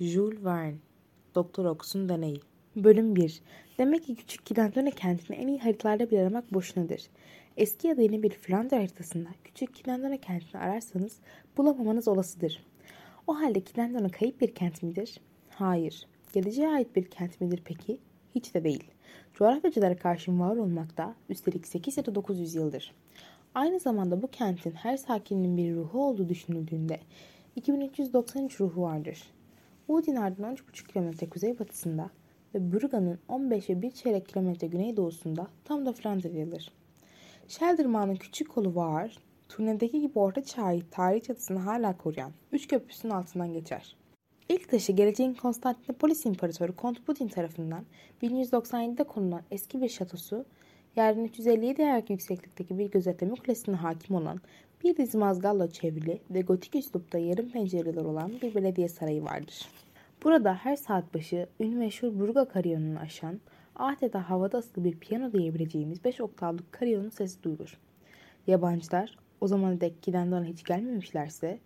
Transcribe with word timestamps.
Jules 0.00 0.44
Verne 0.44 0.76
Doktor 1.34 1.64
Ox'un 1.64 2.08
Deneyi 2.08 2.40
Bölüm 2.76 3.16
1 3.16 3.42
Demek 3.78 4.04
ki 4.04 4.14
küçük 4.14 4.46
Kidantone 4.46 4.90
kentini 4.90 5.36
en 5.36 5.48
iyi 5.48 5.58
haritalarda 5.58 6.10
bir 6.10 6.18
aramak 6.18 6.54
boşunadır. 6.54 7.02
Eski 7.56 7.88
ya 7.88 7.96
da 7.96 8.02
yeni 8.02 8.22
bir 8.22 8.30
Flandra 8.30 8.76
haritasında 8.76 9.28
küçük 9.44 9.74
Kidantone 9.74 10.18
kentini 10.18 10.60
ararsanız 10.60 11.18
bulamamanız 11.56 12.08
olasıdır. 12.08 12.66
O 13.26 13.40
halde 13.40 13.60
Kidantone 13.60 14.08
kayıp 14.08 14.40
bir 14.40 14.54
kent 14.54 14.82
midir? 14.82 15.20
Hayır. 15.48 16.06
Geleceğe 16.32 16.68
ait 16.68 16.96
bir 16.96 17.10
kent 17.10 17.40
midir 17.40 17.62
peki? 17.64 17.98
Hiç 18.34 18.54
de 18.54 18.64
değil. 18.64 18.84
Coğrafyacılara 19.34 19.96
karşı 19.96 20.38
var 20.38 20.56
olmakta 20.56 21.14
üstelik 21.28 21.66
8 21.66 21.96
ya 21.96 22.06
da 22.06 22.14
900 22.14 22.54
yıldır. 22.54 22.94
Aynı 23.54 23.80
zamanda 23.80 24.22
bu 24.22 24.26
kentin 24.26 24.72
her 24.72 24.96
sakininin 24.96 25.56
bir 25.56 25.74
ruhu 25.74 26.06
olduğu 26.06 26.28
düşünüldüğünde 26.28 27.00
2393 27.56 28.60
ruhu 28.60 28.82
vardır. 28.82 29.34
Udinar'dan 29.88 30.54
13,5 30.54 30.86
kilometre 30.86 31.28
kuzeybatısında 31.28 32.10
ve 32.54 32.72
Bruga'nın 32.72 33.18
15 33.28 33.70
ve 33.70 33.82
1 33.82 33.90
çeyrek 33.90 34.28
kilometre 34.28 34.66
güneydoğusunda 34.66 35.46
tam 35.64 35.86
da 35.86 35.92
Flandrya'dır. 35.92 36.72
Sheldırmağının 37.48 38.14
küçük 38.16 38.50
kolu 38.50 38.74
var, 38.74 39.18
turnedeki 39.48 40.00
gibi 40.00 40.18
orta 40.18 40.44
çağı 40.44 40.80
tarih 40.90 41.22
çatısını 41.22 41.58
hala 41.58 41.96
koruyan 41.96 42.32
üç 42.52 42.68
köprüsünün 42.68 43.12
altından 43.12 43.52
geçer. 43.52 43.96
İlk 44.48 44.68
taşı 44.68 44.92
geleceğin 44.92 45.34
Konstantinopolis 45.34 46.26
İmparatoru 46.26 46.76
Kont 46.76 47.08
Budin 47.08 47.28
tarafından 47.28 47.84
1197'de 48.22 49.04
konulan 49.04 49.42
eski 49.50 49.82
bir 49.82 49.88
şatosu, 49.88 50.44
yerden 50.96 51.24
357 51.24 51.82
ayak 51.82 52.10
yükseklikteki 52.10 52.78
bir 52.78 52.90
gözetleme 52.90 53.34
kulesine 53.34 53.76
hakim 53.76 54.16
olan 54.16 54.40
bir 54.82 54.96
dizi 54.96 55.18
mazgalla 55.18 55.70
çevrili 55.70 56.20
ve 56.30 56.40
gotik 56.40 56.74
üslupta 56.74 57.18
yarım 57.18 57.50
pencereler 57.50 58.04
olan 58.04 58.32
bir 58.42 58.54
belediye 58.54 58.88
sarayı 58.88 59.24
vardır. 59.24 59.68
Burada 60.24 60.54
her 60.54 60.76
saat 60.76 61.14
başı 61.14 61.46
ünlü 61.60 61.76
meşhur 61.76 62.18
Burga 62.18 62.44
kariyonunu 62.44 62.98
aşan, 62.98 63.40
adeta 63.76 64.30
havada 64.30 64.58
asılı 64.58 64.84
bir 64.84 64.98
piyano 64.98 65.32
diyebileceğimiz 65.32 66.04
5 66.04 66.20
oktavlık 66.20 66.72
kariyonun 66.72 67.08
sesi 67.08 67.42
duyulur. 67.42 67.78
Yabancılar 68.46 69.18
o 69.40 69.46
zaman 69.46 69.80
dek 69.80 70.02
giden 70.02 70.44
hiç 70.44 70.64
gelmemişlerse 70.64 71.58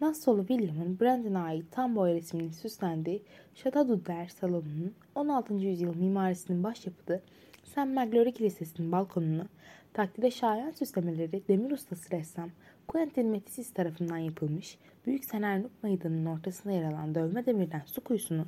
Nassau'lu 0.00 0.46
William'ın 0.46 1.00
Brandon'a 1.00 1.42
ait 1.44 1.64
tam 1.70 1.96
boy 1.96 2.14
resminin 2.14 2.50
süslendiği 2.50 3.22
Chateau 3.54 3.88
d'Uder 3.88 4.28
salonunun 4.28 4.94
16. 5.14 5.54
yüzyıl 5.54 5.96
mimarisinin 5.96 6.64
başyapıtı 6.64 7.22
St. 7.64 7.76
Magloire 7.76 8.32
Kilisesi'nin 8.32 8.92
balkonunu 8.92 9.44
takdire 9.92 10.30
şayan 10.30 10.70
süslemeleri 10.70 11.48
demir 11.48 11.70
ustası 11.70 12.10
ressam 12.10 12.50
Quentin 12.88 13.26
Metisis 13.26 13.72
tarafından 13.72 14.18
yapılmış 14.18 14.78
Büyük 15.06 15.24
Senernuk 15.24 15.70
Meydanı'nın 15.82 16.26
ortasında 16.26 16.72
yer 16.72 16.84
alan 16.84 17.14
dövme 17.14 17.46
demirden 17.46 17.82
su 17.86 18.04
kuyusunu, 18.04 18.46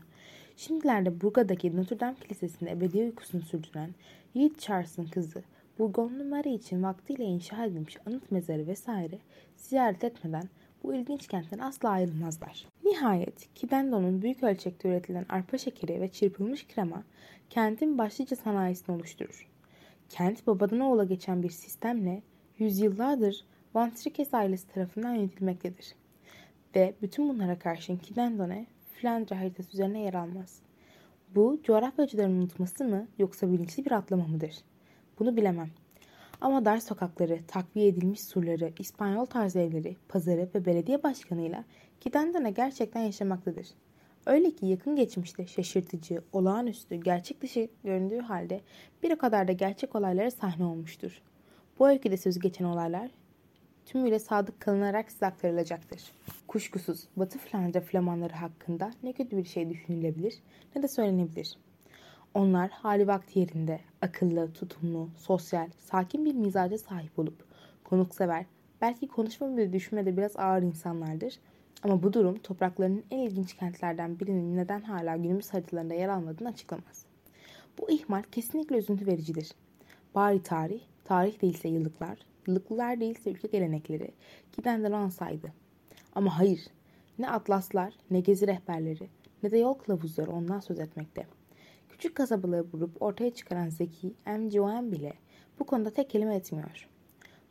şimdilerde 0.57 1.20
Burga'daki 1.20 1.77
Notre 1.77 2.01
Dame 2.01 2.17
Kilisesi'nde 2.20 2.70
ebedi 2.70 2.98
uykusunu 2.98 3.43
sürdüren 3.43 3.91
Yiğit 4.35 4.61
Charles'ın 4.61 5.07
kızı 5.07 5.43
Burgonlu 5.79 6.25
Mary 6.25 6.55
için 6.55 6.83
vaktiyle 6.83 7.25
inşa 7.25 7.65
edilmiş 7.65 7.97
anıt 8.07 8.31
mezarı 8.31 8.67
vesaire 8.67 9.19
ziyaret 9.57 10.05
etmeden 10.05 10.48
bu 10.83 10.95
ilginç 10.95 11.27
kentten 11.27 11.59
asla 11.59 11.89
ayrılmazlar. 11.89 12.67
Nihayet 12.85 13.55
Kidendon'un 13.55 14.23
büyük 14.23 14.43
ölçekte 14.43 14.89
üretilen 14.89 15.27
arpa 15.29 15.59
şekeri 15.59 16.01
ve 16.01 16.09
çırpılmış 16.09 16.67
krema 16.67 17.03
kentin 17.51 17.98
başlıca 17.98 18.37
sanayisini 18.37 18.97
oluşturur. 18.97 19.52
Kent 20.12 20.46
babadan 20.46 20.80
oğula 20.80 21.05
geçen 21.05 21.42
bir 21.42 21.50
sistemle 21.50 22.22
yüzyıllardır 22.58 23.44
Van 23.74 23.94
Trikes 23.94 24.34
ailesi 24.34 24.68
tarafından 24.68 25.14
yönetilmektedir. 25.14 25.94
Ve 26.74 26.94
bütün 27.02 27.28
bunlara 27.28 27.58
karşın 27.58 27.96
Kidendone, 27.96 28.66
Flandra 28.92 29.38
haritası 29.38 29.70
üzerine 29.72 30.00
yer 30.00 30.14
almaz. 30.14 30.60
Bu 31.34 31.60
coğrafyacıların 31.64 32.33
unutması 32.33 32.84
mı 32.84 33.06
yoksa 33.18 33.52
bilinçli 33.52 33.84
bir 33.84 33.92
atlama 33.92 34.27
mıdır? 34.27 34.55
Bunu 35.18 35.36
bilemem. 35.36 35.70
Ama 36.40 36.64
dar 36.64 36.78
sokakları, 36.78 37.39
takviye 37.48 37.89
edilmiş 37.89 38.20
surları, 38.20 38.72
İspanyol 38.78 39.24
tarzı 39.24 39.58
evleri, 39.58 39.96
pazarı 40.08 40.48
ve 40.55 40.64
belediye 40.64 41.02
başkanıyla 41.02 41.64
Kidendone 42.01 42.51
gerçekten 42.51 43.01
yaşamaktadır. 43.01 43.67
Öyle 44.27 44.50
ki 44.50 44.66
yakın 44.66 44.96
geçmişte 44.96 45.46
şaşırtıcı, 45.46 46.22
olağanüstü, 46.33 46.94
gerçek 46.94 47.42
dışı 47.42 47.68
göründüğü 47.84 48.18
halde 48.18 48.60
bir 49.02 49.12
o 49.12 49.18
kadar 49.18 49.48
da 49.48 49.52
gerçek 49.52 49.94
olaylara 49.94 50.30
sahne 50.30 50.64
olmuştur. 50.64 51.22
Bu 51.78 51.88
öyküde 51.88 52.16
söz 52.16 52.38
geçen 52.38 52.64
olaylar 52.64 53.10
tümüyle 53.86 54.18
sadık 54.18 54.60
kalınarak 54.60 55.10
size 55.10 55.27
aktarılacaktır. 55.27 56.02
Kuşkusuz 56.46 57.05
Batı 57.16 57.38
Flandra 57.38 57.80
Flamanları 57.80 58.33
hakkında 58.33 58.90
ne 59.02 59.12
kötü 59.12 59.36
bir 59.36 59.44
şey 59.44 59.70
düşünülebilir 59.70 60.34
ne 60.77 60.83
de 60.83 60.89
söylenebilir. 60.89 61.56
Onlar 62.34 62.70
hali 62.70 63.06
vakti 63.06 63.39
yerinde, 63.39 63.80
akıllı, 64.02 64.52
tutumlu, 64.52 65.08
sosyal, 65.16 65.68
sakin 65.78 66.24
bir 66.24 66.34
mizaca 66.34 66.78
sahip 66.78 67.18
olup 67.18 67.44
konuksever, 67.84 68.46
belki 68.80 69.08
konuşma 69.08 69.56
ve 69.56 69.72
düşünmede 69.72 70.16
biraz 70.16 70.36
ağır 70.36 70.62
insanlardır. 70.62 71.34
Ama 71.83 72.03
bu 72.03 72.13
durum 72.13 72.39
topraklarının 72.39 73.05
en 73.11 73.19
ilginç 73.19 73.55
kentlerden 73.55 74.20
birinin 74.20 74.57
neden 74.57 74.81
hala 74.81 75.17
günümüz 75.17 75.55
haritalarında 75.55 75.95
yer 75.95 76.09
almadığını 76.09 76.48
açıklamaz. 76.48 77.07
Bu 77.79 77.91
ihmal 77.91 78.23
kesinlikle 78.23 78.77
üzüntü 78.77 79.07
vericidir. 79.07 79.53
Bari 80.15 80.43
tarih, 80.43 80.81
tarih 81.05 81.43
değilse 81.43 81.69
yıllıklar, 81.69 82.19
yıllıklılar 82.47 83.01
değilse 83.01 83.31
ülke 83.31 83.48
gelenekleri 83.48 84.11
gidenden 84.57 84.93
ansaydı. 84.93 85.53
Ama 86.15 86.39
hayır, 86.39 86.61
ne 87.19 87.31
atlaslar, 87.31 87.95
ne 88.11 88.20
gezi 88.20 88.47
rehberleri, 88.47 89.09
ne 89.43 89.51
de 89.51 89.59
yol 89.59 89.75
kılavuzları 89.75 90.31
ondan 90.31 90.61
söz 90.61 90.81
etmekte. 90.81 91.27
Küçük 91.89 92.14
kasabaları 92.14 92.64
vurup 92.73 93.03
ortaya 93.03 93.35
çıkaran 93.35 93.69
zeki 93.69 94.14
M.G.O.M. 94.27 94.93
bile 94.93 95.13
bu 95.59 95.67
konuda 95.67 95.91
tek 95.91 96.11
kelime 96.11 96.35
etmiyor. 96.35 96.89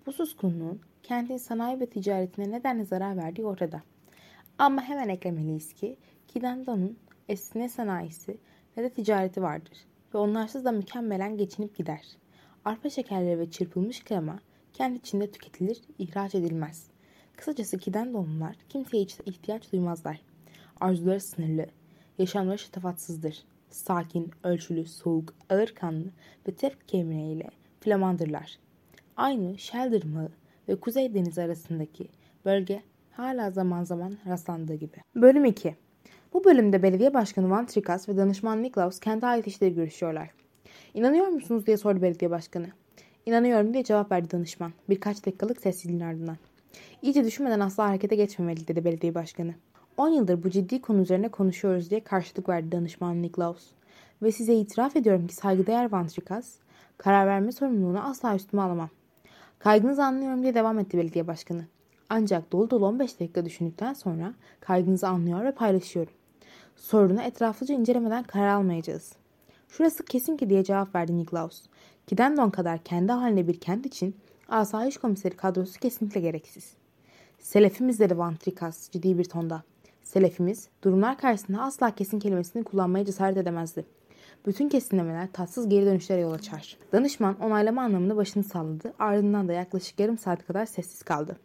Bu 0.05 0.11
suskunluğun 0.11 0.81
kentin 1.03 1.37
sanayi 1.37 1.79
ve 1.79 1.85
ticaretine 1.85 2.51
nedenle 2.51 2.85
zarar 2.85 3.17
verdiği 3.17 3.45
ortada. 3.45 3.81
Ama 4.61 4.83
hemen 4.83 5.09
eklemeliyiz 5.09 5.73
ki 5.73 5.97
Kidando'nun 6.27 6.97
esne 7.29 7.69
sanayisi 7.69 8.37
ne 8.77 8.83
de 8.83 8.89
ticareti 8.89 9.41
vardır 9.41 9.77
ve 10.13 10.17
onlarsız 10.17 10.65
da 10.65 10.71
mükemmelen 10.71 11.37
geçinip 11.37 11.75
gider. 11.75 12.05
Arpa 12.65 12.89
şekerleri 12.89 13.39
ve 13.39 13.51
çırpılmış 13.51 14.03
krema 14.03 14.39
kendi 14.73 14.97
içinde 14.97 15.31
tüketilir, 15.31 15.81
ihraç 15.99 16.35
edilmez. 16.35 16.87
Kısacası 17.37 17.77
Kidando'nlar 17.77 18.55
kimseye 18.69 19.03
hiç 19.03 19.17
ihtiyaç 19.25 19.71
duymazlar. 19.71 20.21
Arzuları 20.79 21.21
sınırlı, 21.21 21.65
yaşamları 22.17 22.57
şatafatsızdır. 22.57 23.43
Sakin, 23.69 24.31
ölçülü, 24.43 24.85
soğuk, 24.85 25.33
ağır 25.49 25.67
kanlı 25.67 26.07
ve 26.47 26.55
tepki 26.55 26.85
kemiğiyle 26.85 27.49
Flamandırlar. 27.79 28.59
Aynı 29.17 29.57
Sheldon 29.57 30.29
ve 30.67 30.79
Kuzey 30.79 31.13
Denizi 31.13 31.41
arasındaki 31.41 32.07
bölge 32.45 32.83
hala 33.11 33.51
zaman 33.51 33.83
zaman 33.83 34.17
rastlandığı 34.27 34.75
gibi. 34.75 34.97
Bölüm 35.15 35.45
2 35.45 35.75
Bu 36.33 36.43
bölümde 36.43 36.83
belediye 36.83 37.13
başkanı 37.13 37.49
Van 37.49 37.65
Trikas 37.65 38.09
ve 38.09 38.17
danışman 38.17 38.63
Niklaus 38.63 38.99
kendi 38.99 39.25
ait 39.25 39.47
işleri 39.47 39.73
görüşüyorlar. 39.75 40.29
İnanıyor 40.93 41.27
musunuz 41.27 41.65
diye 41.65 41.77
sordu 41.77 42.01
belediye 42.01 42.31
başkanı. 42.31 42.67
İnanıyorum 43.25 43.73
diye 43.73 43.83
cevap 43.83 44.11
verdi 44.11 44.31
danışman 44.31 44.71
birkaç 44.89 45.25
dakikalık 45.25 45.61
sessizliğin 45.61 45.99
ardından. 45.99 46.37
İyice 47.01 47.25
düşünmeden 47.25 47.59
asla 47.59 47.89
harekete 47.89 48.15
geçmemeli 48.15 48.67
dedi 48.67 48.85
belediye 48.85 49.15
başkanı. 49.15 49.53
10 49.97 50.09
yıldır 50.09 50.43
bu 50.43 50.49
ciddi 50.49 50.81
konu 50.81 51.01
üzerine 51.01 51.29
konuşuyoruz 51.29 51.89
diye 51.89 52.03
karşılık 52.03 52.49
verdi 52.49 52.71
danışman 52.71 53.21
Niklaus. 53.21 53.67
Ve 54.21 54.31
size 54.31 54.55
itiraf 54.55 54.95
ediyorum 54.95 55.27
ki 55.27 55.35
saygıdeğer 55.35 55.91
Van 55.91 56.07
Trikas, 56.07 56.55
karar 56.97 57.27
verme 57.27 57.51
sorumluluğunu 57.51 58.09
asla 58.09 58.35
üstüme 58.35 58.61
alamam. 58.61 58.89
Kaygınızı 59.59 60.03
anlıyorum 60.03 60.43
diye 60.43 60.55
devam 60.55 60.79
etti 60.79 60.97
belediye 60.97 61.27
başkanı. 61.27 61.65
Ancak 62.13 62.51
dolu 62.51 62.69
dolu 62.69 62.85
15 62.85 63.19
dakika 63.19 63.45
düşündükten 63.45 63.93
sonra 63.93 64.33
kaygınızı 64.59 65.07
anlıyor 65.07 65.43
ve 65.43 65.51
paylaşıyorum. 65.51 66.13
Sorunu 66.75 67.21
etraflıca 67.21 67.75
incelemeden 67.75 68.23
karar 68.23 68.47
almayacağız. 68.47 69.13
Şurası 69.69 70.05
kesin 70.05 70.37
ki 70.37 70.49
diye 70.49 70.63
cevap 70.63 70.95
verdi 70.95 71.17
Niklaus. 71.17 71.63
Kidendon 72.07 72.49
kadar 72.49 72.83
kendi 72.83 73.11
haline 73.11 73.47
bir 73.47 73.59
kent 73.59 73.85
için 73.85 74.15
asayiş 74.49 74.97
komiseri 74.97 75.37
kadrosu 75.37 75.79
kesinlikle 75.79 76.21
gereksiz. 76.21 76.73
Selefimiz 77.39 77.99
dedi 77.99 78.17
Van 78.17 78.35
Trikas 78.35 78.89
ciddi 78.89 79.17
bir 79.17 79.25
tonda. 79.25 79.63
Selefimiz 80.03 80.67
durumlar 80.83 81.17
karşısında 81.17 81.61
asla 81.61 81.95
kesin 81.95 82.19
kelimesini 82.19 82.63
kullanmaya 82.63 83.05
cesaret 83.05 83.37
edemezdi. 83.37 83.85
Bütün 84.45 84.69
kesinlemeler 84.69 85.31
tatsız 85.33 85.69
geri 85.69 85.85
dönüşlere 85.85 86.21
yol 86.21 86.31
açar. 86.31 86.77
Danışman 86.91 87.39
onaylama 87.39 87.81
anlamında 87.81 88.15
başını 88.15 88.43
salladı 88.43 88.93
ardından 88.99 89.47
da 89.47 89.53
yaklaşık 89.53 89.99
yarım 89.99 90.17
saat 90.17 90.47
kadar 90.47 90.65
sessiz 90.65 91.03
kaldı. 91.03 91.37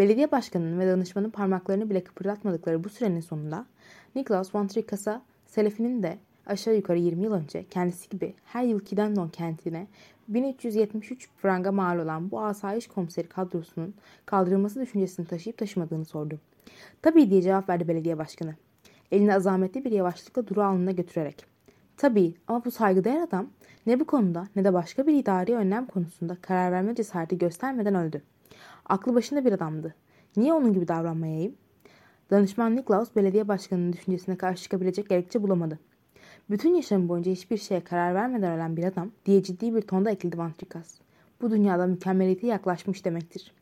Belediye 0.00 0.30
başkanının 0.30 0.78
ve 0.78 0.86
danışmanın 0.86 1.30
parmaklarını 1.30 1.90
bile 1.90 2.04
kıpırdatmadıkları 2.04 2.84
bu 2.84 2.88
sürenin 2.88 3.20
sonunda 3.20 3.66
Niklaus 4.14 4.54
von 4.54 4.66
Tricas'a 4.66 5.22
Selefi'nin 5.46 6.02
de 6.02 6.18
aşağı 6.46 6.76
yukarı 6.76 6.98
20 6.98 7.24
yıl 7.24 7.32
önce 7.32 7.64
kendisi 7.70 8.08
gibi 8.08 8.34
her 8.44 8.62
yıl 8.62 8.80
Kidendon 8.80 9.28
kentine 9.28 9.86
1373 10.28 11.28
franga 11.36 11.72
mal 11.72 11.98
olan 11.98 12.30
bu 12.30 12.40
asayiş 12.40 12.86
komiseri 12.86 13.28
kadrosunun 13.28 13.94
kaldırılması 14.26 14.80
düşüncesini 14.80 15.26
taşıyıp 15.26 15.58
taşımadığını 15.58 16.04
sordu. 16.04 16.38
Tabii 17.02 17.30
diye 17.30 17.42
cevap 17.42 17.68
verdi 17.68 17.88
belediye 17.88 18.18
başkanı. 18.18 18.54
Elini 19.12 19.34
azametli 19.34 19.84
bir 19.84 19.90
yavaşlıkla 19.90 20.46
duru 20.46 20.62
alnına 20.62 20.90
götürerek. 20.90 21.44
Tabii 21.96 22.34
ama 22.48 22.64
bu 22.64 22.70
saygıdeğer 22.70 23.22
adam 23.22 23.46
ne 23.86 24.00
bu 24.00 24.04
konuda 24.04 24.48
ne 24.56 24.64
de 24.64 24.72
başka 24.72 25.06
bir 25.06 25.14
idari 25.14 25.54
önlem 25.54 25.86
konusunda 25.86 26.36
karar 26.42 26.72
verme 26.72 26.94
cesareti 26.94 27.38
göstermeden 27.38 27.94
öldü. 27.94 28.22
Aklı 28.90 29.14
başında 29.14 29.44
bir 29.44 29.52
adamdı. 29.52 29.94
Niye 30.36 30.52
onun 30.52 30.72
gibi 30.72 30.88
davranmayayım? 30.88 31.54
Danışman 32.30 32.76
Niklaus 32.76 33.16
belediye 33.16 33.48
başkanının 33.48 33.92
düşüncesine 33.92 34.36
karşı 34.36 34.62
çıkabilecek 34.62 35.08
gerekçe 35.08 35.42
bulamadı. 35.42 35.78
Bütün 36.50 36.74
yaşamı 36.74 37.08
boyunca 37.08 37.32
hiçbir 37.32 37.56
şeye 37.56 37.80
karar 37.80 38.14
vermeden 38.14 38.52
ölen 38.52 38.76
bir 38.76 38.84
adam 38.84 39.10
diye 39.26 39.42
ciddi 39.42 39.74
bir 39.74 39.82
tonda 39.82 40.10
ekledi 40.10 40.38
Van 40.38 40.52
Trikas. 40.52 40.94
Bu 41.40 41.50
dünyada 41.50 41.86
mükemmeliyete 41.86 42.46
yaklaşmış 42.46 43.04
demektir. 43.04 43.52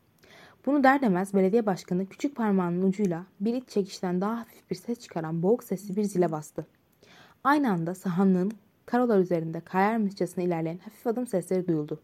Bunu 0.65 0.83
der 0.83 1.01
demez 1.01 1.33
belediye 1.33 1.65
başkanı 1.65 2.05
küçük 2.05 2.35
parmağının 2.35 2.81
ucuyla 2.81 3.25
bir 3.39 3.53
iç 3.53 3.69
çekişten 3.69 4.21
daha 4.21 4.39
hafif 4.39 4.69
bir 4.69 4.75
ses 4.75 4.99
çıkaran 4.99 5.43
boğuk 5.43 5.63
sesli 5.63 5.95
bir 5.95 6.03
zile 6.03 6.31
bastı. 6.31 6.67
Aynı 7.43 7.71
anda 7.71 7.95
sahanlığın 7.95 8.51
karolar 8.85 9.19
üzerinde 9.19 9.59
kayarmışçasına 9.59 10.43
ilerleyen 10.43 10.77
hafif 10.77 11.07
adım 11.07 11.27
sesleri 11.27 11.67
duyuldu. 11.67 11.99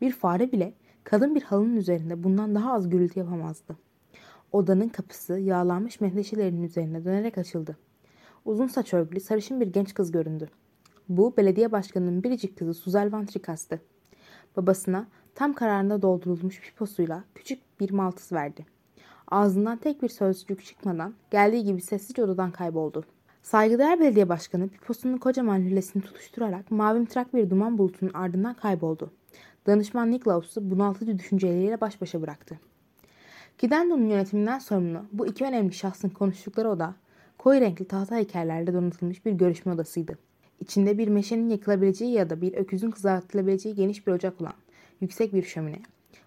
Bir 0.00 0.12
fare 0.12 0.52
bile 0.52 0.74
kadın 1.10 1.34
bir 1.34 1.42
halının 1.42 1.76
üzerinde 1.76 2.22
bundan 2.24 2.54
daha 2.54 2.72
az 2.72 2.90
gürültü 2.90 3.18
yapamazdı. 3.18 3.76
Odanın 4.52 4.88
kapısı 4.88 5.38
yağlanmış 5.38 6.00
menteşelerinin 6.00 6.62
üzerine 6.62 7.04
dönerek 7.04 7.38
açıldı. 7.38 7.76
Uzun 8.44 8.66
saç 8.66 8.94
örgülü 8.94 9.20
sarışın 9.20 9.60
bir 9.60 9.66
genç 9.66 9.94
kız 9.94 10.12
göründü. 10.12 10.48
Bu 11.08 11.36
belediye 11.36 11.72
başkanının 11.72 12.22
biricik 12.22 12.58
kızı 12.58 12.74
Suzel 12.74 13.12
Van 13.12 13.26
Trikas'tı. 13.26 13.80
Babasına 14.56 15.06
tam 15.34 15.52
kararında 15.52 16.02
doldurulmuş 16.02 16.60
piposuyla 16.60 17.24
küçük 17.34 17.80
bir 17.80 17.90
maltız 17.90 18.32
verdi. 18.32 18.66
Ağzından 19.28 19.78
tek 19.78 20.02
bir 20.02 20.08
sözcük 20.08 20.64
çıkmadan 20.64 21.14
geldiği 21.30 21.64
gibi 21.64 21.80
sessizce 21.80 22.24
odadan 22.24 22.50
kayboldu. 22.50 23.04
Saygıdeğer 23.42 24.00
belediye 24.00 24.28
başkanı 24.28 24.68
piposunun 24.68 25.16
kocaman 25.16 25.60
lülesini 25.60 26.02
tutuşturarak 26.02 26.70
mavimtırak 26.70 27.34
bir 27.34 27.50
duman 27.50 27.78
bulutunun 27.78 28.12
ardından 28.14 28.54
kayboldu. 28.54 29.10
Danışman 29.66 30.10
Niklaus'u 30.10 30.70
bunaltıcı 30.70 31.18
düşünceleriyle 31.18 31.80
baş 31.80 32.00
başa 32.00 32.22
bıraktı. 32.22 32.58
Gidendo'nun 33.58 34.06
yönetiminden 34.06 34.58
sorumlu 34.58 35.02
bu 35.12 35.26
iki 35.26 35.44
önemli 35.44 35.72
şahsın 35.72 36.08
konuştukları 36.08 36.70
oda 36.70 36.94
koyu 37.38 37.60
renkli 37.60 37.84
tahta 37.84 38.16
heykellerle 38.16 38.74
donatılmış 38.74 39.26
bir 39.26 39.32
görüşme 39.32 39.72
odasıydı. 39.72 40.18
İçinde 40.60 40.98
bir 40.98 41.08
meşenin 41.08 41.48
yakılabileceği 41.48 42.12
ya 42.12 42.30
da 42.30 42.40
bir 42.40 42.54
öküzün 42.54 42.90
kızartılabileceği 42.90 43.74
geniş 43.74 44.06
bir 44.06 44.12
ocak 44.12 44.40
olan 44.40 44.54
yüksek 45.00 45.34
bir 45.34 45.42
şömine. 45.42 45.82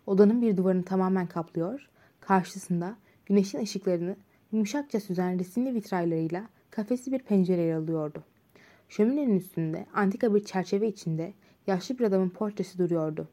Odanın 0.08 0.42
bir 0.42 0.58
duvarını 0.58 0.84
tamamen 0.84 1.28
kaplıyor, 1.28 1.90
karşısında 2.20 2.96
güneşin 3.26 3.60
ışıklarını 3.60 4.16
yumuşakça 4.52 5.00
süzen 5.00 5.40
resimli 5.40 5.74
vitraylarıyla 5.74 6.44
kafesi 6.72 7.12
bir 7.12 7.20
pencere 7.20 7.76
alıyordu. 7.76 8.24
Şöminenin 8.90 9.36
üstünde 9.36 9.86
antika 9.94 10.36
bir 10.36 10.44
çerçeve 10.44 10.88
içinde 10.88 11.34
yaşlı 11.68 12.00
bir 12.00 12.04
adamın 12.04 12.30
portresi 12.30 12.78
duruyordu. 12.78 13.28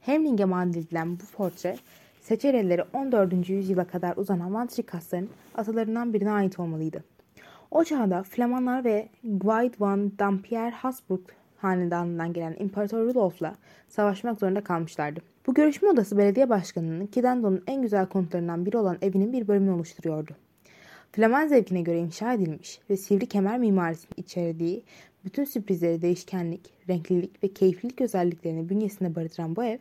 Hemling'e 0.00 0.44
mandililen 0.44 1.18
bu 1.18 1.36
portre 1.36 1.76
Seçerelleri 2.20 2.84
14. 2.92 3.48
yüzyıla 3.48 3.84
kadar 3.84 4.16
uzanan 4.16 4.54
Vantrikasların 4.54 5.28
atalarından 5.54 6.12
birine 6.12 6.30
ait 6.30 6.58
olmalıydı. 6.58 7.04
O 7.70 7.84
çağda 7.84 8.22
Flamanlar 8.22 8.84
ve 8.84 9.08
Guide 9.24 9.74
van 9.80 10.12
Dampierre 10.18 10.70
Habsburg 10.70 11.20
hanedanından 11.56 12.32
gelen 12.32 12.56
İmparator 12.58 12.98
Rudolf'la 12.98 13.54
savaşmak 13.88 14.40
zorunda 14.40 14.64
kalmışlardı. 14.64 15.20
Bu 15.46 15.54
görüşme 15.54 15.88
odası 15.88 16.18
belediye 16.18 16.48
başkanının 16.48 17.06
Kidendo'nun 17.06 17.62
en 17.66 17.82
güzel 17.82 18.06
konutlarından 18.06 18.66
biri 18.66 18.76
olan 18.76 18.98
evinin 19.02 19.32
bir 19.32 19.48
bölümünü 19.48 19.70
oluşturuyordu. 19.70 20.32
Flaman 21.12 21.48
zevkine 21.48 21.82
göre 21.82 21.98
inşa 21.98 22.32
edilmiş 22.32 22.80
ve 22.90 22.96
sivri 22.96 23.26
kemer 23.26 23.58
mimarisini 23.58 24.10
içerdiği 24.16 24.82
bütün 25.24 25.44
sürprizleri 25.44 26.02
değişkenlik, 26.02 26.60
renklilik 26.88 27.44
ve 27.44 27.48
keyiflilik 27.48 28.00
özelliklerini 28.00 28.68
bünyesinde 28.68 29.14
barındıran 29.14 29.56
bu 29.56 29.64
ev, 29.64 29.78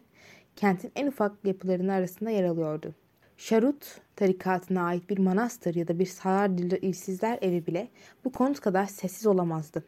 kentin 0.55 0.91
en 0.95 1.07
ufak 1.07 1.31
yapılarının 1.43 1.87
arasında 1.87 2.29
yer 2.29 2.43
alıyordu. 2.43 2.95
Şarut 3.37 4.01
tarikatına 4.15 4.81
ait 4.81 5.09
bir 5.09 5.17
manastır 5.17 5.75
ya 5.75 5.87
da 5.87 5.99
bir 5.99 6.05
sarar 6.05 6.49
ilsizler 6.81 7.39
evi 7.41 7.67
bile 7.67 7.87
bu 8.25 8.31
konut 8.31 8.59
kadar 8.59 8.85
sessiz 8.85 9.27
olamazdı. 9.27 9.83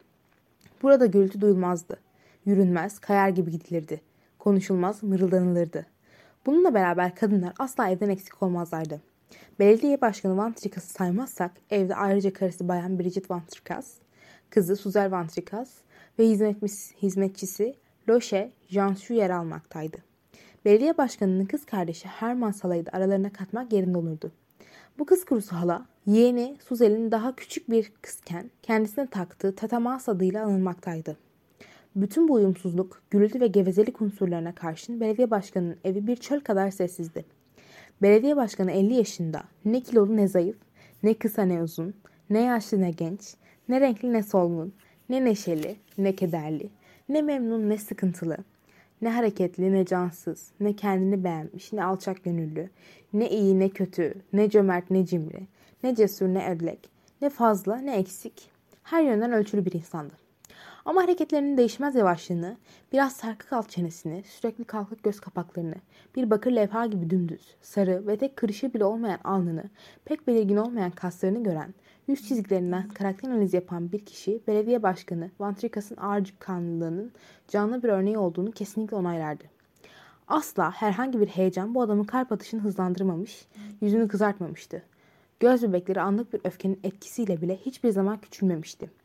Burada 0.82 1.06
gürültü 1.06 1.40
duyulmazdı. 1.40 1.96
Yürünmez, 2.46 2.98
kayar 2.98 3.28
gibi 3.28 3.50
gidilirdi. 3.50 4.00
Konuşulmaz, 4.38 5.02
mırıldanılırdı. 5.02 5.86
Bununla 6.46 6.74
beraber 6.74 7.14
kadınlar 7.14 7.52
asla 7.58 7.90
evden 7.90 8.08
eksik 8.08 8.42
olmazlardı. 8.42 9.00
Belediye 9.58 10.00
başkanı 10.00 10.36
Van 10.36 10.52
Tricas'ı 10.52 10.92
saymazsak 10.92 11.52
evde 11.70 11.94
ayrıca 11.94 12.32
karısı 12.32 12.68
bayan 12.68 12.98
Bridget 12.98 13.30
Van 13.30 13.42
Tricas, 13.46 13.94
kızı 14.50 14.76
Suzer 14.76 15.10
Van 15.10 15.26
Tricas 15.26 15.70
ve 16.18 16.28
hizmetçisi 17.02 17.74
Loşe 18.08 18.52
Jansu 18.68 19.14
yer 19.14 19.30
almaktaydı. 19.30 19.96
Belediye 20.64 20.98
başkanının 20.98 21.44
kız 21.44 21.66
kardeşi 21.66 22.08
Herman 22.08 22.50
Sala'yı 22.50 22.86
da 22.86 22.90
aralarına 22.92 23.32
katmak 23.32 23.72
yerinde 23.72 23.98
olurdu. 23.98 24.32
Bu 24.98 25.06
kız 25.06 25.24
kurusu 25.24 25.56
hala 25.56 25.86
yeğeni 26.06 26.56
Suzel'in 26.68 27.10
daha 27.10 27.36
küçük 27.36 27.70
bir 27.70 27.92
kızken 28.02 28.50
kendisine 28.62 29.06
taktığı 29.06 29.54
Tatamas 29.54 30.08
adıyla 30.08 30.44
anılmaktaydı. 30.44 31.16
Bütün 31.96 32.28
bu 32.28 32.32
uyumsuzluk, 32.32 33.02
gürültü 33.10 33.40
ve 33.40 33.46
gevezelik 33.46 34.02
unsurlarına 34.02 34.54
karşın 34.54 35.00
belediye 35.00 35.30
başkanının 35.30 35.76
evi 35.84 36.06
bir 36.06 36.16
çöl 36.16 36.40
kadar 36.40 36.70
sessizdi. 36.70 37.24
Belediye 38.02 38.36
başkanı 38.36 38.72
50 38.72 38.94
yaşında, 38.94 39.42
ne 39.64 39.80
kilolu 39.80 40.16
ne 40.16 40.28
zayıf, 40.28 40.56
ne 41.02 41.14
kısa 41.14 41.42
ne 41.42 41.62
uzun, 41.62 41.94
ne 42.30 42.40
yaşlı 42.40 42.80
ne 42.80 42.90
genç, 42.90 43.34
ne 43.68 43.80
renkli 43.80 44.12
ne 44.12 44.22
solgun, 44.22 44.74
ne 45.08 45.24
neşeli 45.24 45.76
ne 45.98 46.16
kederli, 46.16 46.70
ne 47.08 47.22
memnun 47.22 47.68
ne 47.70 47.78
sıkıntılı, 47.78 48.36
ne 49.02 49.10
hareketli 49.10 49.72
ne 49.72 49.84
cansız, 49.84 50.50
ne 50.60 50.76
kendini 50.76 51.24
beğenmiş, 51.24 51.72
ne 51.72 51.84
alçak 51.84 52.24
gönüllü, 52.24 52.70
ne 53.12 53.30
iyi 53.30 53.58
ne 53.58 53.68
kötü, 53.68 54.14
ne 54.32 54.50
cömert 54.50 54.90
ne 54.90 55.06
cimri, 55.06 55.46
ne 55.82 55.94
cesur 55.94 56.28
ne 56.28 56.50
ödlek, 56.50 56.90
ne 57.20 57.30
fazla 57.30 57.76
ne 57.76 57.96
eksik. 57.96 58.50
Her 58.82 59.02
yönden 59.02 59.32
ölçülü 59.32 59.64
bir 59.64 59.72
insandı. 59.72 60.21
Ama 60.84 61.02
hareketlerinin 61.02 61.56
değişmez 61.56 61.94
yavaşlığını, 61.94 62.56
biraz 62.92 63.12
sarkık 63.12 63.52
alt 63.52 63.70
çenesini, 63.70 64.22
sürekli 64.22 64.64
kalkık 64.64 65.02
göz 65.02 65.20
kapaklarını, 65.20 65.74
bir 66.16 66.30
bakır 66.30 66.52
levha 66.52 66.86
gibi 66.86 67.10
dümdüz, 67.10 67.54
sarı 67.60 68.06
ve 68.06 68.16
tek 68.16 68.36
kırışı 68.36 68.74
bile 68.74 68.84
olmayan 68.84 69.18
alnını, 69.24 69.64
pek 70.04 70.26
belirgin 70.26 70.56
olmayan 70.56 70.90
kaslarını 70.90 71.42
gören, 71.42 71.74
yüz 72.06 72.28
çizgilerinden 72.28 72.88
karakter 72.88 73.28
analizi 73.28 73.56
yapan 73.56 73.92
bir 73.92 74.04
kişi, 74.04 74.40
belediye 74.46 74.82
başkanı 74.82 75.30
Van 75.40 75.54
Tricas'ın 75.54 75.96
ağır 75.96 76.34
kanlılığının 76.38 77.12
canlı 77.48 77.82
bir 77.82 77.88
örneği 77.88 78.18
olduğunu 78.18 78.52
kesinlikle 78.52 78.96
onaylardı. 78.96 79.44
Asla 80.28 80.70
herhangi 80.70 81.20
bir 81.20 81.26
heyecan 81.26 81.74
bu 81.74 81.82
adamın 81.82 82.04
kalp 82.04 82.32
atışını 82.32 82.60
hızlandırmamış, 82.60 83.46
yüzünü 83.80 84.08
kızartmamıştı. 84.08 84.82
Göz 85.40 85.62
bebekleri 85.62 86.00
anlık 86.00 86.32
bir 86.32 86.40
öfkenin 86.44 86.80
etkisiyle 86.84 87.40
bile 87.40 87.56
hiçbir 87.56 87.90
zaman 87.90 88.20
küçülmemişti. 88.20 89.01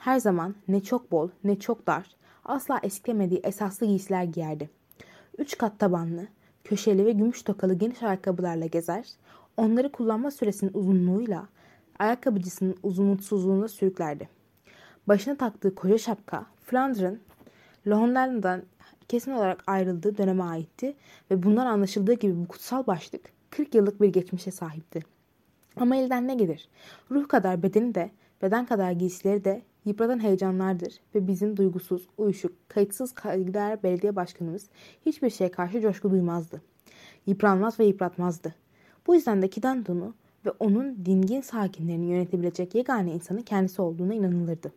Her 0.00 0.20
zaman 0.20 0.54
ne 0.68 0.82
çok 0.82 1.12
bol 1.12 1.28
ne 1.44 1.58
çok 1.58 1.86
dar, 1.86 2.06
asla 2.44 2.80
esklemediği 2.82 3.40
esaslı 3.44 3.86
giysiler 3.86 4.24
giyerdi. 4.24 4.70
Üç 5.38 5.58
kat 5.58 5.78
tabanlı, 5.78 6.26
köşeli 6.64 7.06
ve 7.06 7.12
gümüş 7.12 7.42
tokalı 7.42 7.74
geniş 7.74 8.02
ayakkabılarla 8.02 8.66
gezer, 8.66 9.04
onları 9.56 9.92
kullanma 9.92 10.30
süresinin 10.30 10.70
uzunluğuyla 10.74 11.48
ayakkabıcısının 11.98 12.76
umutsuzluğunda 12.82 13.68
sürüklerdi. 13.68 14.28
Başına 15.08 15.36
taktığı 15.36 15.74
koca 15.74 15.98
şapka, 15.98 16.46
Flandr'ın 16.64 17.20
Londra'dan 17.88 18.62
kesin 19.08 19.32
olarak 19.32 19.64
ayrıldığı 19.66 20.18
döneme 20.18 20.42
aitti 20.42 20.96
ve 21.30 21.42
bundan 21.42 21.66
anlaşıldığı 21.66 22.14
gibi 22.14 22.36
bu 22.36 22.48
kutsal 22.48 22.86
başlık 22.86 23.32
40 23.50 23.74
yıllık 23.74 24.00
bir 24.00 24.08
geçmişe 24.08 24.50
sahipti. 24.50 25.00
Ama 25.76 25.96
elden 25.96 26.28
ne 26.28 26.34
gelir? 26.34 26.68
Ruh 27.10 27.28
kadar 27.28 27.62
bedeni 27.62 27.94
de, 27.94 28.10
beden 28.42 28.66
kadar 28.66 28.92
giysileri 28.92 29.44
de 29.44 29.62
yıpratan 29.84 30.22
heyecanlardır 30.22 31.00
ve 31.14 31.26
bizim 31.26 31.56
duygusuz, 31.56 32.08
uyuşuk, 32.18 32.68
kayıtsız 32.68 33.12
kaygılar 33.12 33.82
belediye 33.82 34.16
başkanımız 34.16 34.68
hiçbir 35.06 35.30
şeye 35.30 35.50
karşı 35.50 35.80
coşku 35.80 36.10
duymazdı. 36.10 36.62
Yıpranmaz 37.26 37.80
ve 37.80 37.84
yıpratmazdı. 37.84 38.54
Bu 39.06 39.14
yüzden 39.14 39.42
de 39.42 39.48
Kidanto'nu 39.48 40.14
ve 40.46 40.50
onun 40.50 41.04
dingin 41.06 41.40
sakinlerini 41.40 42.06
yönetebilecek 42.06 42.74
yegane 42.74 43.12
insanın 43.12 43.42
kendisi 43.42 43.82
olduğuna 43.82 44.14
inanılırdı. 44.14 44.72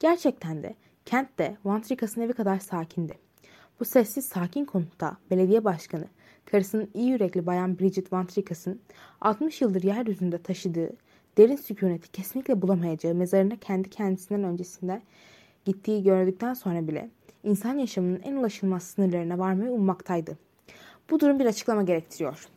Gerçekten 0.00 0.62
de 0.62 0.74
kent 1.04 1.38
de 1.38 1.56
Vantrikas'ın 1.64 2.20
evi 2.20 2.32
kadar 2.32 2.58
sakindi. 2.58 3.18
Bu 3.80 3.84
sessiz 3.84 4.24
sakin 4.24 4.64
konutta 4.64 5.16
belediye 5.30 5.64
başkanı 5.64 6.04
karısının 6.44 6.88
iyi 6.94 7.08
yürekli 7.08 7.46
bayan 7.46 7.78
Bridget 7.78 8.12
Vantrikas'ın 8.12 8.80
60 9.20 9.60
yıldır 9.60 9.82
yeryüzünde 9.82 10.38
taşıdığı 10.38 10.90
derin 11.38 11.56
sükuneti 11.56 12.12
kesinlikle 12.12 12.62
bulamayacağı 12.62 13.14
mezarına 13.14 13.56
kendi 13.56 13.90
kendisinden 13.90 14.44
öncesinde 14.44 15.02
gittiği 15.64 16.02
gördükten 16.02 16.54
sonra 16.54 16.88
bile 16.88 17.10
insan 17.44 17.78
yaşamının 17.78 18.20
en 18.24 18.36
ulaşılmaz 18.36 18.82
sınırlarına 18.82 19.38
varmayı 19.38 19.70
ummaktaydı. 19.70 20.38
Bu 21.10 21.20
durum 21.20 21.38
bir 21.38 21.46
açıklama 21.46 21.82
gerektiriyor. 21.82 22.48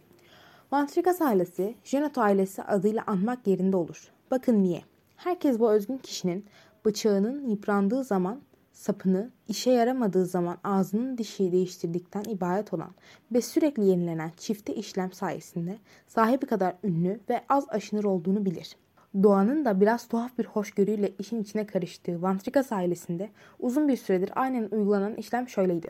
Vantrikas 0.72 1.22
ailesi, 1.22 1.76
Geneto 1.92 2.22
ailesi 2.22 2.64
adıyla 2.64 3.04
anmak 3.08 3.48
yerinde 3.48 3.78
olur. 3.78 4.12
Bakın 4.32 4.64
niye. 4.64 4.82
Herkes 5.16 5.60
bu 5.60 5.72
özgün 5.72 5.98
kişinin 5.98 6.46
bıçağının 6.86 7.50
yıprandığı 7.50 8.04
zaman 8.04 8.42
sapını, 8.76 9.30
işe 9.48 9.72
yaramadığı 9.72 10.26
zaman 10.26 10.58
ağzının 10.64 11.18
dişi 11.18 11.52
değiştirdikten 11.52 12.24
ibaret 12.24 12.74
olan 12.74 12.92
ve 13.32 13.42
sürekli 13.42 13.86
yenilenen 13.86 14.32
çifte 14.38 14.76
işlem 14.76 15.12
sayesinde 15.12 15.78
sahibi 16.08 16.46
kadar 16.46 16.76
ünlü 16.84 17.20
ve 17.30 17.42
az 17.50 17.66
aşınır 17.70 18.04
olduğunu 18.04 18.46
bilir. 18.46 18.76
Doğanın 19.24 19.66
da 19.66 19.82
biraz 19.82 20.08
tuhaf 20.08 20.38
bir 20.38 20.46
hoşgörüyle 20.46 21.12
işin 21.20 21.42
içine 21.42 21.66
karıştığı 21.66 22.22
Vantrikas 22.22 22.72
ailesinde 22.72 23.30
uzun 23.60 23.88
bir 23.88 23.98
süredir 23.98 24.32
aynen 24.36 24.70
uygulanan 24.72 25.16
işlem 25.16 25.50
şöyleydi. 25.50 25.88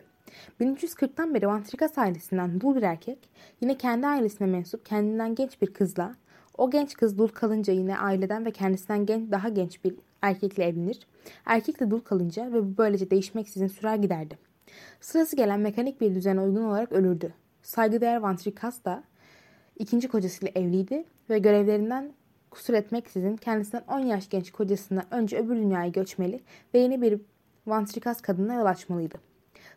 1340'tan 0.60 1.34
beri 1.34 1.46
Vantrikas 1.46 1.98
ailesinden 1.98 2.60
dul 2.60 2.76
bir 2.76 2.82
erkek 2.82 3.18
yine 3.60 3.78
kendi 3.78 4.06
ailesine 4.06 4.46
mensup 4.46 4.86
kendinden 4.86 5.34
genç 5.34 5.62
bir 5.62 5.66
kızla 5.66 6.14
o 6.58 6.70
genç 6.70 6.94
kız 6.94 7.18
dul 7.18 7.28
kalınca 7.28 7.72
yine 7.72 7.98
aileden 7.98 8.44
ve 8.44 8.50
kendisinden 8.50 9.06
genç, 9.06 9.30
daha 9.30 9.48
genç 9.48 9.84
bir 9.84 9.94
erkekle 10.22 10.64
evlenir. 10.64 11.06
Erkek 11.46 11.80
de 11.80 11.90
dul 11.90 12.00
kalınca 12.00 12.52
ve 12.52 12.62
bu 12.62 12.78
böylece 12.78 13.10
değişmeksizin 13.10 13.66
sürer 13.66 13.96
giderdi. 13.96 14.38
Sırası 15.00 15.36
gelen 15.36 15.60
mekanik 15.60 16.00
bir 16.00 16.14
düzene 16.14 16.40
uygun 16.40 16.62
olarak 16.62 16.92
ölürdü. 16.92 17.34
Saygıdeğer 17.62 18.16
Vantrikas 18.16 18.84
da 18.84 19.04
ikinci 19.78 20.08
kocasıyla 20.08 20.60
evliydi 20.60 21.04
ve 21.30 21.38
görevlerinden 21.38 22.12
kusur 22.50 22.74
etmeksizin 22.74 23.36
kendisinden 23.36 23.84
10 23.88 23.98
yaş 23.98 24.28
genç 24.28 24.50
kocasından 24.50 25.04
önce 25.10 25.38
öbür 25.38 25.56
dünyaya 25.56 25.88
göçmeli 25.88 26.42
ve 26.74 26.78
yeni 26.78 27.02
bir 27.02 27.20
Vantrikas 27.66 28.20
kadına 28.20 28.54
yol 28.54 28.66
açmalıydı. 28.66 29.18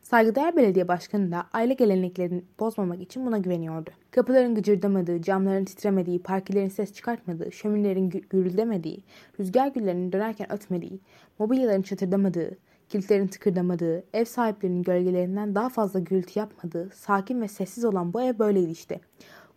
Saygıdeğer 0.01 0.55
belediye 0.55 0.87
başkanı 0.87 1.31
da 1.31 1.45
aile 1.53 1.73
geleneklerini 1.73 2.43
bozmamak 2.59 3.01
için 3.01 3.25
buna 3.25 3.37
güveniyordu. 3.37 3.89
Kapıların 4.11 4.55
gıcırdamadığı, 4.55 5.21
camların 5.21 5.65
titremediği, 5.65 6.19
parkelerin 6.19 6.69
ses 6.69 6.93
çıkartmadığı, 6.93 7.51
şöminlerin 7.51 8.09
gürüldemediği, 8.09 9.03
rüzgar 9.39 9.67
güllerinin 9.67 10.11
dönerken 10.11 10.53
ötmediği, 10.53 10.99
mobilyaların 11.39 11.81
çatırdamadığı, 11.81 12.57
kilitlerin 12.89 13.27
tıkırdamadığı, 13.27 14.03
ev 14.13 14.25
sahiplerinin 14.25 14.83
gölgelerinden 14.83 15.55
daha 15.55 15.69
fazla 15.69 15.99
gürültü 15.99 16.39
yapmadığı, 16.39 16.89
sakin 16.93 17.41
ve 17.41 17.47
sessiz 17.47 17.85
olan 17.85 18.13
bu 18.13 18.21
ev 18.21 18.39
böyleydi 18.39 18.71
işte. 18.71 18.99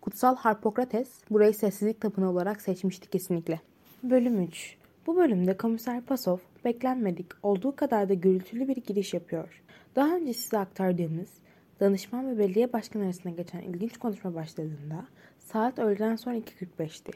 Kutsal 0.00 0.36
Harpokrates 0.36 1.08
burayı 1.30 1.54
sessizlik 1.54 2.00
tapınağı 2.00 2.30
olarak 2.30 2.62
seçmişti 2.62 3.10
kesinlikle. 3.10 3.60
Bölüm 4.02 4.42
3 4.42 4.76
Bu 5.06 5.16
bölümde 5.16 5.56
Komiser 5.56 6.00
Pasov 6.00 6.38
beklenmedik 6.64 7.26
olduğu 7.42 7.76
kadar 7.76 8.08
da 8.08 8.14
gürültülü 8.14 8.68
bir 8.68 8.76
giriş 8.76 9.14
yapıyor. 9.14 9.61
Daha 9.96 10.16
önce 10.16 10.32
size 10.32 10.58
aktardığımız 10.58 11.28
danışman 11.80 12.30
ve 12.30 12.38
belediye 12.38 12.72
başkanı 12.72 13.04
arasında 13.04 13.34
geçen 13.34 13.60
ilginç 13.60 13.96
konuşma 13.96 14.34
başladığında 14.34 15.06
saat 15.38 15.78
öğleden 15.78 16.16
sonra 16.16 16.36
2.45'ti. 16.36 17.12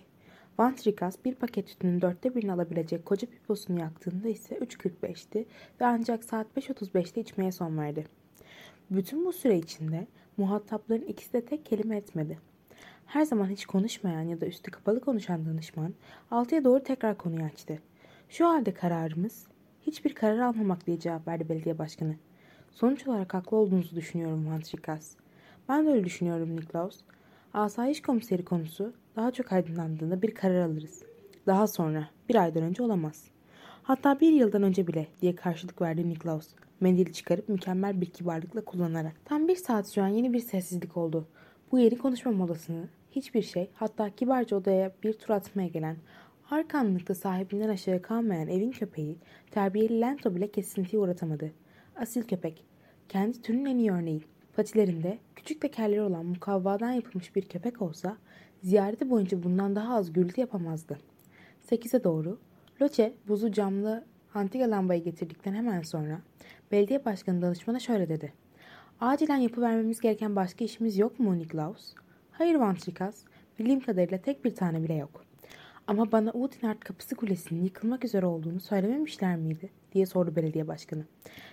Van 0.58 0.76
Trikas 0.76 1.16
bir 1.24 1.34
paket 1.34 1.66
tütünün 1.66 2.00
dörtte 2.00 2.34
birini 2.34 2.52
alabilecek 2.52 3.06
koca 3.06 3.28
piposunu 3.28 3.80
yaktığında 3.80 4.28
ise 4.28 4.58
3.45'ti 4.58 5.46
ve 5.80 5.86
ancak 5.86 6.24
saat 6.24 6.46
5.35'te 6.56 7.20
içmeye 7.20 7.52
son 7.52 7.78
verdi. 7.78 8.06
Bütün 8.90 9.24
bu 9.24 9.32
süre 9.32 9.58
içinde 9.58 10.06
muhatapların 10.36 11.02
ikisi 11.02 11.32
de 11.32 11.44
tek 11.44 11.66
kelime 11.66 11.96
etmedi. 11.96 12.38
Her 13.06 13.24
zaman 13.24 13.48
hiç 13.48 13.66
konuşmayan 13.66 14.22
ya 14.22 14.40
da 14.40 14.46
üstü 14.46 14.70
kapalı 14.70 15.00
konuşan 15.00 15.46
danışman 15.46 15.94
altıya 16.30 16.64
doğru 16.64 16.82
tekrar 16.82 17.18
konuyu 17.18 17.44
açtı. 17.44 17.78
Şu 18.28 18.48
halde 18.48 18.74
kararımız 18.74 19.46
hiçbir 19.82 20.14
karar 20.14 20.38
almamak 20.38 20.86
diye 20.86 20.98
cevap 20.98 21.28
verdi 21.28 21.48
belediye 21.48 21.78
başkanı. 21.78 22.16
Sonuç 22.76 23.06
olarak 23.06 23.34
haklı 23.34 23.56
olduğunuzu 23.56 23.96
düşünüyorum 23.96 24.46
Vantrikas. 24.46 25.12
Ben 25.68 25.86
de 25.86 25.90
öyle 25.90 26.04
düşünüyorum 26.04 26.56
Niklaus. 26.56 27.00
Asayiş 27.54 28.02
komiseri 28.02 28.44
konusu 28.44 28.92
daha 29.16 29.30
çok 29.30 29.52
aydınlandığında 29.52 30.22
bir 30.22 30.34
karar 30.34 30.60
alırız. 30.60 31.02
Daha 31.46 31.66
sonra, 31.66 32.08
bir 32.28 32.34
aydan 32.34 32.62
önce 32.62 32.82
olamaz. 32.82 33.24
Hatta 33.82 34.20
bir 34.20 34.32
yıldan 34.32 34.62
önce 34.62 34.86
bile 34.86 35.06
diye 35.22 35.34
karşılık 35.34 35.82
verdi 35.82 36.08
Niklaus. 36.08 36.48
Mendili 36.80 37.12
çıkarıp 37.12 37.48
mükemmel 37.48 38.00
bir 38.00 38.06
kibarlıkla 38.06 38.64
kullanarak. 38.64 39.12
Tam 39.24 39.48
bir 39.48 39.56
saat 39.56 39.88
süren 39.88 40.08
yeni 40.08 40.32
bir 40.32 40.40
sessizlik 40.40 40.96
oldu. 40.96 41.28
Bu 41.72 41.78
yeni 41.78 41.98
konuşma 41.98 42.32
molasını 42.32 42.88
hiçbir 43.10 43.42
şey 43.42 43.70
hatta 43.74 44.10
kibarca 44.10 44.56
odaya 44.56 44.92
bir 45.02 45.12
tur 45.12 45.34
atmaya 45.34 45.68
gelen 45.68 45.96
arkanlıkta 46.50 47.14
sahibinden 47.14 47.68
aşağı 47.68 48.02
kalmayan 48.02 48.48
evin 48.48 48.70
köpeği 48.70 49.16
terbiyeli 49.50 50.00
Lento 50.00 50.34
bile 50.34 50.50
kesintiye 50.50 51.02
uğratamadı. 51.02 51.52
Asil 52.00 52.22
köpek. 52.22 52.64
Kendi 53.08 53.42
türünün 53.42 53.64
en 53.64 53.78
iyi 53.78 53.92
örneği. 53.92 54.24
Patilerinde 54.56 55.18
küçük 55.36 55.60
tekerleri 55.60 56.02
olan 56.02 56.26
mukavvadan 56.26 56.92
yapılmış 56.92 57.36
bir 57.36 57.42
köpek 57.42 57.82
olsa 57.82 58.16
ziyareti 58.62 59.10
boyunca 59.10 59.42
bundan 59.42 59.76
daha 59.76 59.96
az 59.96 60.12
gürültü 60.12 60.40
yapamazdı. 60.40 60.98
Sekize 61.60 62.04
doğru 62.04 62.38
Loçe 62.82 63.14
buzu 63.28 63.52
camlı 63.52 64.04
antika 64.34 64.70
lambayı 64.70 65.04
getirdikten 65.04 65.54
hemen 65.54 65.82
sonra 65.82 66.20
belediye 66.72 67.04
başkanı 67.04 67.42
danışmana 67.42 67.80
şöyle 67.80 68.08
dedi. 68.08 68.32
Acilen 69.00 69.36
yapıvermemiz 69.36 70.00
gereken 70.00 70.36
başka 70.36 70.64
işimiz 70.64 70.98
yok 70.98 71.20
mu 71.20 71.38
Niklaus? 71.38 71.94
Hayır 72.30 72.54
Vantrikas, 72.54 73.22
bildiğim 73.58 73.80
kadarıyla 73.80 74.18
tek 74.18 74.44
bir 74.44 74.54
tane 74.54 74.82
bile 74.82 74.94
yok. 74.94 75.24
Ama 75.86 76.12
bana 76.12 76.30
Udinart 76.32 76.80
kapısı 76.80 77.16
kulesinin 77.16 77.64
yıkılmak 77.64 78.04
üzere 78.04 78.26
olduğunu 78.26 78.60
söylememişler 78.60 79.36
miydi? 79.36 79.70
Diye 79.96 80.06
sordu 80.06 80.36
belediye 80.36 80.68
başkanı. 80.68 81.04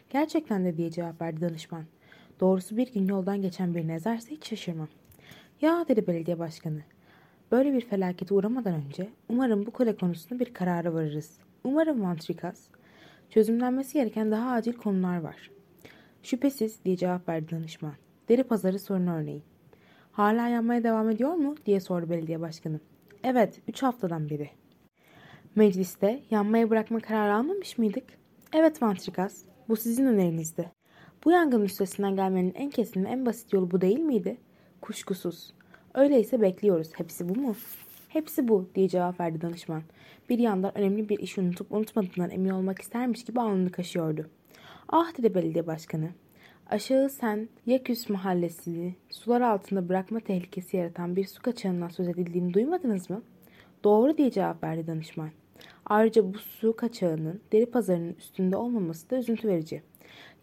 Gerçekten 0.10 0.66
de 0.66 0.78
diye 0.78 0.92
cevap 0.92 1.22
verdi 1.22 1.42
danışman. 1.42 1.84
Doğrusu 2.40 2.78
bir 2.78 2.94
gün 2.94 3.08
yoldan 3.08 3.42
geçen 3.42 3.76
bir 3.76 3.88
nezerse 3.88 4.32
hiç 4.32 4.50
şaşırmam. 4.50 4.88
Ya 5.62 5.86
dedi 5.88 6.08
belediye 6.08 6.40
başkanı. 6.40 6.82
Böyle 7.52 7.74
bir 7.74 7.82
felakete 7.82 8.34
uğramadan 8.34 8.74
önce 8.74 9.10
umarım 9.30 9.66
bu 9.66 9.72
kule 9.72 9.96
konusunda 9.96 10.40
bir 10.40 10.54
karara 10.54 10.94
varırız. 10.94 11.38
Umarım 11.64 12.04
Vantrikas. 12.04 12.68
Çözümlenmesi 13.30 13.94
gereken 13.94 14.32
daha 14.32 14.52
acil 14.52 14.74
konular 14.74 15.22
var. 15.22 15.52
Şüphesiz 16.24 16.86
diye 16.86 16.98
cevap 16.98 17.30
verdi 17.30 17.52
danışman. 17.52 17.94
Deri 18.30 18.44
pazarı 18.44 18.80
sorunu 18.80 19.16
örneği. 19.16 19.44
Hala 20.12 20.48
yanmaya 20.48 20.84
devam 20.84 21.10
ediyor 21.10 21.34
mu 21.34 21.56
diye 21.66 21.80
sordu 21.80 22.10
belediye 22.10 22.42
başkanı. 22.42 22.80
Evet, 23.24 23.62
üç 23.68 23.84
haftadan 23.84 24.30
beri. 24.30 24.50
Mecliste 25.56 26.24
yanmaya 26.32 26.70
bırakma 26.70 27.00
kararı 27.00 27.36
almamış 27.36 27.78
mıydık? 27.78 28.23
Evet 28.56 28.82
Vantrikas, 28.82 29.42
bu 29.70 29.76
sizin 29.76 30.06
önerinizdi. 30.06 30.72
Bu 31.26 31.32
yangın 31.32 31.62
üstesinden 31.62 32.16
gelmenin 32.16 32.54
en 32.54 32.70
kesin 32.70 33.06
ve 33.06 33.10
en 33.10 33.26
basit 33.26 33.54
yolu 33.54 33.72
bu 33.72 33.82
değil 33.82 34.00
miydi? 34.00 34.38
Kuşkusuz. 34.82 35.54
Öyleyse 35.94 36.42
bekliyoruz. 36.42 36.90
Hepsi 36.96 37.30
bu 37.30 37.36
mu? 37.36 37.56
Hepsi 38.10 38.48
bu 38.48 38.70
diye 38.76 38.90
cevap 38.90 39.20
verdi 39.20 39.42
danışman. 39.42 39.82
Bir 40.30 40.40
yandan 40.40 40.78
önemli 40.78 41.10
bir 41.10 41.20
işi 41.20 41.42
unutup 41.42 41.72
unutmadığından 41.72 42.30
emin 42.30 42.50
olmak 42.50 42.82
istermiş 42.82 43.24
gibi 43.24 43.42
alnını 43.42 43.72
kaşıyordu. 43.72 44.30
Ah 44.90 45.18
dedi 45.18 45.36
belediye 45.36 45.68
başkanı. 45.68 46.10
Aşağı 46.70 47.10
sen 47.10 47.50
Yaküs 47.66 48.10
mahallesini 48.10 48.96
sular 49.10 49.42
altında 49.42 49.90
bırakma 49.90 50.20
tehlikesi 50.20 50.78
yaratan 50.78 51.16
bir 51.16 51.26
su 51.26 51.42
kaçağından 51.42 51.90
söz 51.90 52.08
edildiğini 52.08 52.54
duymadınız 52.54 53.10
mı? 53.10 53.22
Doğru 53.84 54.18
diye 54.18 54.32
cevap 54.32 54.64
verdi 54.64 54.88
danışman. 54.88 55.30
Ayrıca 55.86 56.34
bu 56.34 56.38
su 56.38 56.76
kaçağının 56.76 57.42
deri 57.52 57.66
pazarının 57.66 58.14
üstünde 58.14 58.58
olmaması 58.58 59.10
da 59.10 59.18
üzüntü 59.18 59.48
verici. 59.48 59.82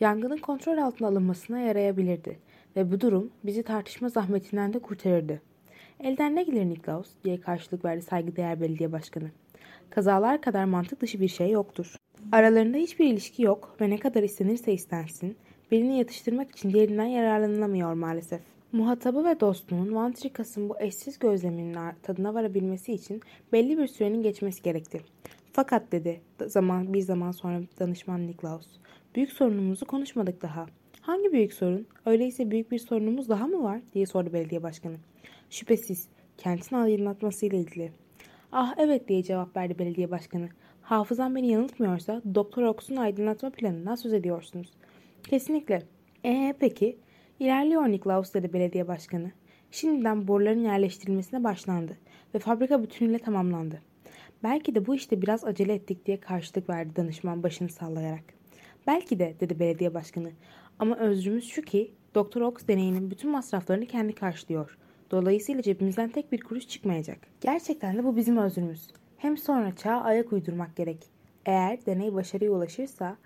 Yangının 0.00 0.36
kontrol 0.36 0.78
altına 0.78 1.08
alınmasına 1.08 1.58
yarayabilirdi 1.58 2.38
ve 2.76 2.92
bu 2.92 3.00
durum 3.00 3.30
bizi 3.44 3.62
tartışma 3.62 4.08
zahmetinden 4.08 4.72
de 4.72 4.78
kurtarırdı. 4.78 5.40
Elden 6.00 6.36
ne 6.36 6.42
gelir 6.42 6.68
Niklaus 6.68 7.08
diye 7.24 7.40
karşılık 7.40 7.84
verdi 7.84 8.02
saygıdeğer 8.02 8.60
belediye 8.60 8.92
başkanı. 8.92 9.30
Kazalar 9.90 10.40
kadar 10.40 10.64
mantık 10.64 11.00
dışı 11.00 11.20
bir 11.20 11.28
şey 11.28 11.50
yoktur. 11.50 11.96
Aralarında 12.32 12.76
hiçbir 12.76 13.06
ilişki 13.06 13.42
yok 13.42 13.76
ve 13.80 13.90
ne 13.90 13.98
kadar 13.98 14.22
istenirse 14.22 14.72
istensin, 14.72 15.36
birini 15.70 15.98
yatıştırmak 15.98 16.50
için 16.50 16.72
diğerinden 16.72 17.04
yararlanılamıyor 17.04 17.92
maalesef. 17.92 18.40
Muhatabı 18.72 19.24
ve 19.24 19.40
dostunun 19.40 19.94
Van 19.94 20.12
Trikas'ın 20.12 20.68
bu 20.68 20.80
eşsiz 20.80 21.18
gözleminin 21.18 21.76
tadına 22.02 22.34
varabilmesi 22.34 22.92
için 22.92 23.20
belli 23.52 23.78
bir 23.78 23.86
sürenin 23.86 24.22
geçmesi 24.22 24.62
gerekti. 24.62 25.00
Fakat 25.60 25.92
dedi 25.92 26.20
zaman 26.46 26.94
bir 26.94 27.00
zaman 27.00 27.32
sonra 27.32 27.60
danışman 27.78 28.26
Niklaus. 28.26 28.66
Büyük 29.14 29.32
sorunumuzu 29.32 29.86
konuşmadık 29.86 30.42
daha. 30.42 30.66
Hangi 31.00 31.32
büyük 31.32 31.52
sorun? 31.52 31.86
Öyleyse 32.06 32.50
büyük 32.50 32.70
bir 32.70 32.78
sorunumuz 32.78 33.28
daha 33.28 33.46
mı 33.46 33.62
var? 33.62 33.80
diye 33.92 34.06
sordu 34.06 34.32
belediye 34.32 34.62
başkanı. 34.62 34.96
Şüphesiz 35.50 36.08
kentin 36.38 36.76
aydınlatmasıyla 36.76 37.58
ilgili. 37.58 37.92
Ah 38.52 38.74
evet 38.76 39.08
diye 39.08 39.22
cevap 39.22 39.56
verdi 39.56 39.78
belediye 39.78 40.10
başkanı. 40.10 40.48
Hafızam 40.82 41.36
beni 41.36 41.48
yanıltmıyorsa 41.48 42.22
Doktor 42.34 42.62
Ox'un 42.62 42.96
aydınlatma 42.96 43.50
planından 43.50 43.94
söz 43.94 44.12
ediyorsunuz. 44.12 44.68
Kesinlikle. 45.22 45.82
Ee 46.24 46.54
peki? 46.60 46.98
İlerliyor 47.40 47.88
Niklaus 47.88 48.34
dedi 48.34 48.52
belediye 48.52 48.88
başkanı. 48.88 49.32
Şimdiden 49.70 50.28
boruların 50.28 50.64
yerleştirilmesine 50.64 51.44
başlandı 51.44 51.96
ve 52.34 52.38
fabrika 52.38 52.82
bütünüyle 52.82 53.18
tamamlandı. 53.18 53.89
Belki 54.44 54.74
de 54.74 54.86
bu 54.86 54.94
işte 54.94 55.22
biraz 55.22 55.44
acele 55.44 55.74
ettik 55.74 56.06
diye 56.06 56.20
karşılık 56.20 56.70
verdi 56.70 56.96
danışman 56.96 57.42
başını 57.42 57.68
sallayarak. 57.68 58.24
Belki 58.86 59.18
de 59.18 59.34
dedi 59.40 59.58
belediye 59.58 59.94
başkanı. 59.94 60.30
Ama 60.78 60.96
özrümüz 60.96 61.48
şu 61.48 61.62
ki 61.62 61.92
Doktor 62.14 62.40
Ox 62.40 62.54
deneyinin 62.68 63.10
bütün 63.10 63.30
masraflarını 63.30 63.86
kendi 63.86 64.14
karşılıyor. 64.14 64.78
Dolayısıyla 65.10 65.62
cebimizden 65.62 66.08
tek 66.08 66.32
bir 66.32 66.40
kuruş 66.40 66.68
çıkmayacak. 66.68 67.18
Gerçekten 67.40 67.98
de 67.98 68.04
bu 68.04 68.16
bizim 68.16 68.36
özrümüz. 68.36 68.88
hem 69.16 69.38
sonra 69.38 69.76
çağa 69.76 70.00
ayak 70.00 70.32
uydurmak 70.32 70.76
gerek. 70.76 71.10
Eğer 71.46 71.86
deney 71.86 72.14
başarıya 72.14 72.50
ulaşırsa 72.50 73.16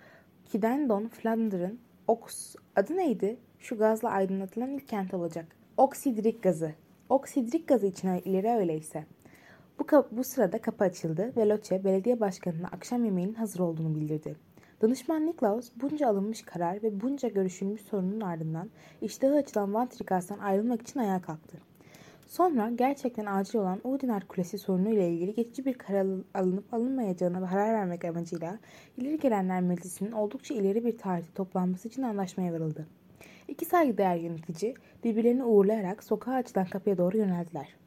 Kidendon 0.47 1.09
Flandr'ın 1.09 1.79
Ox 2.09 2.55
adı 2.77 2.97
neydi? 2.97 3.37
Şu 3.59 3.79
gazla 3.79 4.11
aydınlatılan 4.11 4.71
ilk 4.71 4.89
kent 4.89 5.15
olacak. 5.15 5.57
Oksidrik 5.77 6.43
gazı. 6.43 6.73
Oksidrik 7.09 7.69
gazı 7.69 7.87
için 7.87 8.09
ileri 8.09 8.49
öyleyse. 8.49 9.05
Bu, 9.79 9.87
bu 10.11 10.25
sırada 10.25 10.59
kapı 10.59 10.85
açıldı 10.85 11.33
ve 11.37 11.49
Loche 11.49 11.85
belediye 11.85 12.21
başkanına 12.21 12.69
akşam 12.69 13.05
yemeğinin 13.05 13.35
hazır 13.35 13.61
olduğunu 13.61 13.95
bildirdi. 13.95 14.37
Danışman 14.83 15.27
Niklaus 15.27 15.71
bunca 15.77 16.09
alınmış 16.09 16.43
karar 16.43 16.83
ve 16.83 17.01
bunca 17.01 17.29
görüşülmüş 17.29 17.81
sorunun 17.81 18.21
ardından 18.21 18.71
iştahı 19.03 19.37
açılan 19.37 19.75
Van 19.75 19.89
Trikas'tan 19.89 20.39
ayrılmak 20.39 20.83
için 20.83 21.01
ayağa 21.01 21.23
kalktı. 21.23 21.59
Sonra 22.27 22.71
gerçekten 22.71 23.27
acil 23.27 23.59
olan 23.59 23.81
Udiner 23.85 24.29
Kulesi 24.29 24.59
sorunu 24.59 24.89
ile 24.89 25.11
ilgili 25.11 25.35
geçici 25.35 25.65
bir 25.65 25.75
karar 25.75 26.07
alınıp 26.35 26.75
alınmayacağına 26.75 27.51
karar 27.51 27.75
vermek 27.75 28.05
amacıyla 28.05 28.59
ileri 28.97 29.19
gelenler 29.19 29.61
meclisinin 29.61 30.13
oldukça 30.13 30.55
ileri 30.55 30.85
bir 30.85 30.99
tarihte 30.99 31.33
toplanması 31.35 31.89
için 31.89 32.03
anlaşmaya 32.03 32.53
varıldı. 32.53 32.87
İki 33.49 33.65
saygıdeğer 33.65 34.17
yönetici 34.17 34.75
birbirlerini 35.05 35.45
uğurlayarak 35.45 36.05
sokağa 36.05 36.33
açılan 36.33 36.67
kapıya 36.67 36.99
doğru 36.99 37.17
yöneldiler. 37.17 37.84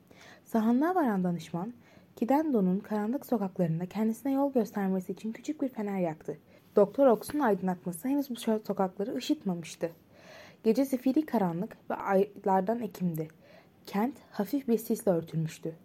Sahanlığa 0.48 0.96
varan 0.96 1.24
danışman, 1.24 1.74
Kidendo'nun 2.16 2.80
karanlık 2.80 3.26
sokaklarında 3.26 3.86
kendisine 3.86 4.32
yol 4.32 4.54
göstermesi 4.54 5.12
için 5.12 5.32
küçük 5.32 5.62
bir 5.62 5.70
fener 5.70 6.00
yaktı. 6.00 6.38
Doktor 6.76 7.08
Ox'un 7.08 7.40
aydınlatması 7.40 8.08
henüz 8.08 8.30
bu 8.30 8.36
sokakları 8.36 9.16
ışıtmamıştı. 9.16 9.92
Gece 10.64 10.86
zifiri 10.86 11.26
karanlık 11.26 11.78
ve 11.90 11.96
aylardan 11.96 12.80
ekimdi. 12.80 13.28
Kent 13.86 14.14
hafif 14.32 14.68
bir 14.68 14.78
sisle 14.78 15.12
örtülmüştü. 15.12 15.76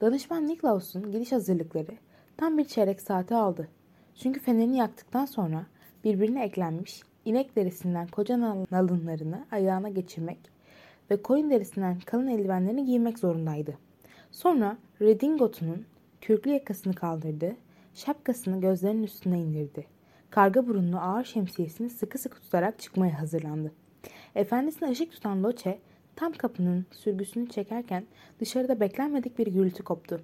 Danışman 0.00 0.46
Niklaus'un 0.46 1.12
gidiş 1.12 1.32
hazırlıkları 1.32 1.92
tam 2.36 2.58
bir 2.58 2.64
çeyrek 2.64 3.00
saati 3.00 3.34
aldı. 3.34 3.68
Çünkü 4.14 4.40
fenerini 4.40 4.76
yaktıktan 4.76 5.26
sonra 5.26 5.66
birbirine 6.04 6.44
eklenmiş 6.44 7.02
inek 7.24 7.56
derisinden 7.56 8.08
koca 8.08 8.40
nalınlarını 8.70 9.46
ayağına 9.50 9.88
geçirmek 9.88 10.38
ve 11.10 11.22
koyun 11.22 11.50
derisinden 11.50 11.98
kalın 12.00 12.28
eldivenlerini 12.28 12.84
giymek 12.84 13.18
zorundaydı. 13.18 13.87
Sonra 14.32 14.78
redingotunun 15.00 15.84
kürklü 16.20 16.50
yakasını 16.50 16.94
kaldırdı, 16.94 17.56
şapkasını 17.94 18.60
gözlerinin 18.60 19.02
üstüne 19.02 19.40
indirdi. 19.40 19.86
Karga 20.30 20.66
burunlu 20.66 20.98
ağır 20.98 21.24
şemsiyesini 21.24 21.90
sıkı 21.90 22.18
sıkı 22.18 22.40
tutarak 22.40 22.78
çıkmaya 22.78 23.20
hazırlandı. 23.20 23.72
Efendisine 24.34 24.90
ışık 24.90 25.12
tutan 25.12 25.42
Loche 25.42 25.78
tam 26.16 26.32
kapının 26.32 26.86
sürgüsünü 26.90 27.48
çekerken 27.48 28.06
dışarıda 28.40 28.80
beklenmedik 28.80 29.38
bir 29.38 29.46
gürültü 29.46 29.82
koptu. 29.82 30.20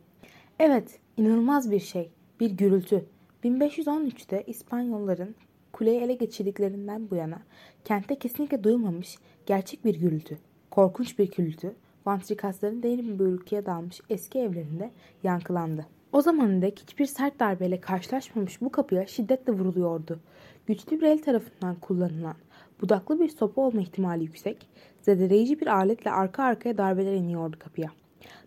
Evet, 0.58 0.98
inanılmaz 1.16 1.70
bir 1.70 1.80
şey, 1.80 2.10
bir 2.40 2.50
gürültü. 2.50 3.04
1513'te 3.44 4.44
İspanyolların 4.46 5.34
kuleyi 5.72 6.00
ele 6.00 6.14
geçirdiklerinden 6.14 7.10
bu 7.10 7.14
yana 7.14 7.42
kentte 7.84 8.18
kesinlikle 8.18 8.64
duyulmamış 8.64 9.18
gerçek 9.46 9.84
bir 9.84 9.94
gürültü. 9.94 10.38
Korkunç 10.70 11.18
bir 11.18 11.30
gürültü 11.30 11.74
vantrikasların 12.06 12.82
derin 12.82 13.18
bir 13.18 13.24
ülkeye 13.24 13.66
dalmış 13.66 14.00
eski 14.10 14.38
evlerinde 14.38 14.90
yankılandı. 15.22 15.86
O 16.12 16.20
zaman 16.20 16.62
dek 16.62 16.78
hiçbir 16.78 17.06
sert 17.06 17.40
darbeyle 17.40 17.80
karşılaşmamış 17.80 18.60
bu 18.60 18.72
kapıya 18.72 19.06
şiddetle 19.06 19.52
vuruluyordu. 19.52 20.20
Güçlü 20.66 21.00
bir 21.00 21.06
el 21.06 21.22
tarafından 21.22 21.74
kullanılan 21.74 22.34
budaklı 22.80 23.20
bir 23.20 23.28
sopa 23.28 23.62
olma 23.62 23.80
ihtimali 23.80 24.24
yüksek, 24.24 24.68
zedeleyici 25.02 25.60
bir 25.60 25.66
aletle 25.66 26.10
arka 26.10 26.42
arkaya 26.42 26.78
darbeler 26.78 27.14
iniyordu 27.14 27.56
kapıya. 27.58 27.90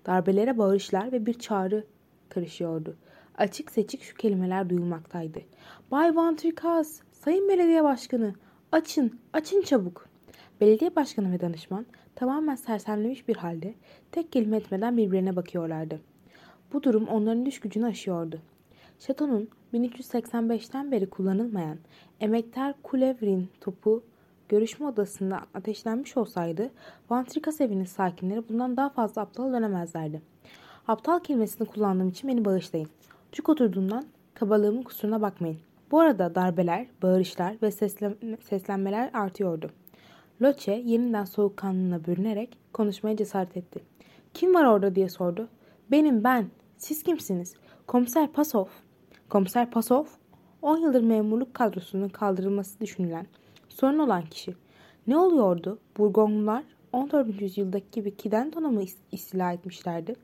Darbelere 0.06 0.58
bağırışlar 0.58 1.12
ve 1.12 1.26
bir 1.26 1.34
çağrı 1.34 1.84
karışıyordu. 2.30 2.96
Açık 3.38 3.72
seçik 3.72 4.04
şu 4.04 4.16
kelimeler 4.16 4.70
duyulmaktaydı. 4.70 5.40
Bay 5.92 6.16
Van 6.16 6.36
Trikas, 6.36 7.02
Sayın 7.12 7.50
Belediye 7.50 7.84
Başkanı, 7.84 8.34
açın, 8.72 9.20
açın 9.34 9.62
çabuk. 9.62 10.06
Belediye 10.62 10.96
başkanı 10.96 11.32
ve 11.32 11.40
danışman 11.40 11.86
tamamen 12.18 12.56
sersemlemiş 12.56 13.28
bir 13.28 13.36
halde 13.36 13.74
tek 14.12 14.32
kelime 14.32 14.58
etmeden 14.58 14.98
birbirine 14.98 15.36
bakıyorlardı. 15.36 16.02
Bu 16.74 16.84
durum 16.84 17.08
onların 17.08 17.46
düş 17.46 17.60
gücünü 17.60 17.86
aşıyordu. 17.86 18.42
Şatonun 19.00 19.50
1385'ten 19.74 20.92
beri 20.92 21.10
kullanılmayan 21.10 21.78
emektar 22.20 22.74
Kulevrin 22.84 23.50
topu 23.62 24.04
görüşme 24.50 24.88
odasında 24.88 25.42
ateşlenmiş 25.54 26.18
olsaydı 26.18 26.70
Vantrikas 27.10 27.62
evinin 27.62 27.86
sakinleri 27.86 28.50
bundan 28.50 28.78
daha 28.78 28.90
fazla 28.90 29.22
aptal 29.22 29.54
dönemezlerdi. 29.54 30.22
Aptal 30.88 31.20
kelimesini 31.20 31.68
kullandığım 31.68 32.10
için 32.10 32.30
beni 32.30 32.46
bağışlayın. 32.46 32.90
Cuk 33.32 33.50
oturduğundan 33.50 34.06
kabalığımın 34.34 34.84
kusuruna 34.84 35.22
bakmayın. 35.22 35.58
Bu 35.92 36.00
arada 36.00 36.36
darbeler, 36.36 36.88
bağırışlar 37.04 37.56
ve 37.62 37.72
seslenmeler 38.42 39.10
artıyordu. 39.14 39.72
Loche 40.42 40.72
yeniden 40.86 41.26
soğukkanlılığına 41.26 42.06
bürünerek 42.06 42.58
konuşmaya 42.74 43.18
cesaret 43.18 43.58
etti. 43.58 43.80
Kim 44.34 44.54
var 44.54 44.66
orada 44.66 44.96
diye 44.96 45.10
sordu. 45.10 45.48
Benim 45.92 46.24
ben. 46.24 46.48
Siz 46.78 47.04
kimsiniz? 47.04 47.56
Komiser 47.88 48.32
Pasov. 48.32 48.66
Komiser 49.30 49.72
Pasov 49.72 50.06
10 50.62 50.78
yıldır 50.78 51.02
memurluk 51.02 51.54
kadrosunun 51.54 52.10
kaldırılması 52.10 52.80
düşünülen 52.80 53.28
sorun 53.70 54.00
olan 54.00 54.26
kişi. 54.26 54.56
Ne 55.08 55.18
oluyordu? 55.18 55.80
Burgonlular 55.98 56.64
14. 56.94 57.42
yüzyıldaki 57.42 57.92
gibi 57.92 58.18
Kidenton'a 58.18 58.70
mı 58.70 58.84
istila 59.12 59.52
etmişlerdi? 59.52 60.16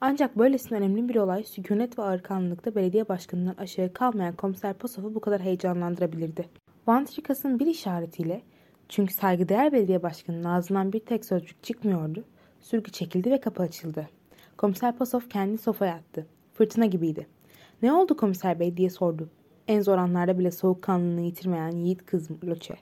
Ancak 0.00 0.38
böylesine 0.38 0.78
önemli 0.78 1.08
bir 1.08 1.16
olay 1.16 1.44
sükunet 1.44 1.98
ve 1.98 2.02
ağırkanlılıkta 2.02 2.74
belediye 2.74 3.08
başkanından 3.08 3.54
aşağı 3.58 3.92
kalmayan 3.92 4.36
komiser 4.36 4.74
Pasov'u 4.74 5.14
bu 5.14 5.20
kadar 5.20 5.40
heyecanlandırabilirdi. 5.40 6.48
Van 6.86 7.04
Trikas'ın 7.04 7.58
bir 7.58 7.66
işaretiyle 7.66 8.42
çünkü 8.88 9.14
saygıdeğer 9.14 9.72
belediye 9.72 10.02
başkanının 10.02 10.44
ağzından 10.44 10.92
bir 10.92 11.00
tek 11.00 11.24
sözcük 11.24 11.62
çıkmıyordu. 11.62 12.24
Sürgü 12.60 12.92
çekildi 12.92 13.30
ve 13.30 13.40
kapı 13.40 13.62
açıldı. 13.62 14.08
Komiser 14.56 14.96
Pasov 14.96 15.20
kendi 15.20 15.58
sofaya 15.58 15.94
attı. 15.94 16.26
Fırtına 16.54 16.86
gibiydi. 16.86 17.26
Ne 17.82 17.92
oldu 17.92 18.16
komiser 18.16 18.60
bey 18.60 18.76
diye 18.76 18.90
sordu. 18.90 19.28
En 19.68 19.80
zor 19.80 19.98
anlarda 19.98 20.38
bile 20.38 20.50
soğukkanlılığını 20.50 21.20
yitirmeyen 21.20 21.70
yiğit 21.70 22.06
kız 22.06 22.30
Loçe. 22.44 22.76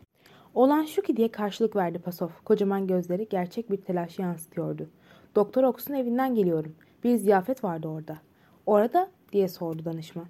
Olan 0.54 0.84
şu 0.84 1.02
ki 1.02 1.16
diye 1.16 1.30
karşılık 1.32 1.76
verdi 1.76 1.98
Pasov. 1.98 2.28
Kocaman 2.44 2.86
gözleri 2.86 3.28
gerçek 3.28 3.70
bir 3.70 3.76
telaşı 3.76 4.22
yansıtıyordu. 4.22 4.90
Doktor 5.34 5.64
Oks'un 5.64 5.94
evinden 5.94 6.34
geliyorum. 6.34 6.74
Bir 7.04 7.16
ziyafet 7.16 7.64
vardı 7.64 7.88
orada. 7.88 8.18
Orada 8.66 9.10
diye 9.32 9.48
sordu 9.48 9.84
danışman. 9.84 10.26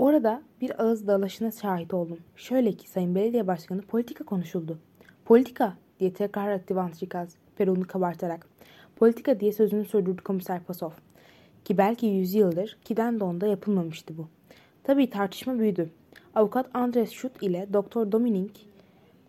Orada 0.00 0.42
bir 0.60 0.82
ağız 0.82 1.06
dalaşına 1.06 1.50
şahit 1.50 1.94
oldum. 1.94 2.18
Şöyle 2.36 2.72
ki 2.72 2.90
Sayın 2.90 3.14
Belediye 3.14 3.46
Başkanı 3.46 3.82
politika 3.82 4.24
konuşuldu. 4.24 4.78
Politika 5.24 5.76
diye 6.00 6.12
tekrar 6.12 6.52
etti 6.52 6.76
Vantrikaz 6.76 7.36
peruğunu 7.56 7.86
kabartarak. 7.86 8.46
Politika 8.96 9.40
diye 9.40 9.52
sözünü 9.52 9.84
sürdürdü 9.84 10.22
komiser 10.22 10.62
Pasov. 10.64 10.90
Ki 11.64 11.78
belki 11.78 12.06
yüzyıldır 12.06 12.78
Kidendon'da 12.84 13.46
yapılmamıştı 13.46 14.18
bu. 14.18 14.28
Tabii 14.82 15.10
tartışma 15.10 15.58
büyüdü. 15.58 15.90
Avukat 16.34 16.70
Andres 16.74 17.10
Schut 17.10 17.42
ile 17.42 17.68
Doktor 17.72 18.12
Dominik 18.12 18.66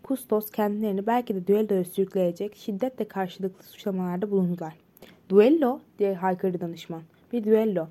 Kustos 0.02 0.50
kendilerini 0.50 1.06
belki 1.06 1.34
de 1.34 1.46
düelloya 1.46 1.84
sürükleyecek 1.84 2.56
şiddetle 2.56 3.08
karşılıklı 3.08 3.62
suçlamalarda 3.64 4.30
bulundular. 4.30 4.74
Duello 5.28 5.80
diye 5.98 6.14
haykırdı 6.14 6.60
danışman. 6.60 7.02
Bir 7.32 7.44
düello. 7.44 7.86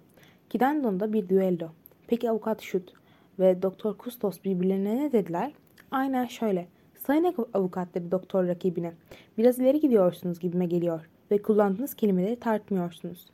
Kidendon'da 0.50 1.14
bir 1.14 1.30
düello. 1.30 1.70
Peki 2.12 2.30
avukat 2.30 2.62
Schut 2.62 2.94
ve 3.40 3.62
Doktor 3.62 3.98
Kustos 3.98 4.44
birbirlerine 4.44 4.96
ne 4.96 5.12
dediler? 5.12 5.52
Aynen 5.92 6.26
şöyle. 6.26 6.68
Sayın 7.08 7.36
avukat 7.54 7.94
dedi 7.96 8.12
doktor 8.12 8.48
rakibine. 8.48 8.94
Biraz 9.38 9.60
ileri 9.60 9.80
gidiyorsunuz 9.80 10.40
gibime 10.40 10.66
geliyor 10.66 11.10
ve 11.32 11.42
kullandığınız 11.42 11.94
kelimeleri 11.94 12.40
tartmıyorsunuz. 12.40 13.26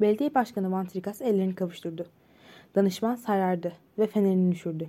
Belediye 0.00 0.34
başkanı 0.34 0.72
Vantrikas 0.72 1.22
ellerini 1.22 1.54
kavuşturdu. 1.54 2.06
Danışman 2.74 3.16
sarardı 3.16 3.72
ve 3.98 4.06
fenerini 4.06 4.52
düşürdü. 4.52 4.88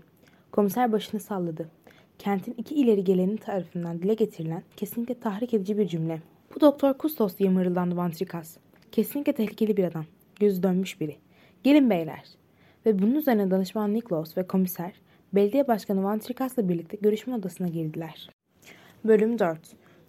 Komiser 0.52 0.92
başını 0.92 1.20
salladı. 1.20 1.70
Kentin 2.20 2.56
iki 2.58 2.76
ileri 2.76 3.04
geleni 3.04 3.38
tarafından 3.38 4.02
dile 4.02 4.14
getirilen 4.14 4.64
kesinlikle 4.78 5.20
tahrik 5.20 5.54
edici 5.54 5.78
bir 5.78 5.88
cümle. 5.88 6.22
Bu 6.56 6.62
doktor 6.62 6.94
Kustos 6.94 7.38
diye 7.38 7.50
mırıldandı 7.50 7.98
Vantrikas. 7.98 8.58
Kesinlikle 8.92 9.34
tehlikeli 9.34 9.78
bir 9.78 9.84
adam. 9.84 10.06
Gözü 10.40 10.64
dönmüş 10.64 11.02
biri. 11.02 11.16
Gelin 11.64 11.90
beyler. 11.90 12.24
Ve 12.88 13.00
bunun 13.00 13.15
üzerine 13.15 13.52
danışman 13.52 13.93
Niklos 13.93 14.38
ve 14.38 14.47
komiser 14.47 14.91
belediye 15.34 15.67
başkanı 15.67 16.04
Van 16.04 16.19
Trikas'la 16.19 16.69
birlikte 16.69 16.97
görüşme 17.02 17.36
odasına 17.36 17.67
girdiler. 17.67 18.30
Bölüm 19.06 19.39
4 19.39 19.60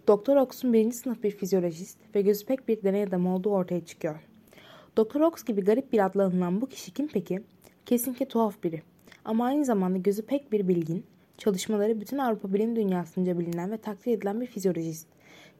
Doktor 0.07 0.35
Ox'un 0.35 0.73
birinci 0.73 0.97
sınıf 0.97 1.23
bir 1.23 1.31
fizyolojist 1.31 1.97
ve 2.15 2.21
gözü 2.21 2.45
pek 2.45 2.67
bir 2.67 2.83
deney 2.83 3.03
adamı 3.03 3.35
olduğu 3.35 3.49
ortaya 3.49 3.85
çıkıyor. 3.85 4.19
Doktor 4.97 5.21
Ox 5.21 5.43
gibi 5.43 5.61
garip 5.61 5.93
bir 5.93 6.05
adla 6.05 6.25
anılan 6.25 6.61
bu 6.61 6.65
kişi 6.65 6.91
kim 6.91 7.07
peki? 7.07 7.43
Kesinlikle 7.85 8.27
tuhaf 8.27 8.63
biri. 8.63 8.81
Ama 9.25 9.45
aynı 9.45 9.65
zamanda 9.65 9.97
gözü 9.97 10.21
pek 10.21 10.51
bir 10.51 10.67
bilgin, 10.67 11.05
çalışmaları 11.37 12.01
bütün 12.01 12.17
Avrupa 12.17 12.53
bilim 12.53 12.75
dünyasınca 12.75 13.39
bilinen 13.39 13.71
ve 13.71 13.77
takdir 13.77 14.11
edilen 14.11 14.41
bir 14.41 14.47
fizyolojist. 14.47 15.07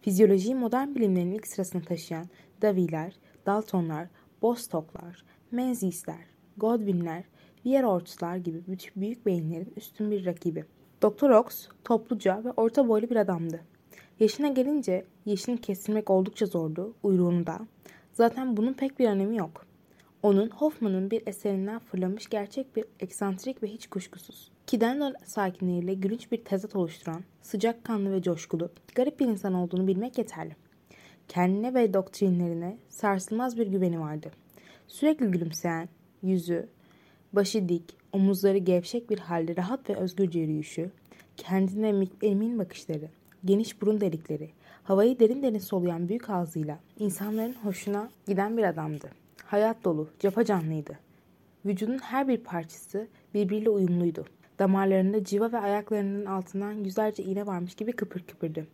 Fizyolojiyi 0.01 0.55
modern 0.55 0.95
bilimlerin 0.95 1.31
ilk 1.31 1.47
sırasına 1.47 1.81
taşıyan 1.81 2.25
Daviler, 2.61 3.13
Daltonlar, 3.45 4.07
Bostocklar, 4.41 5.23
Menzisler, 5.51 6.28
Godwin'ler, 6.59 7.23
Weyerhaeuse'lar 7.63 8.35
gibi 8.35 8.63
büyük 8.95 9.25
beyinlerin 9.25 9.73
üstün 9.75 10.11
bir 10.11 10.25
rakibi. 10.25 10.65
Doktor 11.01 11.29
Ox 11.29 11.67
topluca 11.83 12.43
ve 12.43 12.51
orta 12.51 12.87
boylu 12.87 13.09
bir 13.09 13.15
adamdı. 13.15 13.61
Yaşına 14.19 14.47
gelince 14.47 15.05
yaşını 15.25 15.57
kesilmek 15.57 16.09
oldukça 16.09 16.45
zordu, 16.45 16.93
uyruğunu 17.03 17.47
da. 17.47 17.59
Zaten 18.13 18.57
bunun 18.57 18.73
pek 18.73 18.99
bir 18.99 19.09
önemi 19.09 19.37
yok. 19.37 19.65
Onun 20.23 20.49
Hoffman'ın 20.49 21.11
bir 21.11 21.27
eserinden 21.27 21.79
fırlamış 21.79 22.29
gerçek 22.29 22.75
bir 22.75 22.85
eksantrik 22.99 23.63
ve 23.63 23.67
hiç 23.67 23.87
kuşkusuz. 23.87 24.51
Kidendon 24.67 25.13
sakinleriyle 25.25 25.93
gülünç 25.93 26.31
bir 26.31 26.45
tezat 26.45 26.75
oluşturan, 26.75 27.23
sıcakkanlı 27.41 28.11
ve 28.11 28.21
coşkulu, 28.21 28.69
garip 28.95 29.19
bir 29.19 29.27
insan 29.27 29.53
olduğunu 29.53 29.87
bilmek 29.87 30.17
yeterli. 30.17 30.55
Kendine 31.27 31.73
ve 31.73 31.93
doktrinlerine 31.93 32.77
sarsılmaz 32.89 33.57
bir 33.57 33.67
güveni 33.67 33.99
vardı. 33.99 34.31
Sürekli 34.87 35.31
gülümseyen, 35.31 35.89
yüzü, 36.23 36.67
başı 37.33 37.69
dik, 37.69 37.83
omuzları 38.13 38.57
gevşek 38.57 39.09
bir 39.09 39.19
halde 39.19 39.55
rahat 39.55 39.89
ve 39.89 39.95
özgürce 39.95 40.39
yürüyüşü, 40.39 40.91
kendine 41.37 42.07
emin 42.21 42.59
bakışları, 42.59 43.09
geniş 43.45 43.81
burun 43.81 44.01
delikleri, 44.01 44.49
havayı 44.83 45.19
derin 45.19 45.43
derin 45.43 45.59
soluyan 45.59 46.09
büyük 46.09 46.29
ağzıyla 46.29 46.79
insanların 46.99 47.53
hoşuna 47.53 48.09
giden 48.27 48.57
bir 48.57 48.63
adamdı. 48.63 49.09
Hayat 49.45 49.83
dolu, 49.83 50.09
canlıydı. 50.45 50.99
Vücudun 51.65 51.97
her 51.97 52.27
bir 52.27 52.37
parçası 52.37 53.07
birbiriyle 53.33 53.69
uyumluydu. 53.69 54.25
Damarlarında 54.59 55.23
civa 55.23 55.51
ve 55.51 55.57
ayaklarının 55.57 56.25
altından 56.25 56.71
yüzlerce 56.71 57.23
iğne 57.23 57.47
varmış 57.47 57.75
gibi 57.75 57.91
kıpır 57.91 58.19
kıpırdı. 58.19 58.67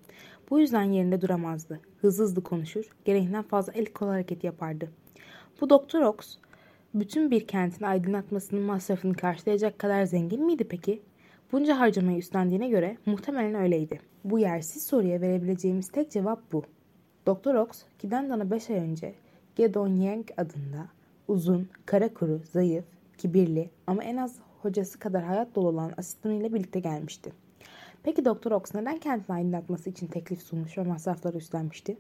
Bu 0.49 0.59
yüzden 0.59 0.83
yerinde 0.83 1.21
duramazdı. 1.21 1.79
Hızlı 2.01 2.23
hızlı 2.23 2.43
konuşur, 2.43 2.85
gereğinden 3.05 3.43
fazla 3.43 3.73
el 3.73 3.85
kol 3.85 4.07
hareketi 4.07 4.45
yapardı. 4.45 4.89
Bu 5.61 5.69
Doktor 5.69 6.01
Ox, 6.01 6.37
bütün 6.95 7.31
bir 7.31 7.47
kentin 7.47 7.85
aydınlatmasının 7.85 8.61
masrafını 8.61 9.13
karşılayacak 9.13 9.79
kadar 9.79 10.03
zengin 10.03 10.45
miydi 10.45 10.63
peki? 10.69 11.01
Bunca 11.51 11.79
harcamayı 11.79 12.17
üstlendiğine 12.17 12.69
göre 12.69 12.97
muhtemelen 13.05 13.55
öyleydi. 13.55 13.99
Bu 14.23 14.39
yersiz 14.39 14.83
soruya 14.83 15.21
verebileceğimiz 15.21 15.89
tek 15.89 16.11
cevap 16.11 16.51
bu. 16.51 16.63
Doktor 17.25 17.55
Ox, 17.55 17.69
Kidendan'a 17.99 18.51
5 18.51 18.69
ay 18.69 18.75
önce 18.75 19.15
Gedon 19.55 19.95
Yang 19.95 20.27
adında 20.37 20.89
uzun, 21.27 21.69
kara 21.85 22.13
kuru, 22.13 22.41
zayıf, 22.51 22.85
kibirli 23.17 23.69
ama 23.87 24.03
en 24.03 24.17
az 24.17 24.35
hocası 24.61 24.99
kadar 24.99 25.23
hayat 25.23 25.55
dolu 25.55 25.67
olan 25.67 25.93
asistanıyla 25.97 26.53
birlikte 26.53 26.79
gelmişti. 26.79 27.31
Peki 28.03 28.25
Doktor 28.25 28.51
Ox 28.51 28.75
neden 28.75 28.97
kendini 28.97 29.35
aydınlatması 29.35 29.89
için 29.89 30.07
teklif 30.07 30.41
sunmuş 30.41 30.77
ve 30.77 30.83
masrafları 30.83 31.37
üstlenmişti? 31.37 31.97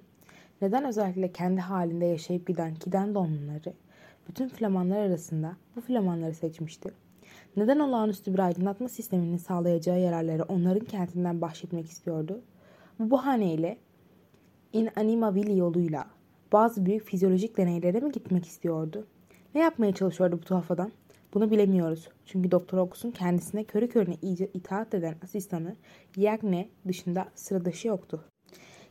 Neden 0.61 0.85
özellikle 0.85 1.31
kendi 1.31 1.61
halinde 1.61 2.05
yaşayıp 2.05 2.47
giden 2.47 2.75
Kidendonluları, 2.75 3.73
bütün 4.27 4.47
flamanlar 4.47 4.97
arasında 4.97 5.57
bu 5.75 5.81
flamanları 5.81 6.33
seçmişti? 6.33 6.89
Neden 7.57 7.79
olağanüstü 7.79 8.33
bir 8.33 8.39
aydınlatma 8.39 8.89
sisteminin 8.89 9.37
sağlayacağı 9.37 9.99
yararları 9.99 10.43
onların 10.43 10.85
kentinden 10.85 11.41
bahşetmek 11.41 11.85
istiyordu? 11.85 12.41
Bu 12.99 13.11
bahaneyle 13.11 13.77
in 14.73 14.89
anima 14.95 15.35
vili 15.35 15.57
yoluyla 15.57 16.05
bazı 16.53 16.85
büyük 16.85 17.03
fizyolojik 17.03 17.57
deneylere 17.57 17.99
mi 17.99 18.11
gitmek 18.11 18.45
istiyordu? 18.45 19.07
Ne 19.55 19.61
yapmaya 19.61 19.93
çalışıyordu 19.93 20.37
bu 20.37 20.41
tuhaf 20.41 20.71
adam? 20.71 20.91
Bunu 21.33 21.51
bilemiyoruz. 21.51 22.09
Çünkü 22.25 22.51
Doktor 22.51 22.77
Okus'un 22.77 23.11
kendisine 23.11 23.63
körü 23.63 23.89
körüne 23.89 24.15
iyice 24.21 24.47
itaat 24.53 24.93
eden 24.93 25.15
asistanı 25.23 25.75
Yagne 26.17 26.69
dışında 26.87 27.25
sıradaşı 27.35 27.87
yoktu. 27.87 28.25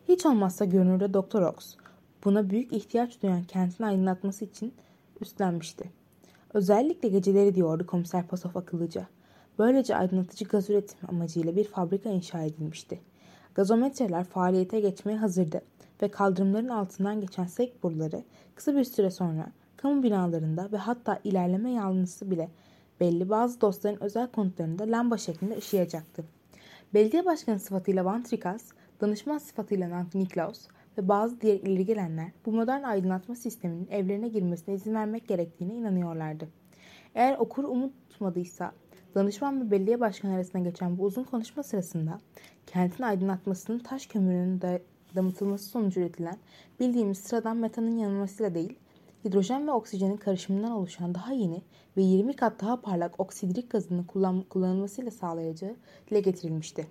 Hiç 0.08 0.26
olmazsa 0.26 0.64
görünürde 0.64 1.14
Doktor 1.14 1.42
Ox 1.42 1.76
buna 2.24 2.50
büyük 2.50 2.72
ihtiyaç 2.72 3.22
duyan 3.22 3.42
kentini 3.42 3.86
aydınlatması 3.86 4.44
için 4.44 4.74
üstlenmişti. 5.20 5.90
Özellikle 6.54 7.08
geceleri 7.08 7.54
diyordu 7.54 7.86
komiser 7.86 8.26
Pasov 8.26 8.50
akıllıca. 8.54 9.06
Böylece 9.58 9.96
aydınlatıcı 9.96 10.44
gaz 10.44 10.70
üretim 10.70 10.98
amacıyla 11.08 11.56
bir 11.56 11.64
fabrika 11.64 12.10
inşa 12.10 12.42
edilmişti. 12.42 13.00
Gazometreler 13.54 14.24
faaliyete 14.24 14.80
geçmeye 14.80 15.18
hazırdı 15.18 15.62
ve 16.02 16.10
kaldırımların 16.10 16.68
altından 16.68 17.20
geçen 17.20 17.46
sek 17.46 17.82
boruları 17.82 18.22
kısa 18.54 18.76
bir 18.76 18.84
süre 18.84 19.10
sonra 19.10 19.52
kamu 19.76 20.02
binalarında 20.02 20.72
ve 20.72 20.76
hatta 20.76 21.20
ilerleme 21.24 21.70
yanlısı 21.70 22.30
bile 22.30 22.48
belli 23.00 23.30
bazı 23.30 23.60
dostların 23.60 24.02
özel 24.02 24.26
konutlarında 24.26 24.84
lamba 24.84 25.18
şeklinde 25.18 25.56
ışıyacaktı. 25.56 26.24
Belediye 26.94 27.24
başkanı 27.24 27.58
sıfatıyla 27.58 28.04
Van 28.04 28.22
Trikas, 28.22 28.62
danışman 29.00 29.38
sıfatıyla 29.38 30.06
Niklaus 30.14 30.66
ve 30.98 31.08
bazı 31.08 31.40
diğer 31.40 31.60
ileri 31.60 32.32
bu 32.46 32.52
modern 32.52 32.82
aydınlatma 32.82 33.34
sisteminin 33.34 33.88
evlerine 33.90 34.28
girmesine 34.28 34.74
izin 34.74 34.94
vermek 34.94 35.28
gerektiğine 35.28 35.74
inanıyorlardı. 35.74 36.48
Eğer 37.14 37.38
okur 37.38 37.64
unutmadıysa 37.64 38.72
danışman 39.14 39.66
ve 39.66 39.70
belediye 39.70 40.00
başkanı 40.00 40.34
arasında 40.34 40.62
geçen 40.62 40.98
bu 40.98 41.04
uzun 41.04 41.24
konuşma 41.24 41.62
sırasında 41.62 42.20
kentin 42.66 43.02
aydınlatmasının 43.02 43.78
taş 43.78 44.06
kömürünün 44.06 44.60
de 44.60 44.82
damıtılması 45.16 45.64
sonucu 45.64 46.00
üretilen 46.00 46.36
bildiğimiz 46.80 47.18
sıradan 47.18 47.56
metanın 47.56 47.98
yanılmasıyla 47.98 48.54
değil, 48.54 48.78
hidrojen 49.24 49.66
ve 49.66 49.70
oksijenin 49.70 50.16
karışımından 50.16 50.72
oluşan 50.72 51.14
daha 51.14 51.32
yeni 51.32 51.62
ve 51.96 52.02
20 52.02 52.36
kat 52.36 52.60
daha 52.60 52.80
parlak 52.80 53.20
oksidrik 53.20 53.70
gazının 53.70 54.04
kullan 54.04 54.42
kullanılmasıyla 54.42 55.10
sağlayacağı 55.10 55.76
dile 56.10 56.20
getirilmişti. 56.20 56.86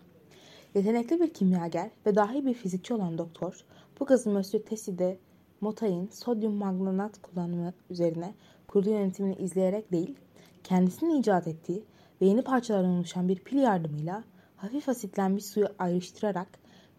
Yetenekli 0.76 1.20
bir 1.20 1.34
kimyager 1.34 1.90
ve 2.06 2.16
dahi 2.16 2.46
bir 2.46 2.54
fizikçi 2.54 2.94
olan 2.94 3.18
doktor, 3.18 3.66
bu 4.00 4.06
gazın 4.06 4.34
Monsieur 4.34 4.64
Tessi'de 4.64 5.18
Motay'ın 5.62 6.08
sodyum 6.08 6.54
manganat 6.54 7.22
kullanımı 7.22 7.74
üzerine 7.90 8.34
kurduğu 8.68 8.90
yönetimini 8.90 9.36
izleyerek 9.36 9.92
değil, 9.92 10.16
kendisinin 10.64 11.20
icat 11.20 11.48
ettiği 11.48 11.84
ve 12.22 12.26
yeni 12.26 12.42
parçalardan 12.42 12.90
oluşan 12.90 13.28
bir 13.28 13.36
pil 13.36 13.58
yardımıyla 13.58 14.24
hafif 14.56 14.90
asitlenmiş 14.90 15.46
suyu 15.46 15.68
ayrıştırarak 15.80 16.48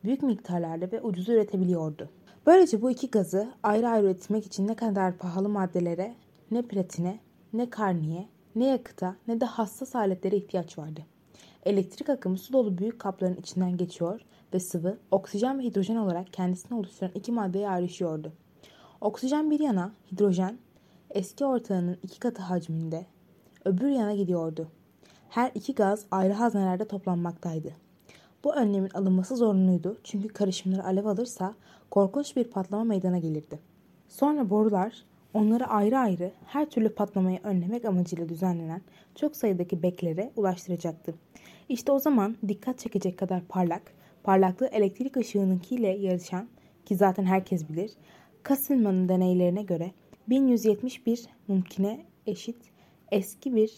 büyük 0.04 0.22
miktarlarda 0.22 0.92
ve 0.92 1.02
ucuz 1.02 1.28
üretebiliyordu. 1.28 2.08
Böylece 2.46 2.82
bu 2.82 2.90
iki 2.90 3.10
gazı 3.10 3.52
ayrı 3.62 3.88
ayrı 3.88 4.06
üretmek 4.06 4.46
için 4.46 4.68
ne 4.68 4.74
kadar 4.74 5.18
pahalı 5.18 5.48
maddelere, 5.48 6.14
ne 6.50 6.62
platine, 6.62 7.18
ne 7.52 7.70
karniye, 7.70 8.28
ne 8.54 8.66
yakıta 8.66 9.16
ne 9.28 9.40
de 9.40 9.44
hassas 9.44 9.96
aletlere 9.96 10.36
ihtiyaç 10.36 10.78
vardı. 10.78 11.00
Elektrik 11.64 12.08
akımı 12.08 12.38
su 12.38 12.52
dolu 12.52 12.78
büyük 12.78 12.98
kapların 12.98 13.36
içinden 13.36 13.76
geçiyor 13.76 14.20
ve 14.54 14.60
sıvı, 14.60 14.98
oksijen 15.10 15.58
ve 15.58 15.62
hidrojen 15.62 15.96
olarak 15.96 16.32
kendisini 16.32 16.78
oluşturan 16.78 17.12
iki 17.14 17.32
maddeye 17.32 17.68
ayrışıyordu. 17.68 18.32
Oksijen 19.00 19.50
bir 19.50 19.60
yana, 19.60 19.92
hidrojen 20.12 20.58
eski 21.10 21.44
ortağının 21.44 21.98
iki 22.02 22.20
katı 22.20 22.42
hacminde 22.42 23.06
öbür 23.64 23.88
yana 23.88 24.14
gidiyordu. 24.14 24.68
Her 25.28 25.50
iki 25.54 25.74
gaz 25.74 26.06
ayrı 26.10 26.32
haznelerde 26.32 26.84
toplanmaktaydı. 26.88 27.72
Bu 28.44 28.54
önlemin 28.54 28.90
alınması 28.90 29.36
zorunluydu 29.36 29.96
çünkü 30.04 30.28
karışımları 30.28 30.84
alev 30.84 31.04
alırsa 31.04 31.54
korkunç 31.90 32.36
bir 32.36 32.44
patlama 32.44 32.84
meydana 32.84 33.18
gelirdi. 33.18 33.60
Sonra 34.08 34.50
borular 34.50 35.04
onları 35.34 35.66
ayrı 35.66 35.98
ayrı 35.98 36.32
her 36.46 36.70
türlü 36.70 36.88
patlamayı 36.94 37.40
önlemek 37.42 37.84
amacıyla 37.84 38.28
düzenlenen 38.28 38.82
çok 39.14 39.36
sayıdaki 39.36 39.82
beklere 39.82 40.30
ulaştıracaktı. 40.36 41.14
İşte 41.68 41.92
o 41.92 41.98
zaman 41.98 42.36
dikkat 42.48 42.78
çekecek 42.78 43.18
kadar 43.18 43.44
parlak, 43.48 43.82
parlaklığı 44.22 44.66
elektrik 44.66 45.16
ışığınınkiyle 45.16 45.88
yarışan 45.88 46.48
ki 46.86 46.96
zaten 46.96 47.24
herkes 47.24 47.68
bilir, 47.68 47.90
Kasselman'ın 48.42 49.08
deneylerine 49.08 49.62
göre 49.62 49.90
1171 50.28 51.26
mümküne 51.48 52.00
eşit 52.26 52.56
eski 53.12 53.54
bir 53.54 53.72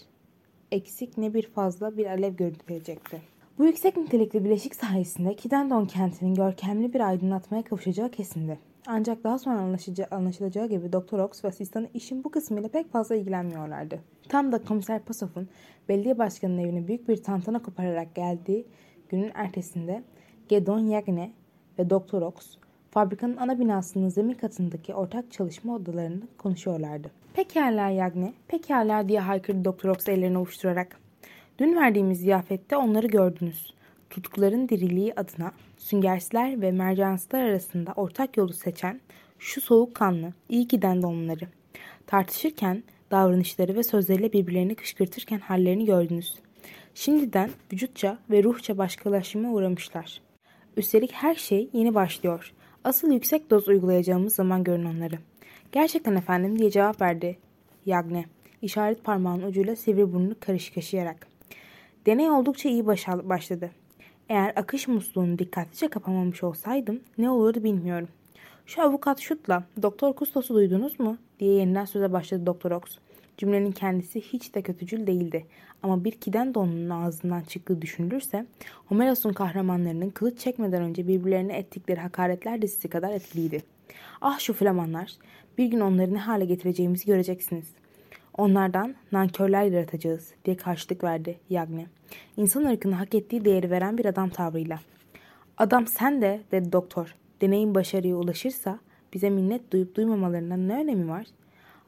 eksik 0.73 1.19
ne 1.19 1.35
bir 1.35 1.42
fazla 1.42 1.97
bir 1.97 2.07
alev 2.07 2.37
görüntüleyecekti. 2.37 3.23
Bu 3.59 3.64
yüksek 3.64 3.97
nitelikli 3.97 4.45
bileşik 4.45 4.75
sayesinde 4.75 5.37
Kidendon 5.37 5.87
kentinin 5.87 6.35
görkemli 6.35 6.92
bir 6.95 7.01
aydınlatmaya 7.01 7.62
kavuşacağı 7.62 8.11
kesindi. 8.11 8.59
Ancak 8.87 9.25
daha 9.25 9.38
sonra 9.38 9.79
anlaşılacağı 10.11 10.68
gibi 10.68 10.92
Doktor 10.92 11.18
Ox 11.18 11.44
ve 11.44 11.49
asistanı 11.49 11.88
işin 11.94 12.25
bu 12.25 12.31
kısmıyla 12.31 12.68
pek 12.68 12.92
fazla 12.92 13.16
ilgilenmiyorlardı. 13.16 14.01
Tam 14.29 14.53
da 14.53 14.64
komiser 14.64 15.01
Pasov'un 15.01 15.49
belediye 15.88 16.18
başkanının 16.18 16.59
evine 16.59 16.88
büyük 16.88 17.09
bir 17.09 17.22
tantana 17.22 17.62
kopararak 17.62 18.14
geldiği 18.14 18.66
günün 19.09 19.33
ertesinde 19.35 20.03
Gedon 20.49 20.79
Yagne 20.79 21.33
ve 21.79 21.90
Doktor 21.90 22.22
Ox 22.22 22.35
fabrikanın 22.90 23.37
ana 23.37 23.61
binasının 23.61 24.09
zemin 24.09 24.35
katındaki 24.35 24.94
ortak 24.94 25.33
çalışma 25.33 25.75
odalarında 25.75 26.25
konuşuyorlardı. 26.38 27.11
Pekala 27.35 27.88
Yagne, 27.88 28.33
pekala 28.49 29.09
diye 29.09 29.20
haykırdı 29.20 29.64
Doktor 29.64 29.88
Ox 29.88 30.09
ellerini 30.09 30.38
ovuşturarak. 30.38 31.01
Dün 31.59 31.77
verdiğimiz 31.77 32.20
ziyafette 32.20 32.77
onları 32.77 33.07
gördünüz. 33.07 33.76
Tutukların 34.11 34.69
diriliği 34.69 35.14
adına 35.14 35.53
süngersler 35.79 36.61
ve 36.61 36.73
mercanslar 36.73 37.42
arasında 37.42 37.92
ortak 37.97 38.37
yolu 38.37 38.53
seçen 38.53 39.01
şu 39.38 39.61
soğukkanlı, 39.61 40.33
iyi 40.49 40.69
giden 40.69 41.03
de 41.03 41.07
onları. 41.07 41.49
Tartışırken 42.07 42.83
davranışları 43.11 43.75
ve 43.75 43.83
sözleriyle 43.83 44.33
birbirlerini 44.33 44.75
kışkırtırken 44.75 45.38
hallerini 45.38 45.85
gördünüz. 45.85 46.35
Şimdiden 46.95 47.51
vücutça 47.73 48.19
ve 48.31 48.42
ruhça 48.42 48.79
başkalaşıma 48.79 49.53
uğramışlar. 49.53 50.23
Üstelik 50.77 51.12
her 51.12 51.35
şey 51.35 51.69
yeni 51.73 51.95
başlıyor. 51.95 52.53
Asıl 52.85 53.12
yüksek 53.12 53.51
doz 53.51 53.69
uygulayacağımız 53.69 54.35
zaman 54.35 54.64
görün 54.64 54.85
onları. 54.85 55.19
Gerçekten 55.73 56.16
efendim 56.16 56.59
diye 56.59 56.71
cevap 56.71 57.01
verdi 57.01 57.38
Yagne. 57.87 58.25
işaret 58.62 59.05
parmağının 59.05 59.47
ucuyla 59.47 59.77
sivri 59.77 60.12
burnunu 60.12 60.35
karış 60.40 60.71
kaşıyarak. 60.71 61.27
Deney 62.07 62.31
oldukça 62.31 62.69
iyi 62.69 62.87
başladı. 62.87 63.71
Eğer 64.29 64.53
akış 64.57 64.89
musluğunu 64.89 65.39
dikkatlice 65.39 65.89
kapamamış 65.89 66.43
olsaydım 66.43 67.01
ne 67.19 67.31
olurdu 67.31 67.65
bilmiyorum. 67.65 68.09
Şu 68.67 68.83
avukat 68.83 69.21
şutla 69.21 69.65
Doktor 69.83 70.12
Kustos'u 70.12 70.55
duydunuz 70.55 71.01
mu? 71.01 71.19
diye 71.41 71.53
yeniden 71.53 71.85
söze 71.85 72.12
başladı 72.12 72.47
Doktor 72.47 72.71
Ox. 72.71 72.83
Cümlenin 73.39 73.73
kendisi 73.73 74.21
hiç 74.21 74.55
de 74.55 74.62
kötücül 74.62 75.07
değildi. 75.07 75.47
Ama 75.83 76.05
bir 76.05 76.12
kiden 76.12 76.55
donunun 76.55 76.91
ağzından 76.91 77.43
çıktığı 77.43 77.83
düşünülürse 77.83 78.47
Homeros'un 78.87 79.33
kahramanlarının 79.33 80.11
kılıç 80.11 80.39
çekmeden 80.39 80.83
önce 80.83 81.09
birbirlerine 81.09 81.57
ettikleri 81.57 82.01
hakaretler 82.01 82.62
dizisi 82.62 82.89
kadar 82.89 83.12
etkiliydi. 83.12 83.62
Ah 84.21 84.39
şu 84.39 84.53
flamanlar, 84.53 85.12
bir 85.59 85.67
gün 85.67 85.81
onları 85.81 86.15
ne 86.15 86.19
hale 86.19 86.45
getireceğimizi 86.45 87.07
göreceksiniz. 87.07 87.67
Onlardan 88.38 88.94
nankörler 89.12 89.64
yaratacağız 89.64 90.35
diye 90.44 90.57
karşılık 90.57 91.05
verdi 91.05 91.38
Yagne. 91.51 91.87
İnsan 92.37 92.64
ırkına 92.64 93.01
hak 93.01 93.14
ettiği 93.14 93.44
değeri 93.44 93.70
veren 93.70 93.99
bir 93.99 94.05
adam 94.05 94.29
tavrıyla. 94.29 94.81
Adam 95.59 95.87
sen 95.87 96.22
de 96.22 96.40
dedi 96.53 96.72
doktor. 96.72 97.14
Deneyin 97.40 97.75
başarıya 97.75 98.16
ulaşırsa 98.16 98.79
bize 99.14 99.31
minnet 99.31 99.72
duyup 99.72 99.94
duymamalarından 99.94 100.68
ne 100.68 100.75
önemi 100.75 101.09
var? 101.09 101.27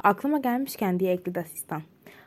Aklıma 0.02 0.38
gelmişken 0.38 1.00
diye 1.00 1.12
ekledi 1.12 1.40
asistan. 1.40 1.82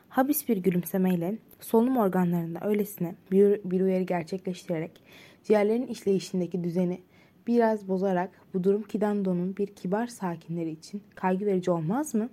Habis 0.08 0.48
bir 0.48 0.56
gülümsemeyle 0.56 1.38
solunum 1.60 1.96
organlarında 1.96 2.58
öylesine 2.62 3.14
bir, 3.32 3.60
bir 3.64 3.80
uyarı 3.80 4.02
gerçekleştirerek 4.02 5.02
ciğerlerin 5.44 5.86
işleyişindeki 5.86 6.64
düzeni 6.64 7.00
biraz 7.46 7.88
bozarak 7.88 8.30
bu 8.54 8.64
durum 8.64 8.82
Kidando'nun 8.82 9.56
bir 9.56 9.66
kibar 9.66 10.06
sakinleri 10.06 10.70
için 10.70 11.02
kaygı 11.14 11.46
verici 11.46 11.70
olmaz 11.70 12.14
mı? 12.14 12.28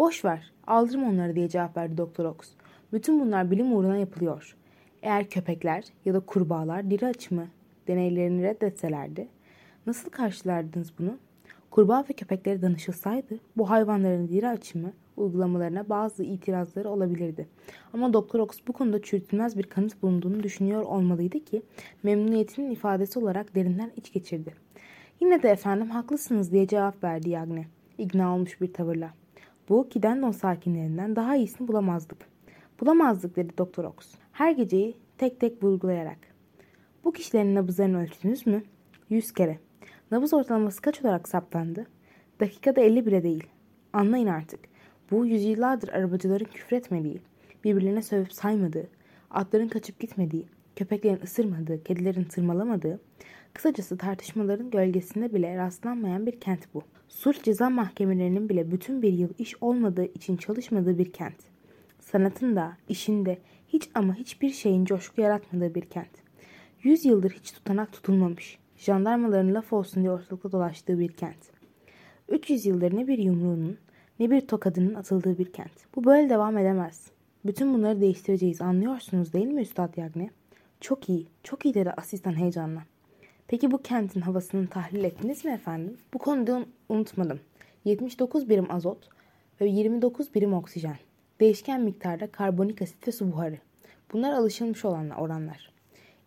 Boş 0.00 0.24
ver, 0.24 0.52
aldırım 0.66 1.04
onları 1.04 1.36
diye 1.36 1.48
cevap 1.48 1.76
verdi 1.76 1.96
Doktor 1.96 2.24
Ox. 2.24 2.36
Bütün 2.92 3.20
bunlar 3.20 3.50
bilim 3.50 3.76
uğruna 3.76 3.96
yapılıyor. 3.96 4.56
Eğer 5.02 5.28
köpekler 5.28 5.84
ya 6.04 6.14
da 6.14 6.20
kurbağalar 6.20 6.90
diri 6.90 7.06
açımı 7.06 7.46
deneylerini 7.88 8.42
reddetselerdi, 8.42 9.28
nasıl 9.86 10.10
karşılardınız 10.10 10.92
bunu? 10.98 11.18
Kurbağa 11.70 12.04
ve 12.10 12.12
köpeklere 12.12 12.62
danışılsaydı 12.62 13.38
bu 13.56 13.70
hayvanların 13.70 14.28
diri 14.28 14.48
açımı 14.48 14.92
uygulamalarına 15.16 15.88
bazı 15.88 16.24
itirazları 16.24 16.90
olabilirdi. 16.90 17.48
Ama 17.92 18.12
Doktor 18.12 18.40
Ox 18.40 18.58
bu 18.68 18.72
konuda 18.72 19.02
çürütülmez 19.02 19.58
bir 19.58 19.64
kanıt 19.64 20.02
bulunduğunu 20.02 20.42
düşünüyor 20.42 20.82
olmalıydı 20.82 21.44
ki 21.44 21.62
memnuniyetinin 22.02 22.70
ifadesi 22.70 23.18
olarak 23.18 23.54
derinden 23.54 23.90
iç 23.96 24.12
geçirdi. 24.12 24.54
Yine 25.20 25.42
de 25.42 25.48
efendim 25.48 25.90
haklısınız 25.90 26.52
diye 26.52 26.66
cevap 26.66 27.04
verdi 27.04 27.30
Yagne. 27.30 27.66
İkna 27.98 28.34
olmuş 28.34 28.60
bir 28.60 28.72
tavırla. 28.72 29.19
Bu 29.68 29.88
Kidendon 29.88 30.30
sakinlerinden 30.30 31.16
daha 31.16 31.36
iyisini 31.36 31.68
bulamazdık. 31.68 32.18
Bulamazdık 32.80 33.36
dedi 33.36 33.58
Doktor 33.58 33.84
Ox. 33.84 33.94
Her 34.32 34.52
geceyi 34.52 34.96
tek 35.18 35.40
tek 35.40 35.62
vurgulayarak. 35.62 36.18
Bu 37.04 37.12
kişilerin 37.12 37.54
nabızlarını 37.54 38.02
ölçtünüz 38.02 38.46
mü? 38.46 38.62
Yüz 39.10 39.32
kere. 39.32 39.58
Nabız 40.10 40.34
ortalaması 40.34 40.82
kaç 40.82 41.04
olarak 41.04 41.28
saptandı? 41.28 41.86
Dakikada 42.40 42.80
50 42.80 43.06
bile 43.06 43.22
değil. 43.22 43.44
Anlayın 43.92 44.26
artık. 44.26 44.60
Bu 45.10 45.26
yüzyıllardır 45.26 45.88
arabacıların 45.88 46.44
küfretmediği, 46.44 47.20
birbirlerine 47.64 48.02
sövüp 48.02 48.32
saymadığı, 48.32 48.88
atların 49.30 49.68
kaçıp 49.68 50.00
gitmediği, 50.00 50.46
köpeklerin 50.76 51.22
ısırmadığı, 51.22 51.82
kedilerin 51.82 52.24
tırmalamadığı, 52.24 53.00
kısacası 53.54 53.98
tartışmaların 53.98 54.70
gölgesinde 54.70 55.34
bile 55.34 55.56
rastlanmayan 55.56 56.26
bir 56.26 56.40
kent 56.40 56.74
bu. 56.74 56.82
Sulh 57.08 57.42
ceza 57.42 57.70
mahkemelerinin 57.70 58.48
bile 58.48 58.70
bütün 58.70 59.02
bir 59.02 59.12
yıl 59.12 59.30
iş 59.38 59.54
olmadığı 59.62 60.04
için 60.04 60.36
çalışmadığı 60.36 60.98
bir 60.98 61.12
kent. 61.12 61.36
Sanatın 62.00 62.56
da, 62.56 62.76
işinde 62.88 63.38
hiç 63.68 63.90
ama 63.94 64.14
hiçbir 64.14 64.50
şeyin 64.50 64.84
coşku 64.84 65.20
yaratmadığı 65.20 65.74
bir 65.74 65.82
kent. 65.82 66.10
Yüz 66.82 67.04
yıldır 67.04 67.30
hiç 67.30 67.52
tutanak 67.52 67.92
tutulmamış, 67.92 68.58
jandarmaların 68.76 69.54
laf 69.54 69.72
olsun 69.72 70.02
diye 70.02 70.12
ortalıkta 70.12 70.52
dolaştığı 70.52 70.98
bir 70.98 71.12
kent. 71.12 71.60
300 72.28 72.66
yıldır 72.66 72.96
ne 72.96 73.08
bir 73.08 73.18
yumruğunun 73.18 73.78
ne 74.18 74.30
bir 74.30 74.40
tokadının 74.40 74.94
atıldığı 74.94 75.38
bir 75.38 75.52
kent. 75.52 75.72
Bu 75.96 76.04
böyle 76.04 76.30
devam 76.30 76.58
edemez. 76.58 77.10
Bütün 77.44 77.74
bunları 77.74 78.00
değiştireceğiz 78.00 78.60
anlıyorsunuz 78.60 79.32
değil 79.32 79.46
mi 79.46 79.60
Üstad 79.60 79.96
Yagne? 79.96 80.30
Çok 80.80 81.08
iyi, 81.08 81.26
çok 81.42 81.64
iyi 81.64 81.74
dedi 81.74 81.90
asistan 81.90 82.38
heyecanla. 82.38 82.82
Peki 83.50 83.70
bu 83.70 83.82
kentin 83.82 84.20
havasını 84.20 84.66
tahlil 84.66 85.04
ettiniz 85.04 85.44
mi 85.44 85.50
efendim? 85.50 85.96
Bu 86.14 86.18
konuda 86.18 86.66
unutmadım. 86.88 87.40
79 87.84 88.48
birim 88.48 88.72
azot 88.72 89.08
ve 89.60 89.68
29 89.68 90.34
birim 90.34 90.52
oksijen. 90.52 90.96
Değişken 91.40 91.80
miktarda 91.80 92.26
karbonik 92.26 92.82
asit 92.82 93.08
ve 93.08 93.12
su 93.12 93.32
buharı. 93.32 93.58
Bunlar 94.12 94.32
alışılmış 94.32 94.84
olan 94.84 95.10
oranlar. 95.10 95.72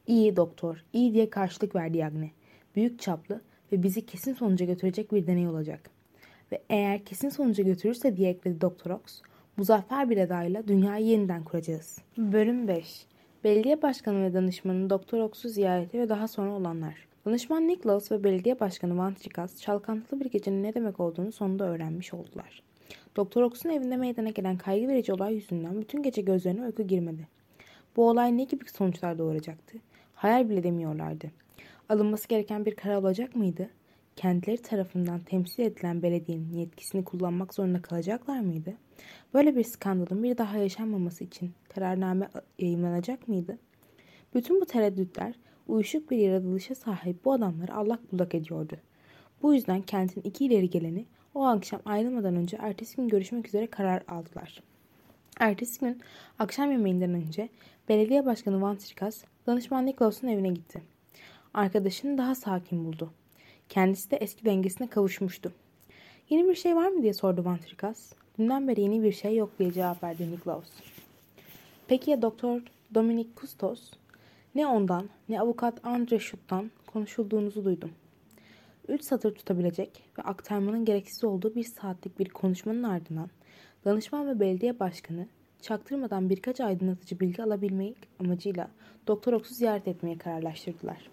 İyi 0.07 0.35
doktor, 0.35 0.83
iyi 0.93 1.13
diye 1.13 1.29
karşılık 1.29 1.75
verdi 1.75 1.97
Yagne. 1.97 2.31
Büyük 2.75 2.99
çaplı 2.99 3.41
ve 3.71 3.83
bizi 3.83 4.05
kesin 4.05 4.33
sonuca 4.33 4.65
götürecek 4.65 5.11
bir 5.11 5.27
deney 5.27 5.47
olacak. 5.47 5.89
Ve 6.51 6.61
eğer 6.69 7.05
kesin 7.05 7.29
sonuca 7.29 7.63
götürürse 7.63 8.17
diye 8.17 8.29
ekledi 8.29 8.61
Doktor 8.61 8.91
Ox, 8.91 9.21
muzaffer 9.57 10.09
bir 10.09 10.17
edayla 10.17 10.67
dünyayı 10.67 11.05
yeniden 11.05 11.43
kuracağız. 11.43 11.99
Bölüm 12.17 12.67
5 12.67 13.05
Belediye 13.43 13.81
Başkanı 13.81 14.23
ve 14.23 14.33
Danışmanı 14.33 14.89
Doktor 14.89 15.19
Ox'u 15.19 15.49
ziyareti 15.49 15.99
ve 15.99 16.09
daha 16.09 16.27
sonra 16.27 16.51
olanlar. 16.51 17.12
Danışman 17.25 17.67
Nicholas 17.67 18.11
ve 18.11 18.23
Belediye 18.23 18.59
Başkanı 18.59 18.97
Van 18.97 19.13
Trikas 19.13 19.61
çalkantılı 19.61 20.19
bir 20.19 20.25
gecenin 20.25 20.63
ne 20.63 20.73
demek 20.73 20.99
olduğunu 20.99 21.31
sonunda 21.31 21.65
öğrenmiş 21.65 22.13
oldular. 22.13 22.63
Doktor 23.15 23.41
Ox'un 23.41 23.69
evinde 23.69 23.97
meydana 23.97 24.29
gelen 24.29 24.57
kaygı 24.57 24.87
verici 24.87 25.13
olay 25.13 25.35
yüzünden 25.35 25.81
bütün 25.81 26.03
gece 26.03 26.21
gözlerine 26.21 26.65
uyku 26.65 26.87
girmedi. 26.87 27.27
Bu 27.95 28.09
olay 28.09 28.37
ne 28.37 28.43
gibi 28.43 28.65
sonuçlar 28.69 29.17
doğuracaktı? 29.17 29.77
Hayal 30.15 30.49
bile 30.49 30.63
demiyorlardı. 30.63 31.31
Alınması 31.89 32.27
gereken 32.27 32.65
bir 32.65 32.75
karar 32.75 32.95
olacak 32.95 33.35
mıydı? 33.35 33.69
Kendileri 34.15 34.61
tarafından 34.61 35.19
temsil 35.19 35.63
edilen 35.63 36.01
belediyenin 36.01 36.53
yetkisini 36.53 37.03
kullanmak 37.03 37.53
zorunda 37.53 37.81
kalacaklar 37.81 38.39
mıydı? 38.39 38.73
Böyle 39.33 39.55
bir 39.55 39.63
skandalın 39.63 40.23
bir 40.23 40.37
daha 40.37 40.57
yaşanmaması 40.57 41.23
için 41.23 41.51
kararname 41.69 42.29
yayınlanacak 42.59 43.27
mıydı? 43.27 43.57
Bütün 44.35 44.61
bu 44.61 44.65
tereddütler 44.65 45.33
uyuşuk 45.67 46.11
bir 46.11 46.17
yaratılışa 46.17 46.75
sahip 46.75 47.25
bu 47.25 47.33
adamları 47.33 47.75
allak 47.75 48.11
bullak 48.11 48.35
ediyordu. 48.35 48.75
Bu 49.41 49.53
yüzden 49.53 49.81
kentin 49.81 50.21
iki 50.21 50.45
ileri 50.45 50.69
geleni 50.69 51.05
o 51.35 51.43
akşam 51.45 51.81
ayrılmadan 51.85 52.35
önce 52.35 52.57
ertesi 52.57 52.95
gün 52.95 53.07
görüşmek 53.07 53.47
üzere 53.47 53.67
karar 53.67 54.03
aldılar. 54.07 54.63
Ertesi 55.39 55.79
gün 55.79 56.01
akşam 56.39 56.71
yemeğinden 56.71 57.13
önce 57.13 57.49
belediye 57.89 58.25
başkanı 58.25 58.61
Van 58.61 58.77
Trikas 58.77 59.23
danışman 59.47 59.85
Niklaus'un 59.85 60.27
evine 60.27 60.49
gitti. 60.49 60.81
Arkadaşını 61.53 62.17
daha 62.17 62.35
sakin 62.35 62.85
buldu. 62.85 63.13
Kendisi 63.69 64.11
de 64.11 64.15
eski 64.17 64.45
dengesine 64.45 64.87
kavuşmuştu. 64.87 65.51
Yeni 66.29 66.49
bir 66.49 66.55
şey 66.55 66.75
var 66.75 66.87
mı 66.87 67.03
diye 67.03 67.13
sordu 67.13 67.45
Van 67.45 67.57
Trikas. 67.57 68.13
Dünden 68.39 68.67
beri 68.67 68.81
yeni 68.81 69.03
bir 69.03 69.11
şey 69.11 69.35
yok 69.35 69.59
diye 69.59 69.71
cevap 69.71 70.03
verdi 70.03 70.31
Niklaus. 70.31 70.69
Peki 71.87 72.11
ya 72.11 72.21
Doktor 72.21 72.61
Dominik 72.95 73.35
Kustos? 73.35 73.91
Ne 74.55 74.67
ondan 74.67 75.09
ne 75.29 75.41
avukat 75.41 75.85
Andre 75.85 76.19
Schutt'tan 76.19 76.71
konuşulduğunuzu 76.87 77.65
duydum. 77.65 77.91
Üç 78.87 79.03
satır 79.03 79.35
tutabilecek 79.35 80.03
ve 80.17 80.21
aktarmanın 80.21 80.85
gereksiz 80.85 81.23
olduğu 81.23 81.55
bir 81.55 81.63
saatlik 81.63 82.19
bir 82.19 82.29
konuşmanın 82.29 82.83
ardından 82.83 83.29
danışman 83.85 84.27
ve 84.27 84.39
belediye 84.39 84.79
başkanı 84.79 85.27
çaktırmadan 85.61 86.29
birkaç 86.29 86.61
aydınlatıcı 86.61 87.19
bilgi 87.19 87.43
alabilmek 87.43 87.95
amacıyla 88.19 88.69
Doktor 89.07 89.33
Oks'u 89.33 89.55
ziyaret 89.55 89.87
etmeye 89.87 90.17
kararlaştırdılar. 90.17 91.09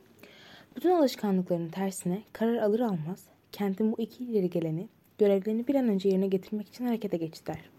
Bütün 0.77 0.91
alışkanlıklarının 0.91 1.69
tersine 1.69 2.23
karar 2.33 2.57
alır 2.57 2.81
almaz 2.81 3.27
kentin 3.53 3.93
bu 3.93 4.01
iki 4.01 4.25
ileri 4.25 4.51
geleni 4.51 4.89
görevlerini 5.19 5.69
bir 5.69 5.75
an 5.75 5.89
önce 5.89 6.09
yerine 6.09 6.27
getirmek 6.27 6.69
için 6.69 6.87
harekete 6.87 7.17
geçtiler. 7.17 7.71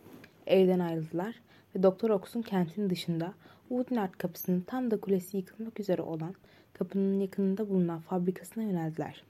Evden 0.48 0.80
ayrıldılar 0.80 1.36
ve 1.76 1.84
Doktor 1.84 2.10
Ox'un 2.10 2.42
kentin 2.42 2.90
dışında 2.90 3.34
Woodnard 3.72 4.14
kapısının 4.14 4.62
tam 4.62 4.92
da 4.92 5.02
kulesi 5.02 5.38
yıkılmak 5.38 5.80
üzere 5.80 6.02
olan 6.02 6.36
kapının 6.74 7.20
yakınında 7.20 7.70
bulunan 7.70 8.00
fabrikasına 8.00 8.64
yöneldiler. 8.64 9.24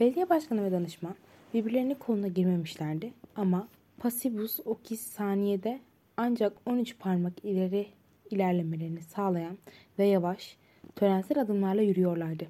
Belediye 0.00 0.28
başkanı 0.28 0.64
ve 0.64 0.72
danışman 0.72 1.14
birbirlerinin 1.54 1.94
koluna 1.94 2.28
girmemişlerdi 2.28 3.12
ama 3.36 3.68
Pasibus 3.98 4.60
Okis 4.64 5.00
saniyede 5.00 5.80
ancak 6.16 6.52
13 6.66 6.98
parmak 6.98 7.44
ileri 7.44 7.86
ilerlemelerini 8.30 9.02
sağlayan 9.02 9.58
ve 9.98 10.04
yavaş, 10.04 10.56
törensel 10.96 11.40
adımlarla 11.40 11.82
yürüyorlardı. 11.82 12.46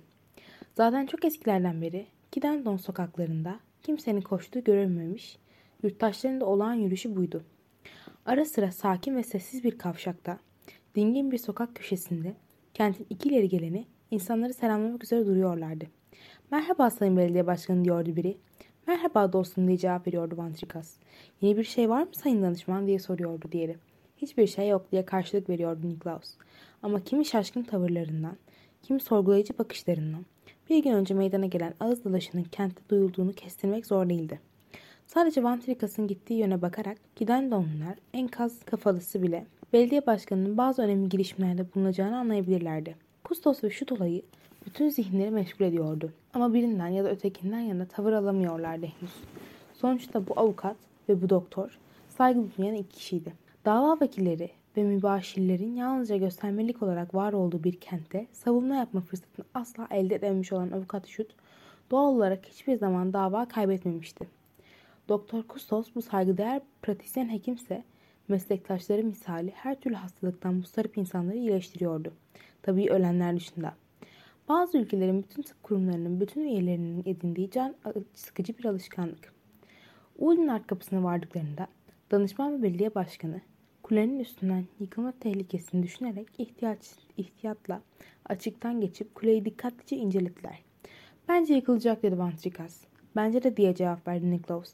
Zaten 0.75 1.07
çok 1.07 1.25
eskilerden 1.25 1.83
beri 1.83 2.07
Kidendon 2.31 2.77
sokaklarında 2.77 3.61
kimsenin 3.83 4.21
koştuğu 4.21 4.65
görülmemiş, 4.65 5.39
yurttaşların 5.83 6.41
da 6.41 6.47
olağan 6.47 6.75
yürüyüşü 6.75 7.17
buydu. 7.17 7.45
Ara 8.27 8.45
sıra 8.45 8.73
sakin 8.73 9.17
ve 9.17 9.23
sessiz 9.23 9.65
bir 9.65 9.79
kavşakta, 9.79 10.39
dingin 10.95 11.31
bir 11.31 11.39
sokak 11.39 11.75
köşesinde 11.75 12.35
kentin 12.75 13.07
iki 13.11 13.29
ileri 13.29 13.49
geleni 13.49 13.87
insanları 14.11 14.55
selamlamak 14.55 15.05
üzere 15.05 15.27
duruyorlardı. 15.27 15.85
Merhaba 16.51 16.91
Sayın 16.91 17.17
Belediye 17.17 17.47
Başkanı 17.47 17.85
diyordu 17.85 18.17
biri. 18.17 18.37
Merhaba 18.87 19.33
dostum 19.33 19.67
diye 19.67 19.79
cevap 19.79 20.07
veriyordu 20.07 20.37
Vantrikas. 20.37 20.97
Yeni 21.41 21.57
bir 21.57 21.65
şey 21.65 21.89
var 21.89 22.03
mı 22.03 22.09
sayın 22.13 22.43
danışman 22.43 22.87
diye 22.87 22.99
soruyordu 22.99 23.49
diğeri. 23.53 23.77
Hiçbir 24.17 24.47
şey 24.47 24.69
yok 24.69 24.93
diye 24.93 25.05
karşılık 25.05 25.49
veriyordu 25.49 25.89
Niklaus. 25.89 26.31
Ama 26.83 27.05
kimi 27.05 27.25
şaşkın 27.25 27.63
tavırlarından, 27.63 28.37
kimi 28.83 29.01
sorgulayıcı 29.01 29.59
bakışlarından, 29.59 30.27
bir 30.71 30.83
gün 30.83 30.93
önce 30.93 31.15
meydana 31.15 31.47
gelen 31.47 31.75
ağız 31.81 32.05
dalaşının 32.05 32.45
kentte 32.45 32.83
duyulduğunu 32.91 33.33
kestirmek 33.33 33.87
zor 33.87 34.09
değildi. 34.09 34.41
Sadece 35.07 35.43
Vantrikas'ın 35.43 36.07
gittiği 36.07 36.41
yöne 36.41 36.63
bakarak 36.63 36.99
giden 37.17 37.51
donlular 37.51 37.99
enkaz 38.15 38.63
kafalısı 38.63 39.23
bile 39.23 39.47
belediye 39.73 40.07
başkanının 40.07 40.57
bazı 40.57 40.83
önemli 40.83 41.09
girişimlerde 41.09 41.75
bulunacağını 41.75 42.19
anlayabilirlerdi. 42.19 42.97
Kustos 43.25 43.65
ve 43.65 43.71
şu 43.71 43.89
dolayı 43.89 44.23
bütün 44.67 44.89
zihinleri 44.89 45.31
meşgul 45.31 45.65
ediyordu. 45.65 46.13
Ama 46.35 46.55
birinden 46.55 46.89
ya 46.89 47.05
da 47.05 47.11
ötekinden 47.11 47.61
yana 47.61 47.85
tavır 47.85 48.13
alamıyorlardı 48.13 48.87
henüz. 48.87 49.15
Sonuçta 49.75 50.27
bu 50.27 50.33
avukat 50.37 50.77
ve 51.09 51.23
bu 51.23 51.29
doktor 51.29 51.79
saygı 52.09 52.41
duyan 52.59 52.75
iki 52.75 52.89
kişiydi. 52.97 53.33
Dava 53.65 54.01
vekilleri 54.01 54.51
ve 54.77 54.83
mübaşirlerin 54.83 55.77
yalnızca 55.77 56.17
göstermelik 56.17 56.83
olarak 56.83 57.15
var 57.15 57.33
olduğu 57.33 57.65
bir 57.65 57.73
kentte 57.73 58.27
savunma 58.33 58.75
yapma 58.75 59.01
fırsatını 59.01 59.45
asla 59.55 59.87
elde 59.91 60.15
edememiş 60.15 60.53
olan 60.53 60.71
avukat 60.71 61.07
Şut 61.07 61.35
doğal 61.91 62.15
olarak 62.15 62.47
hiçbir 62.47 62.77
zaman 62.77 63.13
dava 63.13 63.49
kaybetmemişti. 63.49 64.29
Doktor 65.09 65.43
Kustos 65.43 65.87
bu 65.95 66.03
saygıdeğer 66.03 66.61
pratisyen 66.83 67.29
hekimse 67.29 67.85
meslektaşları 68.31 69.05
misali 69.05 69.51
her 69.51 69.81
türlü 69.81 69.95
hastalıktan 69.95 70.55
mustarip 70.55 70.99
insanları 70.99 71.37
iyileştiriyordu. 71.37 72.13
Tabii 72.63 72.91
ölenler 72.91 73.37
dışında. 73.37 73.75
Bazı 74.49 74.79
ülkelerin 74.79 75.23
bütün 75.23 75.43
tıp 75.43 75.63
kurumlarının 75.63 76.21
bütün 76.21 76.41
üyelerinin 76.41 77.03
edindiği 77.07 77.51
can 77.51 77.75
sıkıcı 78.15 78.59
bir 78.59 78.65
alışkanlık. 78.65 79.33
Uğur'un 80.19 80.49
art 80.49 80.67
kapısına 80.67 81.03
vardıklarında 81.03 81.67
danışman 82.11 82.59
ve 82.59 82.63
belediye 82.63 82.95
başkanı 82.95 83.41
kulenin 83.83 84.19
üstünden 84.19 84.65
yıkılma 84.81 85.13
tehlikesini 85.21 85.83
düşünerek 85.83 86.29
ihtiyaç, 86.39 86.79
ihtiyatla 87.17 87.81
açıktan 88.25 88.81
geçip 88.81 89.15
kuleyi 89.15 89.45
dikkatlice 89.45 89.97
incelediler. 89.97 90.63
Bence 91.29 91.55
yıkılacak 91.55 92.03
dedi 92.03 92.19
Van 92.19 92.37
Trikas. 92.37 92.81
Bence 93.17 93.43
de 93.43 93.57
diye 93.57 93.75
cevap 93.75 94.09
verdi 94.09 94.31
Niklaus. 94.31 94.73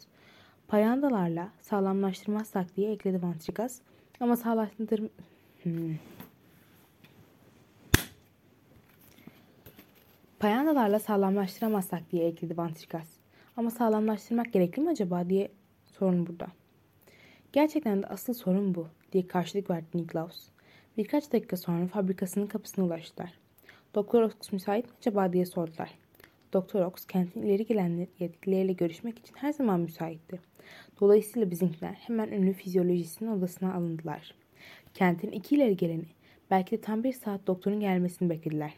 Payandalarla 0.68 1.52
sağlamlaştırmazsak 1.60 2.76
diye 2.76 2.92
ekledi 2.92 3.22
Van 3.22 3.38
Trikas. 3.38 3.80
Ama 4.20 4.36
sağlamlaştır... 4.36 5.02
Hmm. 5.62 5.96
Payandalarla 10.38 10.98
sağlamlaştıramazsak 10.98 12.12
diye 12.12 12.28
ekledi 12.28 12.56
Van 12.56 12.72
Trikas. 12.72 13.08
Ama 13.56 13.70
sağlamlaştırmak 13.70 14.52
gerekli 14.52 14.82
mi 14.82 14.90
acaba 14.90 15.28
diye 15.28 15.50
sorun 15.84 16.26
burada. 16.26 16.46
Gerçekten 17.52 18.02
de 18.02 18.06
asıl 18.06 18.34
sorun 18.34 18.74
bu 18.74 18.88
diye 19.12 19.26
karşılık 19.26 19.70
verdi 19.70 19.86
Niklaus. 19.94 20.48
Birkaç 20.96 21.32
dakika 21.32 21.56
sonra 21.56 21.86
fabrikasının 21.86 22.46
kapısına 22.46 22.84
ulaştılar. 22.84 23.32
Doktor 23.94 24.22
Ox 24.22 24.52
müsait 24.52 24.86
mi 24.86 24.92
acaba 25.00 25.32
diye 25.32 25.46
sordular. 25.46 25.90
Doktor 26.56 26.80
Ox 26.80 27.06
kentin 27.06 27.42
ileri 27.42 27.66
gelen 27.66 28.06
görüşmek 28.76 29.18
için 29.18 29.34
her 29.36 29.52
zaman 29.52 29.80
müsaitti. 29.80 30.40
Dolayısıyla 31.00 31.50
bizimkiler 31.50 31.92
hemen 31.92 32.28
ünlü 32.28 32.52
fizyolojisinin 32.52 33.38
odasına 33.38 33.74
alındılar. 33.74 34.34
Kentin 34.94 35.30
iki 35.30 35.54
ileri 35.54 35.76
geleni 35.76 36.04
belki 36.50 36.70
de 36.70 36.80
tam 36.80 37.04
bir 37.04 37.12
saat 37.12 37.46
doktorun 37.46 37.80
gelmesini 37.80 38.30
beklediler. 38.30 38.72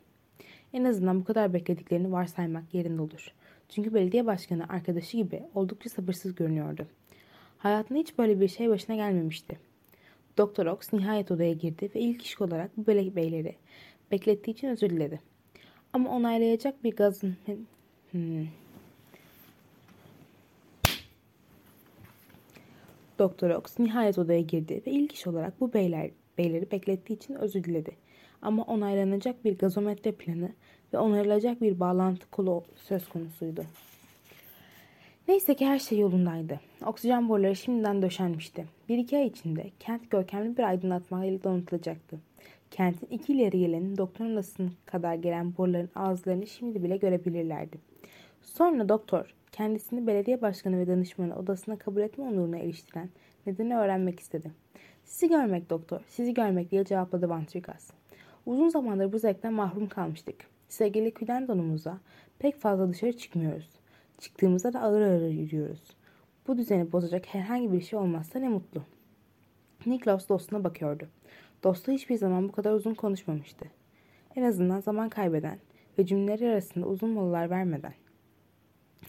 En 0.72 0.84
azından 0.84 1.20
bu 1.20 1.24
kadar 1.24 1.52
beklediklerini 1.52 2.12
varsaymak 2.12 2.74
yerinde 2.74 3.02
olur. 3.02 3.32
Çünkü 3.68 3.94
belediye 3.94 4.26
başkanı 4.26 4.68
arkadaşı 4.68 5.16
gibi 5.16 5.42
oldukça 5.54 5.90
sabırsız 5.90 6.34
görünüyordu. 6.34 6.86
Hayatında 7.58 7.98
hiç 7.98 8.18
böyle 8.18 8.40
bir 8.40 8.48
şey 8.48 8.68
başına 8.68 8.96
gelmemişti. 8.96 9.58
Doktor 10.38 10.66
Ox 10.66 10.92
nihayet 10.92 11.30
odaya 11.30 11.52
girdi 11.52 11.90
ve 11.94 12.00
ilk 12.00 12.24
iş 12.24 12.40
olarak 12.40 12.76
bu 12.76 12.86
beyleri 12.86 13.56
beklettiği 14.10 14.54
için 14.54 14.68
özür 14.68 14.90
diledi. 14.90 15.27
Ama 15.92 16.10
onaylayacak 16.10 16.84
bir 16.84 16.96
gazın... 16.96 17.36
Hmm. 18.10 18.46
Doktor 23.18 23.50
Ox 23.50 23.78
nihayet 23.78 24.18
odaya 24.18 24.40
girdi 24.40 24.82
ve 24.86 24.90
ilk 24.90 25.26
olarak 25.26 25.60
bu 25.60 25.72
beyler, 25.72 26.10
beyleri 26.38 26.70
beklettiği 26.70 27.16
için 27.16 27.34
özür 27.34 27.64
diledi. 27.64 27.96
Ama 28.42 28.62
onaylanacak 28.62 29.44
bir 29.44 29.58
gazometre 29.58 30.12
planı 30.12 30.52
ve 30.92 30.98
onarılacak 30.98 31.62
bir 31.62 31.80
bağlantı 31.80 32.30
kolu 32.30 32.64
söz 32.76 33.08
konusuydu. 33.08 33.64
Neyse 35.28 35.54
ki 35.54 35.66
her 35.66 35.78
şey 35.78 35.98
yolundaydı. 35.98 36.60
Oksijen 36.86 37.28
boruları 37.28 37.56
şimdiden 37.56 38.02
döşenmişti. 38.02 38.64
Bir 38.88 38.98
iki 38.98 39.16
ay 39.16 39.26
içinde 39.26 39.70
kent 39.80 40.10
görkemli 40.10 40.56
bir 40.56 40.62
aydınlatmayla 40.62 41.42
donatılacaktı. 41.44 42.18
Kentin 42.70 43.06
iki 43.06 43.32
ileri 43.32 43.58
gelenin 43.58 43.96
doktorun 43.96 44.32
odasına 44.32 44.68
kadar 44.86 45.14
gelen 45.14 45.56
boruların 45.56 45.90
ağızlarını 45.94 46.46
şimdi 46.46 46.82
bile 46.82 46.96
görebilirlerdi. 46.96 47.78
Sonra 48.42 48.88
doktor 48.88 49.34
kendisini 49.52 50.06
belediye 50.06 50.42
başkanı 50.42 50.78
ve 50.78 50.86
danışmanı 50.86 51.36
odasına 51.36 51.78
kabul 51.78 52.00
etme 52.00 52.24
onuruna 52.24 52.58
eriştiren 52.58 53.08
nedeni 53.46 53.76
öğrenmek 53.76 54.20
istedi. 54.20 54.52
Sizi 55.04 55.28
görmek 55.28 55.70
doktor, 55.70 56.00
sizi 56.08 56.34
görmek 56.34 56.70
diye 56.70 56.84
cevapladı 56.84 57.28
Vantrikas. 57.28 57.90
Uzun 58.46 58.68
zamandır 58.68 59.12
bu 59.12 59.18
zevkten 59.18 59.52
mahrum 59.52 59.88
kalmıştık. 59.88 60.36
Sevgili 60.68 61.14
Quidendon'umuza 61.14 61.98
pek 62.38 62.60
fazla 62.60 62.88
dışarı 62.88 63.12
çıkmıyoruz. 63.12 63.70
Çıktığımızda 64.18 64.72
da 64.72 64.80
ağır 64.80 65.00
ağır 65.00 65.28
yürüyoruz. 65.28 65.82
Bu 66.46 66.58
düzeni 66.58 66.92
bozacak 66.92 67.26
herhangi 67.26 67.72
bir 67.72 67.80
şey 67.80 67.98
olmazsa 67.98 68.38
ne 68.38 68.48
mutlu. 68.48 68.82
Niklaus 69.86 70.28
dostuna 70.28 70.64
bakıyordu. 70.64 71.08
Dostu 71.64 71.92
hiçbir 71.92 72.16
zaman 72.16 72.48
bu 72.48 72.52
kadar 72.52 72.72
uzun 72.72 72.94
konuşmamıştı. 72.94 73.64
En 74.36 74.42
azından 74.42 74.80
zaman 74.80 75.08
kaybeden 75.08 75.58
ve 75.98 76.06
cümleleri 76.06 76.50
arasında 76.50 76.86
uzun 76.86 77.10
molalar 77.10 77.50
vermeden. 77.50 77.94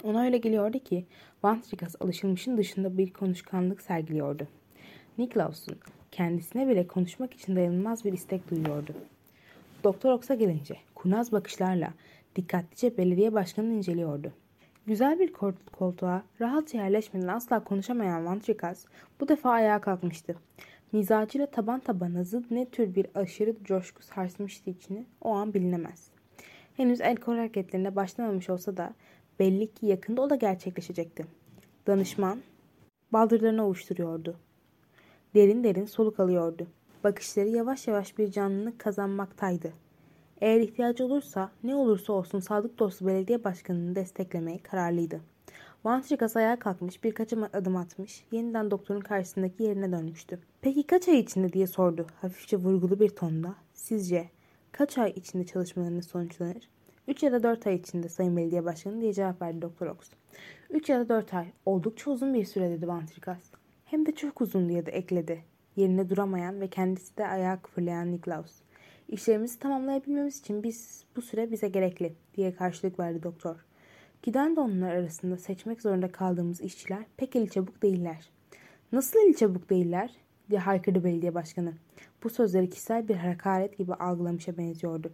Ona 0.03 0.23
öyle 0.23 0.37
geliyordu 0.37 0.79
ki 0.79 1.05
Van 1.43 1.61
Trikas 1.61 1.95
alışılmışın 1.99 2.57
dışında 2.57 2.97
bir 2.97 3.13
konuşkanlık 3.13 3.81
sergiliyordu. 3.81 4.47
Niklaus'un 5.17 5.77
kendisine 6.11 6.67
bile 6.67 6.87
konuşmak 6.87 7.33
için 7.33 7.55
dayanılmaz 7.55 8.05
bir 8.05 8.13
istek 8.13 8.51
duyuyordu. 8.51 8.93
Doktor 9.83 10.11
Ox'a 10.11 10.35
gelince 10.35 10.75
kurnaz 10.95 11.31
bakışlarla 11.31 11.93
dikkatlice 12.35 12.97
belediye 12.97 13.33
başkanını 13.33 13.73
inceliyordu. 13.73 14.33
Güzel 14.87 15.19
bir 15.19 15.33
koltuğa 15.71 16.23
rahatça 16.41 16.77
yerleşmeden 16.77 17.27
asla 17.27 17.63
konuşamayan 17.63 18.25
Vantrikas 18.25 18.85
bu 19.19 19.27
defa 19.27 19.49
ayağa 19.49 19.81
kalkmıştı. 19.81 20.35
Mizacıyla 20.91 21.47
taban 21.47 21.79
tabana 21.79 22.23
zıt 22.23 22.51
ne 22.51 22.65
tür 22.65 22.95
bir 22.95 23.07
aşırı 23.15 23.55
coşku 23.63 24.03
sarsmıştı 24.03 24.69
içini 24.69 25.05
o 25.21 25.29
an 25.29 25.53
bilinemez. 25.53 26.07
Henüz 26.77 27.01
el 27.01 27.15
kol 27.15 27.35
hareketlerine 27.35 27.95
başlamamış 27.95 28.49
olsa 28.49 28.77
da 28.77 28.93
belli 29.39 29.73
ki 29.73 29.85
yakında 29.85 30.21
o 30.21 30.29
da 30.29 30.35
gerçekleşecekti. 30.35 31.25
Danışman 31.87 32.39
baldırlarını 33.13 33.65
ovuşturuyordu. 33.65 34.35
Derin 35.35 35.63
derin 35.63 35.85
soluk 35.85 36.19
alıyordu. 36.19 36.67
Bakışları 37.03 37.47
yavaş 37.47 37.87
yavaş 37.87 38.17
bir 38.17 38.31
canlılık 38.31 38.79
kazanmaktaydı. 38.79 39.73
Eğer 40.41 40.59
ihtiyacı 40.59 41.05
olursa 41.05 41.51
ne 41.63 41.75
olursa 41.75 42.13
olsun 42.13 42.39
sadık 42.39 42.79
dostu 42.79 43.07
belediye 43.07 43.43
başkanını 43.43 43.95
desteklemeye 43.95 44.57
kararlıydı. 44.57 45.21
Vantrikas 45.85 46.35
ayağa 46.35 46.59
kalkmış 46.59 47.03
birkaç 47.03 47.33
adım 47.33 47.75
atmış 47.75 48.23
yeniden 48.31 48.71
doktorun 48.71 48.99
karşısındaki 48.99 49.63
yerine 49.63 49.91
dönmüştü. 49.91 50.39
Peki 50.61 50.87
kaç 50.87 51.07
ay 51.07 51.19
içinde 51.19 51.53
diye 51.53 51.67
sordu 51.67 52.07
hafifçe 52.21 52.57
vurgulu 52.57 52.99
bir 52.99 53.09
tonda. 53.09 53.55
Sizce 53.73 54.29
kaç 54.71 54.97
ay 54.97 55.13
içinde 55.15 55.45
çalışmalarınız 55.45 56.07
sonuçlanır? 56.07 56.69
3 57.07 57.23
ya 57.23 57.31
da 57.31 57.43
4 57.43 57.67
ay 57.67 57.75
içinde 57.75 58.09
Sayın 58.09 58.37
Belediye 58.37 58.65
Başkanı 58.65 59.01
diye 59.01 59.13
cevap 59.13 59.41
verdi 59.41 59.61
Doktor 59.61 59.87
Ox. 59.87 59.97
3 60.69 60.89
ya 60.89 60.99
da 60.99 61.09
4 61.09 61.33
ay 61.33 61.47
oldukça 61.65 62.11
uzun 62.11 62.33
bir 62.33 62.45
süre 62.45 62.69
dedi 62.69 62.87
Vantrikas. 62.87 63.51
Hem 63.85 64.05
de 64.05 64.15
çok 64.15 64.41
uzun 64.41 64.69
diye 64.69 64.85
de 64.85 64.91
ekledi. 64.91 65.43
Yerine 65.75 66.09
duramayan 66.09 66.61
ve 66.61 66.67
kendisi 66.67 67.17
de 67.17 67.27
ayağa 67.27 67.59
fırlayan 67.75 68.11
Niklaus. 68.11 68.51
İşlerimizi 69.07 69.59
tamamlayabilmemiz 69.59 70.39
için 70.39 70.63
biz 70.63 71.03
bu 71.15 71.21
süre 71.21 71.51
bize 71.51 71.67
gerekli 71.67 72.15
diye 72.35 72.55
karşılık 72.55 72.99
verdi 72.99 73.23
doktor. 73.23 73.68
Giden 74.23 74.55
de 74.55 74.59
onlar 74.59 74.95
arasında 74.95 75.37
seçmek 75.37 75.81
zorunda 75.81 76.11
kaldığımız 76.11 76.61
işçiler 76.61 77.05
pek 77.17 77.35
eli 77.35 77.49
çabuk 77.49 77.83
değiller. 77.83 78.29
Nasıl 78.91 79.19
eli 79.19 79.35
çabuk 79.35 79.69
değiller? 79.69 80.15
diye 80.49 80.59
haykırdı 80.59 81.03
belediye 81.03 81.35
başkanı. 81.35 81.73
Bu 82.23 82.29
sözleri 82.29 82.69
kişisel 82.69 83.07
bir 83.07 83.15
hakaret 83.15 83.77
gibi 83.77 83.93
algılamışa 83.93 84.57
benziyordu. 84.57 85.11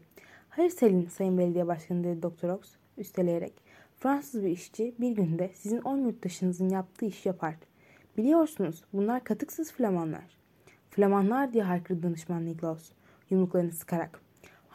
Hayır 0.49 0.70
Selin 0.70 1.08
sayın 1.08 1.38
belediye 1.38 1.68
başkanı 1.68 2.03
dedi 2.03 2.22
Doktor 2.22 2.49
Ox 2.49 2.76
üsteleyerek. 2.97 3.53
Fransız 3.95 4.43
bir 4.43 4.49
işçi 4.49 4.95
bir 4.99 5.12
günde 5.12 5.51
sizin 5.53 5.82
on 5.82 5.97
yurttaşınızın 5.97 6.70
yaptığı 6.70 7.06
iş 7.06 7.26
yapar. 7.26 7.56
Biliyorsunuz 8.18 8.84
bunlar 8.93 9.24
katıksız 9.24 9.72
Flamanlar. 9.72 10.38
Flamanlar 10.91 11.53
diye 11.53 11.64
haykırdı 11.64 12.03
danışman 12.03 12.45
Niklaus 12.45 12.91
yumruklarını 13.30 13.72
sıkarak. 13.72 14.24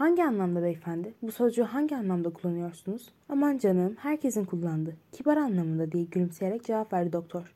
Hangi 0.00 0.24
anlamda 0.24 0.62
beyefendi? 0.62 1.14
Bu 1.22 1.32
sözcüğü 1.32 1.62
hangi 1.62 1.96
anlamda 1.96 2.30
kullanıyorsunuz? 2.30 3.08
Aman 3.28 3.58
canım, 3.58 3.96
herkesin 3.98 4.44
kullandığı. 4.44 4.96
Kibar 5.12 5.36
anlamında 5.36 5.92
diye 5.92 6.04
gülümseyerek 6.04 6.64
cevap 6.64 6.92
verdi 6.92 7.12
doktor. 7.12 7.54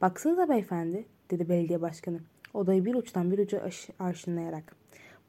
Baksanıza 0.00 0.48
beyefendi, 0.48 1.04
dedi 1.30 1.48
belediye 1.48 1.80
başkanı. 1.80 2.20
Odayı 2.54 2.84
bir 2.84 2.94
uçtan 2.94 3.30
bir 3.30 3.38
uca 3.38 3.70
arşınlayarak. 3.98 4.76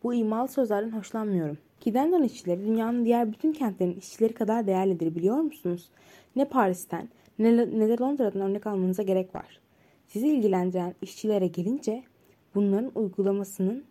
Bu 0.03 0.13
imalı 0.13 0.47
sözlerden 0.47 0.91
hoşlanmıyorum. 0.91 1.57
Gidendon 1.81 2.23
işçileri 2.23 2.65
dünyanın 2.65 3.05
diğer 3.05 3.31
bütün 3.31 3.53
kentlerin 3.53 3.97
işçileri 3.99 4.33
kadar 4.33 4.67
değerlidir 4.67 5.15
biliyor 5.15 5.37
musunuz? 5.37 5.89
Ne 6.35 6.45
Paris'ten 6.45 7.09
ne, 7.39 7.57
ne 7.57 7.89
de 7.89 7.97
Londra'dan 8.01 8.41
örnek 8.41 8.67
almanıza 8.67 9.03
gerek 9.03 9.35
var. 9.35 9.59
Sizi 10.07 10.27
ilgilendiren 10.27 10.95
işçilere 11.01 11.47
gelince 11.47 12.03
bunların 12.55 12.91
uygulamasının 12.95 13.83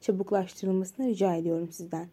çabuklaştırılmasını 0.00 1.06
rica 1.06 1.34
ediyorum 1.34 1.70
sizden. 1.70 2.08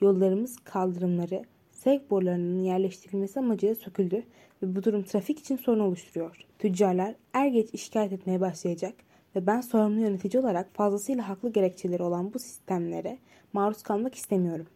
Yollarımız 0.00 0.56
kaldırımları, 0.64 1.44
sevk 1.72 2.10
borularının 2.10 2.62
yerleştirilmesi 2.62 3.38
amacıyla 3.40 3.74
söküldü 3.74 4.22
ve 4.62 4.76
bu 4.76 4.84
durum 4.84 5.02
trafik 5.02 5.38
için 5.38 5.56
sorun 5.56 5.80
oluşturuyor. 5.80 6.36
Tüccarlar 6.58 7.14
er 7.32 7.46
geç 7.46 7.80
şikayet 7.80 8.12
etmeye 8.12 8.40
başlayacak 8.40 8.94
ve 9.36 9.46
ben 9.46 9.60
sorumlu 9.60 10.00
yönetici 10.00 10.42
olarak 10.42 10.74
fazlasıyla 10.74 11.28
haklı 11.28 11.52
gerekçeleri 11.52 12.02
olan 12.02 12.34
bu 12.34 12.38
sistemlere 12.38 13.18
maruz 13.52 13.82
kalmak 13.82 14.14
istemiyorum. 14.14 14.66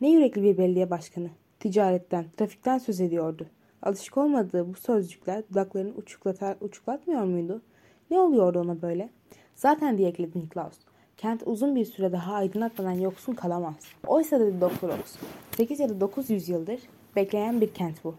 Ne 0.00 0.10
yürekli 0.10 0.42
bir 0.42 0.58
belediye 0.58 0.90
başkanı. 0.90 1.30
Ticaretten, 1.60 2.26
trafikten 2.36 2.78
söz 2.78 3.00
ediyordu. 3.00 3.46
Alışık 3.82 4.16
olmadığı 4.16 4.68
bu 4.68 4.74
sözcükler 4.74 5.48
dudaklarını 5.50 5.94
uçuklatar, 5.94 6.56
uçuklatmıyor 6.60 7.24
muydu? 7.24 7.62
Ne 8.10 8.18
oluyordu 8.18 8.60
ona 8.60 8.82
böyle? 8.82 9.10
Zaten 9.54 9.98
diye 9.98 10.08
ekledi 10.08 10.38
Niklaus. 10.38 10.78
Kent 11.16 11.42
uzun 11.46 11.76
bir 11.76 11.84
süre 11.84 12.12
daha 12.12 12.34
aydınlatmadan 12.34 12.90
yoksun 12.90 13.34
kalamaz. 13.34 13.74
Oysa 14.06 14.40
dedi 14.40 14.60
Doktor 14.60 14.88
Ox. 14.88 15.16
8 15.56 15.80
ya 15.80 15.88
da 15.88 16.00
900 16.00 16.48
yıldır 16.48 16.80
bekleyen 17.16 17.60
bir 17.60 17.74
kent 17.74 18.04
bu. 18.04 18.14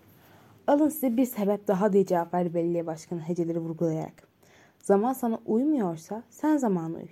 Alın 0.67 0.89
size 0.89 1.17
bir 1.17 1.25
sebep 1.25 1.67
daha 1.67 1.93
diye 1.93 2.05
cevap 2.05 2.33
verdi 2.33 2.53
belediye 2.53 2.85
başkanı 2.85 3.19
heceleri 3.19 3.59
vurgulayarak. 3.59 4.27
Zaman 4.79 5.13
sana 5.13 5.39
uymuyorsa 5.45 6.23
sen 6.29 6.57
zamanı 6.57 6.95
uy. 6.95 7.07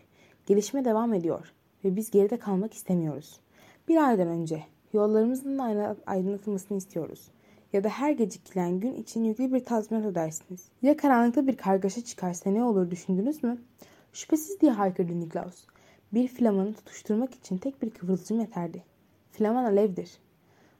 Gelişme 0.45 0.85
devam 0.85 1.13
ediyor 1.13 1.53
ve 1.83 1.95
biz 1.95 2.11
geride 2.11 2.37
kalmak 2.37 2.73
istemiyoruz. 2.73 3.39
Bir 3.87 4.09
aydan 4.09 4.27
önce 4.27 4.63
yollarımızın 4.93 5.59
aydınlatılmasını 6.07 6.77
istiyoruz. 6.77 7.27
Ya 7.73 7.83
da 7.83 7.89
her 7.89 8.11
gecikilen 8.11 8.79
gün 8.79 8.93
için 8.93 9.23
yüklü 9.23 9.53
bir 9.53 9.65
tazminat 9.65 10.05
ödersiniz. 10.05 10.65
Ya 10.81 10.97
karanlıkta 10.97 11.47
bir 11.47 11.57
kargaşa 11.57 12.01
çıkarsa 12.01 12.49
ne 12.49 12.63
olur 12.63 12.91
düşündünüz 12.91 13.43
mü? 13.43 13.57
Şüphesiz 14.13 14.61
diye 14.61 14.71
haykırdı 14.71 15.19
Niklaus. 15.19 15.65
Bir 16.15 16.27
flamanı 16.27 16.73
tutuşturmak 16.73 17.35
için 17.35 17.57
tek 17.57 17.81
bir 17.81 17.89
kıvılcım 17.89 18.39
yeterdi. 18.39 18.83
Flaman 19.31 19.65
alevdir. 19.65 20.11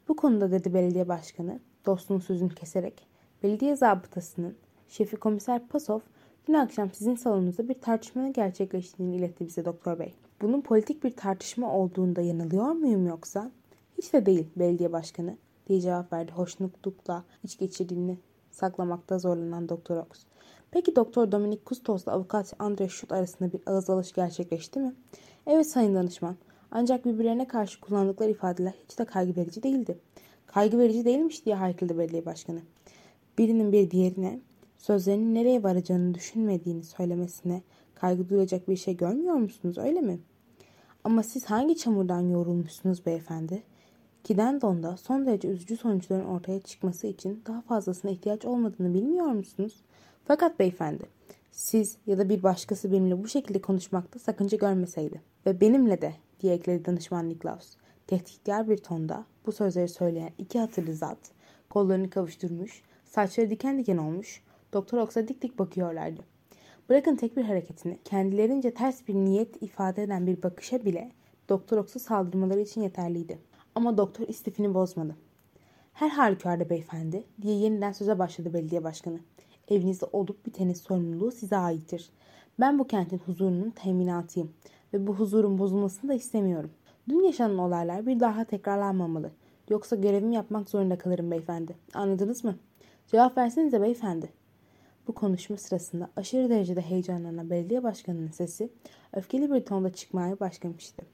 Bu 0.08 0.16
konuda 0.16 0.52
dedi 0.52 0.74
belediye 0.74 1.08
başkanı, 1.08 1.60
dostunun 1.86 2.20
sözünü 2.20 2.56
keserek, 2.56 3.08
belediye 3.44 3.76
zabıtasının 3.76 4.56
şefi 4.90 5.16
komiser 5.16 5.68
Pasov 5.68 6.00
dün 6.48 6.54
akşam 6.54 6.92
sizin 6.92 7.16
salonunuzda 7.16 7.70
bir 7.70 7.74
tartışmanın 7.74 8.34
gerçekleştiğini 8.34 9.16
iletti 9.16 9.48
bize 9.48 9.66
doktor 9.66 10.00
bey. 10.00 10.14
Bunun 10.42 10.62
politik 10.62 11.04
bir 11.04 11.12
tartışma 11.12 11.74
olduğunda 11.74 12.22
yanılıyor 12.22 12.72
muyum 12.72 13.08
yoksa? 13.08 13.52
Hiç 13.98 14.14
de 14.14 14.26
değil 14.26 14.48
belediye 14.56 14.92
başkanı 14.92 15.38
diye 15.68 15.82
cevap 15.82 16.14
verdi 16.14 16.32
hoşnutlukla 16.32 17.24
iç 17.44 17.58
geçirdiğini 17.58 18.18
saklamakta 18.52 19.20
zorlanan 19.20 19.70
Doktor 19.70 19.98
Ox. 19.98 20.26
Peki 20.76 20.95
Doktor 20.95 21.32
Dominik 21.32 21.65
Kustos 21.65 22.03
ile 22.03 22.11
avukat 22.11 22.53
Andre 22.59 22.89
Schut 22.89 23.11
arasında 23.11 23.53
bir 23.53 23.61
ağız 23.65 23.89
alış 23.89 24.13
gerçekleşti 24.13 24.80
mi? 24.80 24.93
Evet 25.47 25.67
sayın 25.67 25.95
danışman. 25.95 26.36
Ancak 26.71 27.05
birbirlerine 27.05 27.47
karşı 27.47 27.82
kullandıkları 27.82 28.32
ifadeler 28.32 28.73
hiç 28.84 28.99
de 28.99 29.05
kaygı 29.05 29.36
verici 29.36 29.63
değildi. 29.63 29.97
Kaygı 30.47 30.80
verici 30.80 31.05
değilmiş 31.05 31.45
diye 31.45 31.55
haykırdı 31.55 31.97
belediye 31.97 32.26
başkanı. 32.26 32.59
Birinin 33.38 33.71
bir 33.71 33.91
diğerine 33.91 34.39
sözlerinin 34.78 35.36
nereye 35.36 35.63
varacağını 35.63 36.13
düşünmediğini 36.13 36.84
söylemesine 36.84 37.61
kaygı 37.95 38.30
duyacak 38.30 38.69
bir 38.69 38.76
şey 38.78 38.97
görmüyor 38.97 39.36
musunuz 39.36 39.78
öyle 39.78 40.01
mi? 40.01 40.19
Ama 41.03 41.23
siz 41.23 41.45
hangi 41.45 41.78
çamurdan 41.78 42.21
yoğrulmuşsunuz 42.21 43.05
beyefendi? 43.05 43.63
Kidendon'da 44.23 44.97
son 44.97 45.26
derece 45.26 45.47
üzücü 45.47 45.78
sonuçların 45.78 46.26
ortaya 46.26 46.59
çıkması 46.59 47.07
için 47.07 47.41
daha 47.47 47.61
fazlasına 47.61 48.11
ihtiyaç 48.11 48.45
olmadığını 48.45 48.93
bilmiyor 48.93 49.28
musunuz? 49.28 49.85
Fakat 50.28 50.59
beyefendi, 50.59 51.03
siz 51.51 51.97
ya 52.07 52.17
da 52.17 52.30
bir 52.30 52.43
başkası 52.43 52.91
benimle 52.91 53.23
bu 53.23 53.28
şekilde 53.28 53.61
konuşmakta 53.61 54.19
sakınca 54.19 54.57
görmeseydi 54.57 55.21
ve 55.45 55.61
benimle 55.61 56.01
de 56.01 56.13
diye 56.39 56.53
ekledi 56.53 56.86
danışman 56.86 57.30
Niklaus. 57.30 57.78
Tehditkar 58.07 58.69
bir 58.69 58.78
tonda 58.78 59.26
bu 59.45 59.51
sözleri 59.51 59.88
söyleyen 59.88 60.32
iki 60.38 60.59
hatırlı 60.59 60.93
zat 60.93 61.17
kollarını 61.69 62.09
kavuşturmuş, 62.09 62.82
saçları 63.05 63.49
diken 63.49 63.80
diken 63.80 63.97
olmuş, 63.97 64.43
Doktor 64.73 64.97
Ox'a 64.97 65.28
dik 65.28 65.41
dik 65.41 65.59
bakıyorlardı. 65.59 66.21
Bırakın 66.89 67.15
tek 67.15 67.38
bir 67.38 67.43
hareketini, 67.43 67.99
kendilerince 68.03 68.73
ters 68.73 69.07
bir 69.07 69.15
niyet 69.15 69.61
ifade 69.61 70.03
eden 70.03 70.28
bir 70.28 70.43
bakışa 70.43 70.86
bile 70.86 71.11
Doktor 71.49 71.78
Ox'a 71.78 71.99
saldırmaları 71.99 72.61
için 72.61 72.82
yeterliydi. 72.82 73.39
Ama 73.76 73.97
doktor 73.97 74.28
istifini 74.28 74.73
bozmadı. 74.73 75.15
Her 75.93 76.09
halükarda 76.09 76.69
beyefendi 76.69 77.23
diye 77.41 77.55
yeniden 77.55 77.91
söze 77.91 78.19
başladı 78.19 78.53
belediye 78.53 78.84
başkanı. 78.84 79.19
Evinizde 79.70 80.05
olup 80.05 80.45
bitenin 80.45 80.74
sorumluluğu 80.74 81.32
size 81.32 81.57
aittir. 81.57 82.09
Ben 82.59 82.80
bu 82.80 82.88
kentin 82.88 83.18
huzurunun 83.18 83.70
teminatıyım 83.70 84.53
ve 84.93 85.07
bu 85.07 85.16
huzurun 85.16 85.57
bozulmasını 85.57 86.09
da 86.09 86.13
istemiyorum. 86.13 86.72
Dün 87.09 87.24
yaşanan 87.24 87.57
olaylar 87.57 88.07
bir 88.07 88.20
daha 88.20 88.43
tekrarlanmamalı. 88.43 89.32
Yoksa 89.70 89.95
görevimi 89.95 90.36
yapmak 90.36 90.70
zorunda 90.70 90.97
kalırım 90.97 91.32
beyefendi. 91.32 91.76
Anladınız 91.93 92.43
mı? 92.43 92.55
Cevap 93.07 93.38
versenize 93.38 93.82
beyefendi. 93.82 94.30
Bu 95.07 95.13
konuşma 95.13 95.57
sırasında 95.57 96.09
aşırı 96.16 96.49
derecede 96.49 96.82
heyecanlanan 96.82 97.49
belediye 97.49 97.84
başkanının 97.84 98.32
sesi 98.32 98.70
öfkeli 99.13 99.51
bir 99.51 99.66
tonda 99.66 99.93
çıkmaya 99.93 100.39
başlamıştı. 100.39 101.05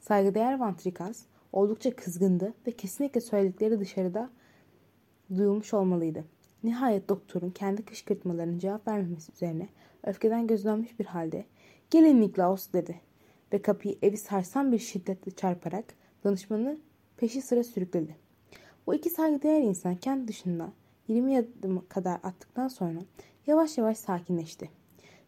Saygıdeğer 0.00 0.58
Vantrikas 0.58 1.22
oldukça 1.52 1.96
kızgındı 1.96 2.54
ve 2.66 2.70
kesinlikle 2.70 3.20
söyledikleri 3.20 3.80
dışarıda 3.80 4.30
duyulmuş 5.36 5.74
olmalıydı. 5.74 6.24
Nihayet 6.64 7.08
doktorun 7.08 7.50
kendi 7.50 7.84
kışkırtmalarının 7.84 8.58
cevap 8.58 8.88
vermemesi 8.88 9.32
üzerine 9.32 9.68
öfkeden 10.04 10.46
gözlenmiş 10.46 10.98
bir 10.98 11.04
halde 11.04 11.44
''Gelin 11.90 12.20
Niklaus'' 12.20 12.72
dedi 12.72 13.00
ve 13.52 13.62
kapıyı 13.62 13.98
evi 14.02 14.16
sarsan 14.16 14.72
bir 14.72 14.78
şiddetle 14.78 15.30
çarparak 15.30 15.84
danışmanı 16.24 16.78
peşi 17.16 17.42
sıra 17.42 17.64
sürükledi. 17.64 18.16
Bu 18.86 18.94
iki 18.94 19.10
saygıdeğer 19.10 19.62
insan 19.62 19.96
kendi 19.96 20.28
dışında 20.28 20.72
20 21.08 21.38
adım 21.38 21.84
kadar 21.88 22.20
attıktan 22.22 22.68
sonra 22.68 22.98
yavaş 23.46 23.78
yavaş 23.78 23.98
sakinleşti. 23.98 24.70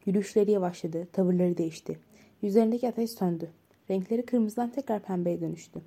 Yürüyüşleri 0.06 0.50
yavaşladı, 0.50 1.06
tavırları 1.12 1.58
değişti. 1.58 1.98
Yüzlerindeki 2.42 2.88
ateş 2.88 3.10
söndü. 3.10 3.50
Renkleri 3.90 4.26
kırmızıdan 4.26 4.70
tekrar 4.70 5.00
pembeye 5.00 5.40
dönüştü. 5.40 5.80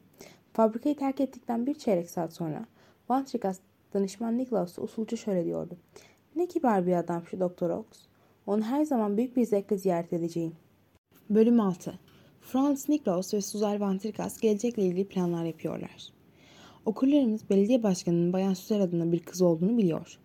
Fabrikayı 0.53 0.95
terk 0.95 1.21
ettikten 1.21 1.65
bir 1.65 1.73
çeyrek 1.73 2.09
saat 2.09 2.33
sonra 2.33 2.65
Van 3.09 3.25
Trikas 3.25 3.59
danışman 3.95 4.37
Niklaus'a 4.37 4.81
usulca 4.81 5.17
şöyle 5.17 5.45
diyordu. 5.45 5.77
Ne 6.35 6.47
kibar 6.47 6.87
bir 6.87 6.93
adam 6.93 7.23
şu 7.25 7.39
Doktor 7.39 7.69
Ox. 7.69 7.85
Onu 8.47 8.63
her 8.63 8.85
zaman 8.85 9.17
büyük 9.17 9.37
bir 9.37 9.45
zevkle 9.45 9.77
ziyaret 9.77 10.13
edeceğim. 10.13 10.53
Bölüm 11.29 11.59
6 11.59 11.99
Franz 12.41 12.89
Niklaus 12.89 13.33
ve 13.33 13.41
Suzel 13.41 13.79
Van 13.79 13.99
gelecekle 14.41 14.83
ilgili 14.83 15.07
planlar 15.07 15.45
yapıyorlar. 15.45 16.09
Okurlarımız 16.85 17.49
belediye 17.49 17.83
başkanının 17.83 18.33
Bayan 18.33 18.53
Suzel 18.53 18.81
adına 18.81 19.11
bir 19.11 19.19
kız 19.19 19.41
olduğunu 19.41 19.77
biliyor. 19.77 20.19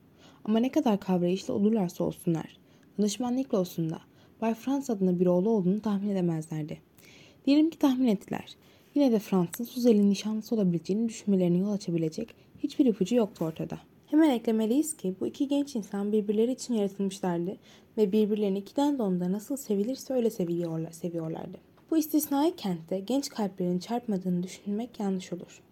Ama 0.44 0.58
ne 0.58 0.70
kadar 0.70 1.00
kavrayışlı 1.00 1.54
olurlarsa 1.54 2.04
olsunlar, 2.04 2.58
danışman 2.98 3.36
Niklaus'un 3.36 3.90
da 3.90 3.98
Bay 4.40 4.54
Franz 4.54 4.90
adına 4.90 5.20
bir 5.20 5.26
oğlu 5.26 5.50
olduğunu 5.50 5.80
tahmin 5.80 6.08
edemezlerdi. 6.08 6.78
Diyelim 7.46 7.70
ki 7.70 7.78
tahmin 7.78 8.06
ettiler. 8.06 8.56
Yine 8.94 9.12
de 9.12 9.18
Frans'ın 9.18 9.64
Suzel'in 9.64 10.10
nişanlısı 10.10 10.54
olabileceğini 10.54 11.08
düşünmelerine 11.08 11.58
yol 11.58 11.72
açabilecek 11.72 12.34
hiçbir 12.62 12.86
ipucu 12.86 13.16
yoktu 13.16 13.44
ortada. 13.44 13.78
Hemen 14.06 14.30
eklemeliyiz 14.30 14.96
ki 14.96 15.14
bu 15.20 15.26
iki 15.26 15.48
genç 15.48 15.76
insan 15.76 16.12
birbirleri 16.12 16.52
için 16.52 16.74
yaratılmışlardı 16.74 17.56
ve 17.96 18.12
birbirlerini 18.12 18.58
ikiden 18.58 18.98
de 18.98 19.02
onda 19.02 19.32
nasıl 19.32 19.56
sevilirse 19.56 20.14
öyle 20.14 20.30
seviyorlar, 20.30 20.90
seviyorlardı. 20.90 21.58
Bu 21.90 21.96
istisnai 21.96 22.56
kentte 22.56 23.00
genç 23.00 23.28
kalplerin 23.28 23.78
çarpmadığını 23.78 24.42
düşünmek 24.42 25.00
yanlış 25.00 25.32
olur. 25.32 25.62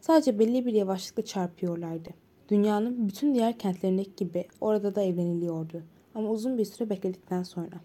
Sadece 0.00 0.38
belli 0.38 0.66
bir 0.66 0.72
yavaşlıkla 0.72 1.24
çarpıyorlardı. 1.24 2.10
Dünyanın 2.48 3.08
bütün 3.08 3.34
diğer 3.34 3.58
kentlerindeki 3.58 4.16
gibi 4.16 4.44
orada 4.60 4.94
da 4.94 5.02
evleniliyordu. 5.02 5.82
Ama 6.14 6.30
uzun 6.30 6.58
bir 6.58 6.64
süre 6.64 6.90
bekledikten 6.90 7.42
sonra. 7.42 7.80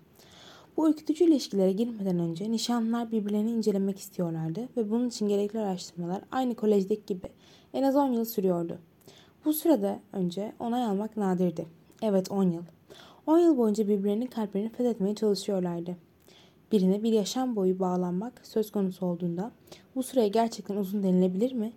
Bu 0.78 0.90
ürkütücü 0.90 1.24
ilişkilere 1.24 1.72
girmeden 1.72 2.20
önce 2.20 2.52
nişanlılar 2.52 3.12
birbirlerini 3.12 3.52
incelemek 3.52 4.00
istiyorlardı 4.00 4.70
ve 4.78 4.90
bunun 4.90 5.08
için 5.08 5.28
gerekli 5.28 5.60
araştırmalar 5.60 6.22
aynı 6.32 6.56
kolejdeki 6.56 7.06
gibi 7.06 7.28
en 7.78 7.84
az 7.84 7.96
10 7.96 8.12
yıl 8.12 8.26
sürüyordu. 8.26 8.80
Bu 9.46 9.54
sürede 9.54 10.00
önce 10.14 10.54
onay 10.60 10.84
almak 10.84 11.18
nadirdi. 11.18 11.66
Evet 12.02 12.32
10 12.32 12.44
yıl. 12.52 12.64
10 13.28 13.40
yıl 13.40 13.58
boyunca 13.58 13.88
birbirlerinin 13.88 14.26
kalplerini 14.26 14.70
fethetmeye 14.70 15.16
çalışıyorlardı. 15.16 15.98
Birine 16.72 17.04
bir 17.04 17.12
yaşam 17.12 17.56
boyu 17.56 17.80
bağlanmak 17.80 18.42
söz 18.44 18.72
konusu 18.72 19.06
olduğunda 19.06 19.52
Bu 19.96 20.04
süreye 20.04 20.28
gerçekten 20.28 20.76
uzun 20.76 21.04
denilebilir 21.04 21.54
mi? 21.54 21.74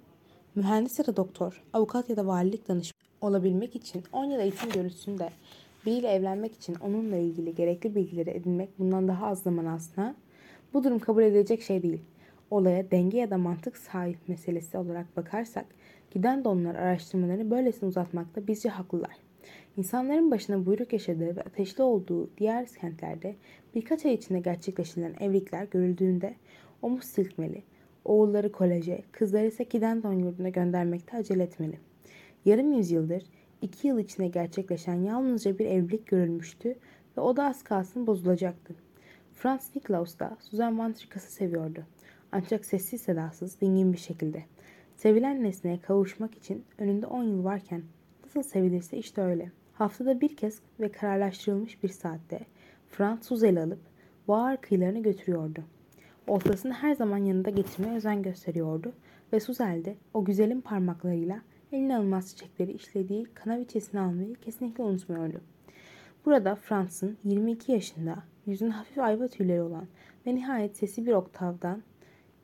Mühendis 0.54 0.98
ya 0.98 1.06
da 1.06 1.16
doktor, 1.16 1.62
avukat 1.72 2.10
ya 2.10 2.16
da 2.16 2.26
valilik 2.26 2.68
danışmanı 2.68 3.00
olabilmek 3.20 3.76
için 3.76 4.02
10 4.12 4.24
yıl 4.24 4.40
eğitim 4.40 4.70
görüntüsünde 4.70 5.30
biriyle 5.86 6.08
evlenmek 6.08 6.54
için 6.54 6.74
onunla 6.74 7.16
ilgili 7.16 7.54
gerekli 7.54 7.94
bilgileri 7.94 8.30
edinmek 8.30 8.78
bundan 8.78 9.08
daha 9.08 9.26
az 9.26 9.42
zaman 9.42 9.64
aslında 9.64 10.14
bu 10.74 10.84
durum 10.84 10.98
kabul 10.98 11.22
edilecek 11.22 11.62
şey 11.62 11.82
değil. 11.82 12.00
Olaya 12.50 12.90
denge 12.90 13.18
ya 13.18 13.30
da 13.30 13.38
mantık 13.38 13.76
sahip 13.76 14.28
meselesi 14.28 14.78
olarak 14.78 15.16
bakarsak 15.16 15.66
giden 16.10 16.44
donlar 16.44 16.74
araştırmalarını 16.74 17.50
böylesine 17.50 17.88
uzatmakta 17.88 18.46
bizce 18.46 18.68
haklılar. 18.68 19.16
İnsanların 19.76 20.30
başına 20.30 20.66
buyruk 20.66 20.92
yaşadığı 20.92 21.36
ve 21.36 21.40
ateşli 21.40 21.82
olduğu 21.82 22.30
diğer 22.38 22.66
kentlerde 22.66 23.36
birkaç 23.74 24.06
ay 24.06 24.14
içinde 24.14 24.40
gerçekleştirilen 24.40 25.14
evlilikler 25.20 25.64
görüldüğünde 25.64 26.34
omuz 26.82 27.04
silkmeli, 27.04 27.62
oğulları 28.04 28.52
koleje, 28.52 29.02
kızları 29.12 29.46
ise 29.46 29.64
Kidendon 29.64 30.12
yurduna 30.12 30.48
göndermekte 30.48 31.16
acele 31.16 31.42
etmeli. 31.42 31.78
Yarım 32.44 32.72
yüzyıldır 32.72 33.22
iki 33.62 33.88
yıl 33.88 33.98
içinde 33.98 34.28
gerçekleşen 34.28 34.94
yalnızca 34.94 35.58
bir 35.58 35.66
evlilik 35.66 36.06
görülmüştü 36.06 36.74
ve 37.16 37.20
o 37.20 37.36
da 37.36 37.44
az 37.44 37.62
kalsın 37.62 38.06
bozulacaktı. 38.06 38.74
Franz 39.32 39.70
Niklaus 39.74 40.18
da 40.18 40.36
Susan 40.40 40.78
van 40.78 40.92
Tricas'ı 40.92 41.32
seviyordu. 41.32 41.84
Ancak 42.32 42.64
sessiz 42.64 43.00
sedasız, 43.00 43.60
dingin 43.60 43.92
bir 43.92 43.98
şekilde. 43.98 44.44
Sevilen 44.96 45.42
nesneye 45.42 45.80
kavuşmak 45.80 46.34
için 46.34 46.64
önünde 46.78 47.06
10 47.06 47.24
yıl 47.24 47.44
varken 47.44 47.82
nasıl 48.24 48.42
sevilirse 48.42 48.96
işte 48.96 49.22
öyle. 49.22 49.52
Haftada 49.72 50.20
bir 50.20 50.36
kez 50.36 50.60
ve 50.80 50.92
kararlaştırılmış 50.92 51.82
bir 51.82 51.88
saatte 51.88 52.40
Franz 52.88 53.26
Suzel'i 53.26 53.60
alıp 53.60 53.78
Boğar 54.28 54.60
kıyılarına 54.60 54.98
götürüyordu. 54.98 55.64
Oltasını 56.26 56.72
her 56.72 56.94
zaman 56.94 57.18
yanında 57.18 57.50
getirmeye 57.50 57.96
özen 57.96 58.22
gösteriyordu 58.22 58.92
ve 59.32 59.40
Suzel 59.40 59.84
de 59.84 59.96
o 60.14 60.24
güzelin 60.24 60.60
parmaklarıyla 60.60 61.42
eline 61.72 61.96
alınmaz 61.96 62.30
çiçekleri 62.30 62.72
işlediği 62.72 63.24
kanaviçesini 63.24 64.00
almayı 64.00 64.34
kesinlikle 64.34 64.84
unutmuyordu. 64.84 65.40
Burada 66.26 66.54
Frans'ın 66.54 67.18
22 67.24 67.72
yaşında, 67.72 68.22
yüzün 68.46 68.70
hafif 68.70 68.98
ayva 68.98 69.28
tüyleri 69.28 69.62
olan 69.62 69.86
ve 70.26 70.34
nihayet 70.34 70.76
sesi 70.76 71.06
bir 71.06 71.12
oktavdan 71.12 71.82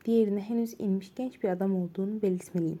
diğerine 0.07 0.41
henüz 0.41 0.75
inmiş 0.79 1.11
genç 1.15 1.43
bir 1.43 1.49
adam 1.49 1.75
olduğunu 1.75 2.21
belirtmeliyim. 2.21 2.79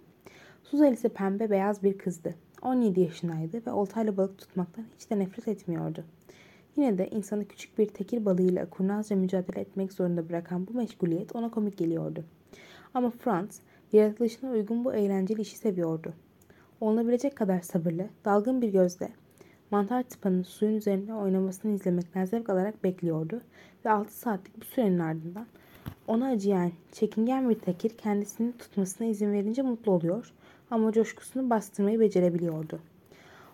Suzel 0.63 0.93
ise 0.93 1.09
pembe 1.09 1.49
beyaz 1.49 1.83
bir 1.83 1.97
kızdı. 1.97 2.35
17 2.61 3.01
yaşındaydı 3.01 3.65
ve 3.67 3.71
oltayla 3.71 4.17
balık 4.17 4.37
tutmaktan 4.37 4.85
hiç 4.99 5.09
de 5.09 5.19
nefret 5.19 5.47
etmiyordu. 5.47 6.03
Yine 6.75 6.97
de 6.97 7.09
insanı 7.09 7.45
küçük 7.45 7.77
bir 7.77 7.85
tekir 7.85 8.25
balığıyla 8.25 8.69
kurnazca 8.69 9.15
mücadele 9.15 9.61
etmek 9.61 9.93
zorunda 9.93 10.29
bırakan 10.29 10.67
bu 10.67 10.73
meşguliyet 10.73 11.35
ona 11.35 11.51
komik 11.51 11.77
geliyordu. 11.77 12.23
Ama 12.93 13.09
Franz, 13.09 13.61
yaratılışına 13.93 14.51
uygun 14.51 14.85
bu 14.85 14.93
eğlenceli 14.93 15.41
işi 15.41 15.57
seviyordu. 15.57 16.13
Olunabilecek 16.81 17.35
kadar 17.35 17.61
sabırlı, 17.61 18.07
dalgın 18.25 18.61
bir 18.61 18.69
gözle 18.69 19.09
mantar 19.71 20.03
tıpanın 20.03 20.43
suyun 20.43 20.75
üzerinde 20.75 21.13
oynamasını 21.13 21.71
izlemekten 21.71 22.25
zevk 22.25 22.49
alarak 22.49 22.83
bekliyordu 22.83 23.41
ve 23.85 23.89
6 23.89 24.19
saatlik 24.19 24.61
bu 24.61 24.65
sürenin 24.65 24.99
ardından 24.99 25.47
ona 26.07 26.29
acıyan, 26.29 26.71
çekingen 26.91 27.49
bir 27.49 27.55
tekir 27.55 27.89
kendisini 27.89 28.57
tutmasına 28.57 29.07
izin 29.07 29.33
verince 29.33 29.61
mutlu 29.61 29.91
oluyor 29.91 30.33
ama 30.71 30.91
coşkusunu 30.91 31.49
bastırmayı 31.49 31.99
becerebiliyordu. 31.99 32.79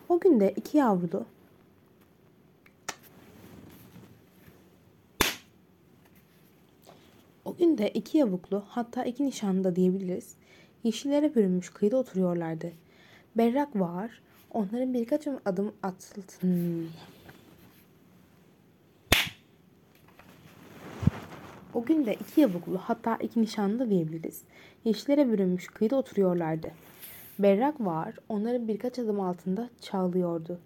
O 0.09 0.19
gün 0.19 0.39
de 0.39 0.53
iki 0.55 0.77
yavrulu 0.77 1.25
O 7.45 7.55
gün 7.55 7.77
de 7.77 7.89
iki 7.89 8.17
yavuklu 8.17 8.63
hatta 8.67 9.03
iki 9.03 9.25
nişanlı 9.25 9.63
da 9.63 9.75
diyebiliriz. 9.75 10.35
Yeşillere 10.83 11.35
bürünmüş 11.35 11.69
kıyıda 11.69 11.97
oturuyorlardı. 11.97 12.71
Berrak 13.37 13.75
var. 13.75 14.21
Onların 14.51 14.93
birkaç 14.93 15.27
adım 15.45 15.73
atıldı. 15.83 16.33
O 21.73 21.85
gün 21.85 22.05
de 22.05 22.13
iki 22.13 22.41
yavuklu 22.41 22.77
hatta 22.77 23.15
iki 23.15 23.41
nişanlı 23.41 23.79
da 23.79 23.89
diyebiliriz. 23.89 24.41
Yeşillere 24.85 25.31
bürünmüş 25.31 25.67
kıyıda 25.67 25.95
oturuyorlardı. 25.95 26.71
Berrak 27.39 27.81
var 27.81 28.15
onların 28.29 28.67
birkaç 28.67 28.99
adım 28.99 29.19
altında 29.19 29.69
çağlıyordu. 29.81 30.59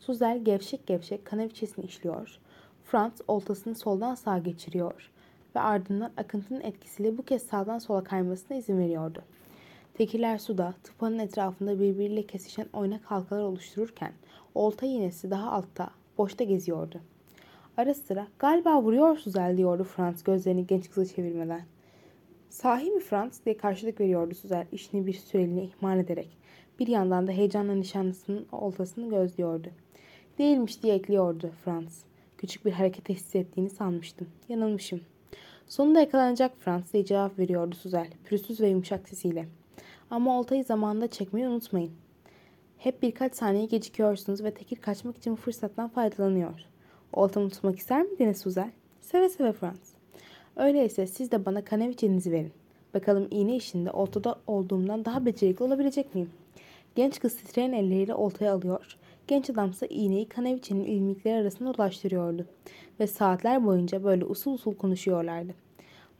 Suzel 0.00 0.44
gevşek 0.44 0.86
gevşek 0.86 1.24
kanaviçesini 1.24 1.84
işliyor. 1.84 2.38
Franz 2.84 3.12
oltasını 3.28 3.74
soldan 3.74 4.14
sağa 4.14 4.38
geçiriyor 4.38 5.10
ve 5.56 5.60
ardından 5.60 6.10
akıntının 6.16 6.60
etkisiyle 6.60 7.18
bu 7.18 7.22
kez 7.22 7.42
sağdan 7.42 7.78
sola 7.78 8.04
kaymasına 8.04 8.56
izin 8.56 8.78
veriyordu. 8.78 9.22
Tekirler 9.94 10.38
suda, 10.38 10.74
tıpanın 10.84 11.18
etrafında 11.18 11.80
birbiriyle 11.80 12.26
kesişen 12.26 12.66
oynak 12.72 13.04
halkalar 13.04 13.42
oluştururken 13.42 14.12
olta 14.54 14.86
iğnesi 14.86 15.30
daha 15.30 15.50
altta, 15.50 15.90
boşta 16.18 16.44
geziyordu. 16.44 17.00
Ara 17.76 17.94
sıra 17.94 18.26
galiba 18.38 18.82
vuruyor 18.82 19.16
Suzel 19.16 19.56
diyordu 19.56 19.84
Franz 19.84 20.24
gözlerini 20.24 20.66
genç 20.66 20.90
kıza 20.90 21.14
çevirmeden. 21.14 21.62
Sahi 22.48 22.90
mi 22.90 23.00
Franz 23.00 23.40
diye 23.44 23.56
karşılık 23.56 24.00
veriyordu 24.00 24.34
Suzel 24.34 24.66
işini 24.72 25.06
bir 25.06 25.12
süreliğine 25.12 25.64
ihmal 25.64 25.98
ederek. 25.98 26.28
Bir 26.78 26.86
yandan 26.86 27.26
da 27.26 27.32
heyecanla 27.32 27.74
nişanlısının 27.74 28.46
oltasını 28.52 29.10
gözlüyordu. 29.10 29.68
Değilmiş 30.38 30.82
diye 30.82 30.94
ekliyordu 30.94 31.50
Franz. 31.64 32.04
Küçük 32.38 32.64
bir 32.64 32.72
hareket 32.72 33.08
hissettiğini 33.08 33.70
sanmıştım. 33.70 34.28
Yanılmışım. 34.48 35.00
Sonunda 35.66 36.00
yakalanacak 36.00 36.52
Frans 36.58 36.92
diye 36.92 37.04
cevap 37.04 37.38
veriyordu 37.38 37.74
Suzel, 37.74 38.08
pürüzsüz 38.24 38.60
ve 38.60 38.68
yumuşak 38.68 39.08
sesiyle. 39.08 39.48
Ama 40.10 40.38
oltayı 40.38 40.64
zamanında 40.64 41.06
çekmeyi 41.08 41.48
unutmayın. 41.48 41.92
Hep 42.78 43.02
birkaç 43.02 43.34
saniye 43.34 43.64
gecikiyorsunuz 43.66 44.44
ve 44.44 44.54
tekir 44.54 44.76
kaçmak 44.76 45.16
için 45.16 45.32
bu 45.32 45.36
fırsattan 45.36 45.88
faydalanıyor. 45.88 46.73
Oltamı 47.14 47.50
tutmak 47.50 47.78
ister 47.78 48.02
miydiniz 48.02 48.40
Suzel? 48.40 48.70
Seve 49.00 49.28
seve 49.28 49.52
Frans. 49.52 49.94
Öyleyse 50.56 51.06
siz 51.06 51.30
de 51.30 51.44
bana 51.44 51.64
kaneviçenizi 51.64 52.32
verin. 52.32 52.52
Bakalım 52.94 53.28
iğne 53.30 53.56
işinde 53.56 53.90
oltada 53.90 54.36
olduğumdan 54.46 55.04
daha 55.04 55.26
becerikli 55.26 55.64
olabilecek 55.64 56.14
miyim? 56.14 56.30
Genç 56.94 57.20
kız 57.20 57.36
titreyen 57.36 57.72
elleriyle 57.72 58.14
oltaya 58.14 58.54
alıyor. 58.54 58.96
Genç 59.26 59.50
adamsa 59.50 59.86
iğneyi 59.86 60.28
kaneviçenin 60.28 60.84
ilmikleri 60.84 61.40
arasında 61.40 61.74
dolaştırıyordu. 61.74 62.46
Ve 63.00 63.06
saatler 63.06 63.64
boyunca 63.66 64.04
böyle 64.04 64.24
usul 64.24 64.54
usul 64.54 64.74
konuşuyorlardı. 64.74 65.54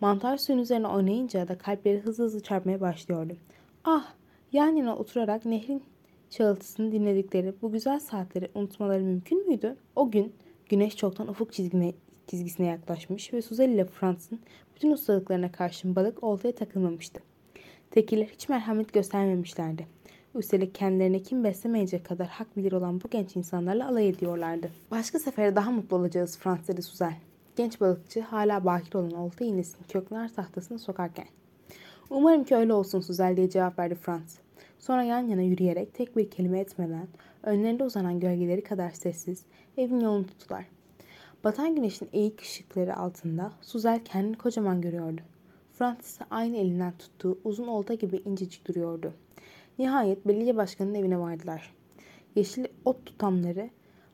Mantar 0.00 0.36
suyun 0.36 0.58
üzerine 0.58 0.88
oynayınca 0.88 1.48
da 1.48 1.58
kalpleri 1.58 2.00
hızlı 2.00 2.24
hızlı 2.24 2.40
çarpmaya 2.40 2.80
başlıyordu. 2.80 3.36
Ah! 3.84 4.14
Yan 4.52 4.76
yana 4.76 4.96
oturarak 4.96 5.44
nehrin 5.44 5.82
çağıltısını 6.30 6.92
dinledikleri 6.92 7.54
bu 7.62 7.72
güzel 7.72 8.00
saatleri 8.00 8.50
unutmaları 8.54 9.02
mümkün 9.02 9.48
müydü? 9.48 9.76
O 9.96 10.10
gün 10.10 10.32
güneş 10.68 10.96
çoktan 10.96 11.28
ufuk 11.28 11.52
çizgine, 11.52 11.92
çizgisine 12.26 12.66
yaklaşmış 12.66 13.32
ve 13.32 13.42
Suzel 13.42 13.68
ile 13.68 13.84
Frans'ın 13.84 14.40
bütün 14.76 14.92
ustalıklarına 14.92 15.52
karşın 15.52 15.96
balık 15.96 16.24
oltaya 16.24 16.52
takılmamıştı. 16.52 17.20
Tekirler 17.90 18.26
hiç 18.26 18.48
merhamet 18.48 18.92
göstermemişlerdi. 18.92 19.86
Üstelik 20.34 20.74
kendilerine 20.74 21.22
kim 21.22 21.44
beslemeyecek 21.44 22.04
kadar 22.04 22.26
hak 22.26 22.56
bilir 22.56 22.72
olan 22.72 23.00
bu 23.00 23.10
genç 23.10 23.36
insanlarla 23.36 23.88
alay 23.88 24.08
ediyorlardı. 24.08 24.70
Başka 24.90 25.18
sefere 25.18 25.56
daha 25.56 25.70
mutlu 25.70 25.96
olacağız 25.96 26.38
Frans 26.38 26.68
dedi 26.68 26.82
Suzel. 26.82 27.14
Genç 27.56 27.80
balıkçı 27.80 28.20
hala 28.20 28.64
bakir 28.64 28.94
olan 28.94 29.12
olta 29.12 29.44
iğnesini 29.44 29.86
köknar 29.86 30.34
tahtasına 30.34 30.78
sokarken. 30.78 31.26
Umarım 32.10 32.44
ki 32.44 32.56
öyle 32.56 32.72
olsun 32.72 33.00
Suzel 33.00 33.36
diye 33.36 33.50
cevap 33.50 33.78
verdi 33.78 33.94
Frans. 33.94 34.43
Sonra 34.86 35.02
yan 35.02 35.28
yana 35.28 35.42
yürüyerek 35.42 35.94
tek 35.94 36.16
bir 36.16 36.30
kelime 36.30 36.60
etmeden 36.60 37.08
önlerinde 37.42 37.84
uzanan 37.84 38.20
gölgeleri 38.20 38.62
kadar 38.62 38.90
sessiz 38.90 39.44
evin 39.76 40.00
yolunu 40.00 40.26
tuttular. 40.26 40.64
Batan 41.44 41.74
güneşin 41.74 42.08
eğik 42.12 42.40
ışıkları 42.42 42.96
altında 42.96 43.52
Suzel 43.60 44.04
kendini 44.04 44.38
kocaman 44.38 44.80
görüyordu. 44.80 45.20
Frans 45.72 46.00
ise 46.00 46.24
aynı 46.30 46.56
elinden 46.56 46.92
tuttuğu 46.98 47.38
uzun 47.44 47.66
olta 47.66 47.94
gibi 47.94 48.16
incecik 48.16 48.68
duruyordu. 48.68 49.12
Nihayet 49.78 50.26
belediye 50.26 50.56
başkanının 50.56 50.94
evine 50.94 51.18
vardılar. 51.18 51.74
Yeşil 52.34 52.64
ot 52.84 53.06
tutamları 53.06 53.70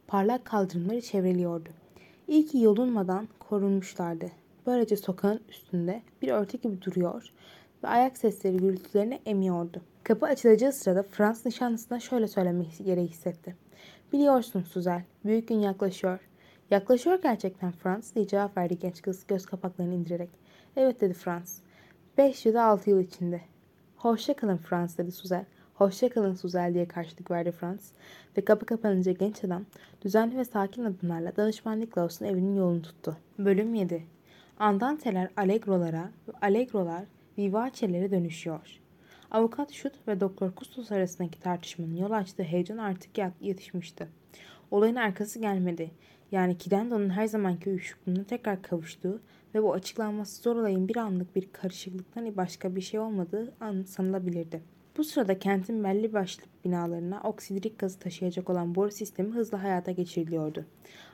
parlak 0.06 0.44
kaldırımları 0.44 1.00
çevreliyordu. 1.00 1.68
İyi 2.28 2.46
ki 2.46 2.58
yolunmadan 2.58 3.28
korunmuşlardı. 3.38 4.26
Böylece 4.66 4.96
sokağın 4.96 5.40
üstünde 5.48 6.02
bir 6.22 6.28
örtü 6.28 6.58
gibi 6.58 6.82
duruyor 6.82 7.32
ve 7.82 7.88
ayak 7.88 8.18
sesleri 8.18 8.56
gürültülerini 8.56 9.20
emiyordu. 9.26 9.82
Kapı 10.04 10.26
açılacağı 10.26 10.72
sırada 10.72 11.02
Frans 11.02 11.46
nişanlısına 11.46 12.00
şöyle 12.00 12.28
söylemek 12.28 12.78
gereği 12.84 13.08
hissetti. 13.08 13.56
Biliyorsun 14.12 14.62
Suzel, 14.62 15.02
büyük 15.24 15.48
gün 15.48 15.58
yaklaşıyor. 15.58 16.18
Yaklaşıyor 16.70 17.22
gerçekten 17.22 17.72
Frans 17.72 18.14
diye 18.14 18.26
cevap 18.26 18.56
verdi 18.56 18.78
genç 18.78 19.02
kız 19.02 19.26
göz 19.26 19.46
kapaklarını 19.46 19.94
indirerek. 19.94 20.30
Evet 20.76 21.00
dedi 21.00 21.14
Frans. 21.14 21.58
Beş 22.18 22.46
ya 22.46 22.54
da 22.54 22.62
altı 22.62 22.90
yıl 22.90 23.00
içinde. 23.00 23.40
Hoşça 23.96 24.34
kalın 24.34 24.56
Frans 24.56 24.98
dedi 24.98 25.12
Suzel. 25.12 25.44
Hoşça 25.74 26.08
kalın 26.08 26.34
Suzel 26.34 26.74
diye 26.74 26.88
karşılık 26.88 27.30
verdi 27.30 27.52
Frans. 27.52 27.90
Ve 28.36 28.44
kapı 28.44 28.66
kapanınca 28.66 29.12
genç 29.12 29.44
adam 29.44 29.64
düzenli 30.02 30.36
ve 30.36 30.44
sakin 30.44 30.84
adımlarla 30.84 31.36
danışman 31.36 31.80
Niklaus'un 31.80 32.24
evinin 32.26 32.56
yolunu 32.56 32.82
tuttu. 32.82 33.16
Bölüm 33.38 33.74
7 33.74 34.04
Andanteler 34.58 35.28
Allegro'lara, 35.36 36.10
Allegro'lar 36.42 37.04
vivaçelere 37.38 38.10
dönüşüyor. 38.10 38.79
Avukat 39.30 39.72
Şut 39.72 40.08
ve 40.08 40.20
Doktor 40.20 40.50
Kustos 40.50 40.92
arasındaki 40.92 41.40
tartışmanın 41.40 41.96
yol 41.96 42.10
açtığı 42.10 42.42
heyecan 42.42 42.78
artık 42.78 43.10
yatışmıştı. 43.40 44.08
Olayın 44.70 44.94
arkası 44.94 45.38
gelmedi. 45.38 45.90
Yani 46.32 46.58
Kidendo'nun 46.58 47.10
her 47.10 47.26
zamanki 47.26 47.70
uyuşukluğuna 47.70 48.24
tekrar 48.24 48.62
kavuştuğu 48.62 49.20
ve 49.54 49.62
bu 49.62 49.72
açıklanması 49.72 50.42
zor 50.42 50.56
olayın 50.56 50.88
bir 50.88 50.96
anlık 50.96 51.36
bir 51.36 51.48
karışıklıktan 51.52 52.36
başka 52.36 52.76
bir 52.76 52.80
şey 52.80 53.00
olmadığı 53.00 53.52
an 53.60 53.82
sanılabilirdi. 53.82 54.62
Bu 54.96 55.04
sırada 55.04 55.38
kentin 55.38 55.84
belli 55.84 56.12
başlı 56.12 56.42
binalarına 56.64 57.20
oksidirik 57.24 57.78
gazı 57.78 57.98
taşıyacak 57.98 58.50
olan 58.50 58.74
boru 58.74 58.90
sistemi 58.90 59.34
hızla 59.34 59.62
hayata 59.62 59.90
geçiriliyordu. 59.90 60.66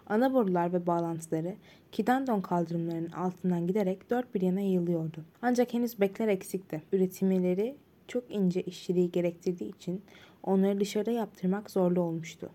Ana 0.07 0.35
borular 0.35 0.73
ve 0.73 0.87
bağlantıları 0.87 1.55
Kidandon 1.93 2.41
kaldırımlarının 2.41 3.11
altından 3.11 3.67
giderek 3.67 4.11
dört 4.11 4.35
bir 4.35 4.41
yana 4.41 4.61
yayılıyordu. 4.61 5.25
Ancak 5.43 5.75
henüz 5.75 6.01
bekler 6.01 6.29
eksikti. 6.29 6.83
Üretimleri 6.93 7.77
çok 8.09 8.31
ince 8.31 8.63
işçiliği 8.63 9.11
gerektirdiği 9.11 9.77
için 9.77 10.03
onları 10.43 10.81
dışarıda 10.81 11.11
yaptırmak 11.11 11.71
zorlu 11.71 12.01
olmuştu. 12.01 12.51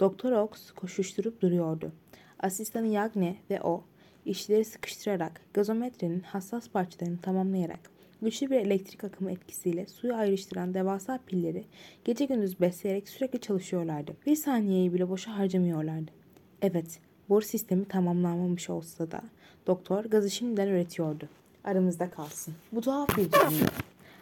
Doktor 0.00 0.32
Ox 0.32 0.70
koşuşturup 0.70 1.42
duruyordu. 1.42 1.92
Asistanı 2.40 2.86
Yagne 2.86 3.36
ve 3.50 3.62
o 3.62 3.84
işleri 4.24 4.64
sıkıştırarak 4.64 5.40
gazometrenin 5.54 6.20
hassas 6.20 6.68
parçalarını 6.68 7.18
tamamlayarak 7.18 7.80
güçlü 8.22 8.50
bir 8.50 8.56
elektrik 8.56 9.04
akımı 9.04 9.32
etkisiyle 9.32 9.86
suyu 9.86 10.14
ayrıştıran 10.14 10.74
devasa 10.74 11.18
pilleri 11.26 11.64
gece 12.04 12.24
gündüz 12.24 12.60
besleyerek 12.60 13.08
sürekli 13.08 13.40
çalışıyorlardı. 13.40 14.12
Bir 14.26 14.36
saniyeyi 14.36 14.94
bile 14.94 15.08
boşa 15.08 15.38
harcamıyorlardı. 15.38 16.10
Evet, 16.62 17.00
boru 17.28 17.44
sistemi 17.44 17.84
tamamlanmamış 17.84 18.70
olsa 18.70 19.10
da 19.10 19.22
doktor 19.66 20.04
gazı 20.04 20.30
şimdiden 20.30 20.68
üretiyordu. 20.68 21.28
Aramızda 21.64 22.10
kalsın. 22.10 22.54
Bu 22.72 22.80
tuhaf 22.80 23.08
bir 23.16 23.32
durumdu. 23.32 23.64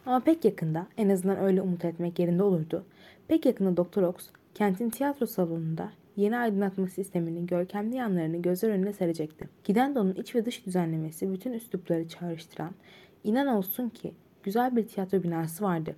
Ama 0.06 0.20
pek 0.20 0.44
yakında, 0.44 0.86
en 0.96 1.08
azından 1.08 1.38
öyle 1.38 1.62
umut 1.62 1.84
etmek 1.84 2.18
yerinde 2.18 2.42
olurdu. 2.42 2.84
Pek 3.28 3.46
yakında 3.46 3.76
Doktor 3.76 4.02
Ox, 4.02 4.14
kentin 4.54 4.90
tiyatro 4.90 5.26
salonunda 5.26 5.92
yeni 6.16 6.38
aydınlatma 6.38 6.86
sisteminin 6.86 7.46
görkemli 7.46 7.96
yanlarını 7.96 8.42
gözler 8.42 8.70
önüne 8.70 8.92
serecekti. 8.92 9.48
Gidendo'nun 9.64 10.14
iç 10.14 10.34
ve 10.34 10.44
dış 10.44 10.66
düzenlemesi 10.66 11.32
bütün 11.32 11.52
üslupları 11.52 12.08
çağrıştıran, 12.08 12.70
inan 13.24 13.46
olsun 13.46 13.88
ki 13.88 14.12
güzel 14.42 14.76
bir 14.76 14.86
tiyatro 14.86 15.22
binası 15.22 15.64
vardı. 15.64 15.96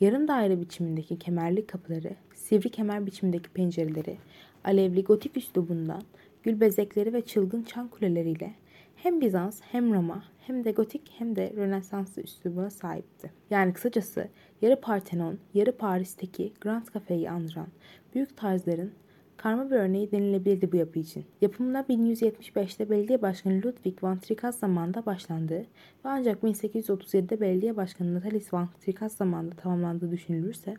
Yarım 0.00 0.28
daire 0.28 0.60
biçimindeki 0.60 1.18
kemerli 1.18 1.66
kapıları, 1.66 2.14
sivri 2.34 2.68
kemer 2.68 3.06
biçimindeki 3.06 3.50
pencereleri, 3.50 4.16
alevli 4.64 5.04
gotik 5.04 5.36
üslubundan, 5.36 6.02
gül 6.42 6.60
bezekleri 6.60 7.12
ve 7.12 7.20
çılgın 7.20 7.62
çan 7.62 7.88
kuleleriyle 7.88 8.54
hem 9.02 9.20
Bizans 9.20 9.60
hem 9.62 9.94
Roma 9.94 10.24
hem 10.46 10.64
de 10.64 10.72
gotik 10.72 11.14
hem 11.18 11.36
de 11.36 11.52
Rönesanslı 11.56 12.22
üslubuna 12.22 12.70
sahipti. 12.70 13.30
Yani 13.50 13.72
kısacası 13.72 14.28
yarı 14.62 14.80
Partenon, 14.80 15.38
yarı 15.54 15.76
Paris'teki 15.76 16.52
Grand 16.60 16.86
Cafe'yi 16.94 17.30
andıran 17.30 17.66
büyük 18.14 18.36
tarzların 18.36 18.92
karma 19.36 19.70
bir 19.70 19.76
örneği 19.76 20.12
denilebilirdi 20.12 20.72
bu 20.72 20.76
yapı 20.76 20.98
için. 20.98 21.24
Yapımına 21.40 21.80
1175'te 21.80 22.90
belediye 22.90 23.22
başkanı 23.22 23.62
Ludwig 23.64 24.02
van 24.02 24.18
Tricasse 24.18 24.58
zamanında 24.58 25.06
başlandığı 25.06 25.60
ve 26.04 26.04
ancak 26.04 26.42
1837'de 26.42 27.40
belediye 27.40 27.76
başkanı 27.76 28.14
Natalis 28.14 28.52
van 28.52 28.68
Tricasse 28.80 29.16
zamanında 29.16 29.54
tamamlandığı 29.54 30.10
düşünülürse 30.10 30.74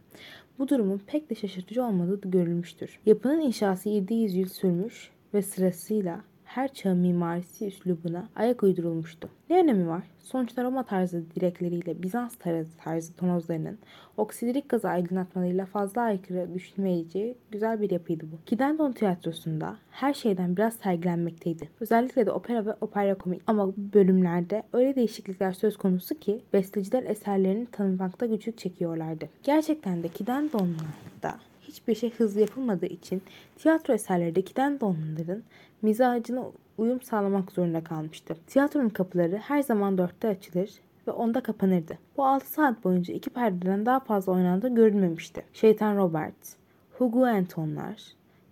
bu 0.59 0.67
durumun 0.67 1.01
pek 1.07 1.29
de 1.29 1.35
şaşırtıcı 1.35 1.83
olmadığı 1.83 2.21
görülmüştür. 2.29 2.99
Yapının 3.05 3.41
inşası 3.41 3.89
700 3.89 4.35
yıl 4.35 4.47
sürmüş 4.47 5.11
ve 5.33 5.41
sırasıyla 5.41 6.21
her 6.55 6.73
çağın 6.73 6.97
mimarisi 6.97 7.67
üslubuna 7.67 8.29
ayak 8.35 8.63
uydurulmuştu. 8.63 9.29
Ne 9.49 9.59
önemi 9.59 9.87
var? 9.87 10.03
Sonuçta 10.19 10.63
Roma 10.63 10.83
tarzı 10.83 11.23
direkleriyle 11.35 12.03
Bizans 12.03 12.35
tarzı 12.83 13.15
tonozlarının 13.15 13.77
oksidirik 14.17 14.69
gazı 14.69 14.89
aydınlatmalarıyla 14.89 15.65
fazla 15.65 16.01
aykırı 16.01 16.53
düşünmeyeceği 16.53 17.35
güzel 17.51 17.81
bir 17.81 17.89
yapıydı 17.89 18.25
bu. 18.31 18.45
Kidendon 18.45 18.91
tiyatrosunda 18.91 19.77
her 19.91 20.13
şeyden 20.13 20.55
biraz 20.57 20.73
sergilenmekteydi. 20.73 21.69
Özellikle 21.79 22.25
de 22.25 22.31
opera 22.31 22.65
ve 22.65 22.73
opera 22.81 23.15
komik 23.15 23.41
ama 23.47 23.73
bölümlerde 23.77 24.63
öyle 24.73 24.95
değişiklikler 24.95 25.53
söz 25.53 25.77
konusu 25.77 26.19
ki 26.19 26.41
besteciler 26.53 27.03
eserlerini 27.03 27.65
tanımakta 27.65 28.25
güçlük 28.25 28.57
çekiyorlardı. 28.57 29.29
Gerçekten 29.43 30.03
de 30.03 30.07
Kidendon'da 30.07 31.35
hiçbir 31.61 31.95
şey 31.95 32.11
hızlı 32.11 32.39
yapılmadığı 32.39 32.85
için 32.85 33.21
tiyatro 33.57 33.93
eserlerdeki 33.93 34.55
donların 34.55 35.43
mizacına 35.83 36.45
uyum 36.77 37.01
sağlamak 37.01 37.51
zorunda 37.51 37.83
kalmıştı. 37.83 38.35
Tiyatronun 38.47 38.89
kapıları 38.89 39.37
her 39.37 39.61
zaman 39.63 39.97
dörtte 39.97 40.27
açılır 40.27 40.69
ve 41.07 41.11
onda 41.11 41.43
kapanırdı. 41.43 41.97
Bu 42.17 42.25
6 42.25 42.51
saat 42.51 42.83
boyunca 42.83 43.13
iki 43.13 43.29
perdeden 43.29 43.85
daha 43.85 43.99
fazla 43.99 44.31
oynandığı 44.31 44.75
görülmemişti. 44.75 45.43
Şeytan 45.53 45.97
Robert, 45.97 46.55
Hugo 46.97 47.25
Antonlar 47.25 48.03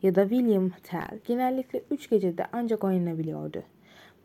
ya 0.02 0.16
da 0.16 0.30
William 0.30 0.70
Tell 0.84 1.20
genellikle 1.28 1.82
3 1.92 2.10
gecede 2.10 2.46
ancak 2.54 2.84
oynanabiliyordu. 2.84 3.64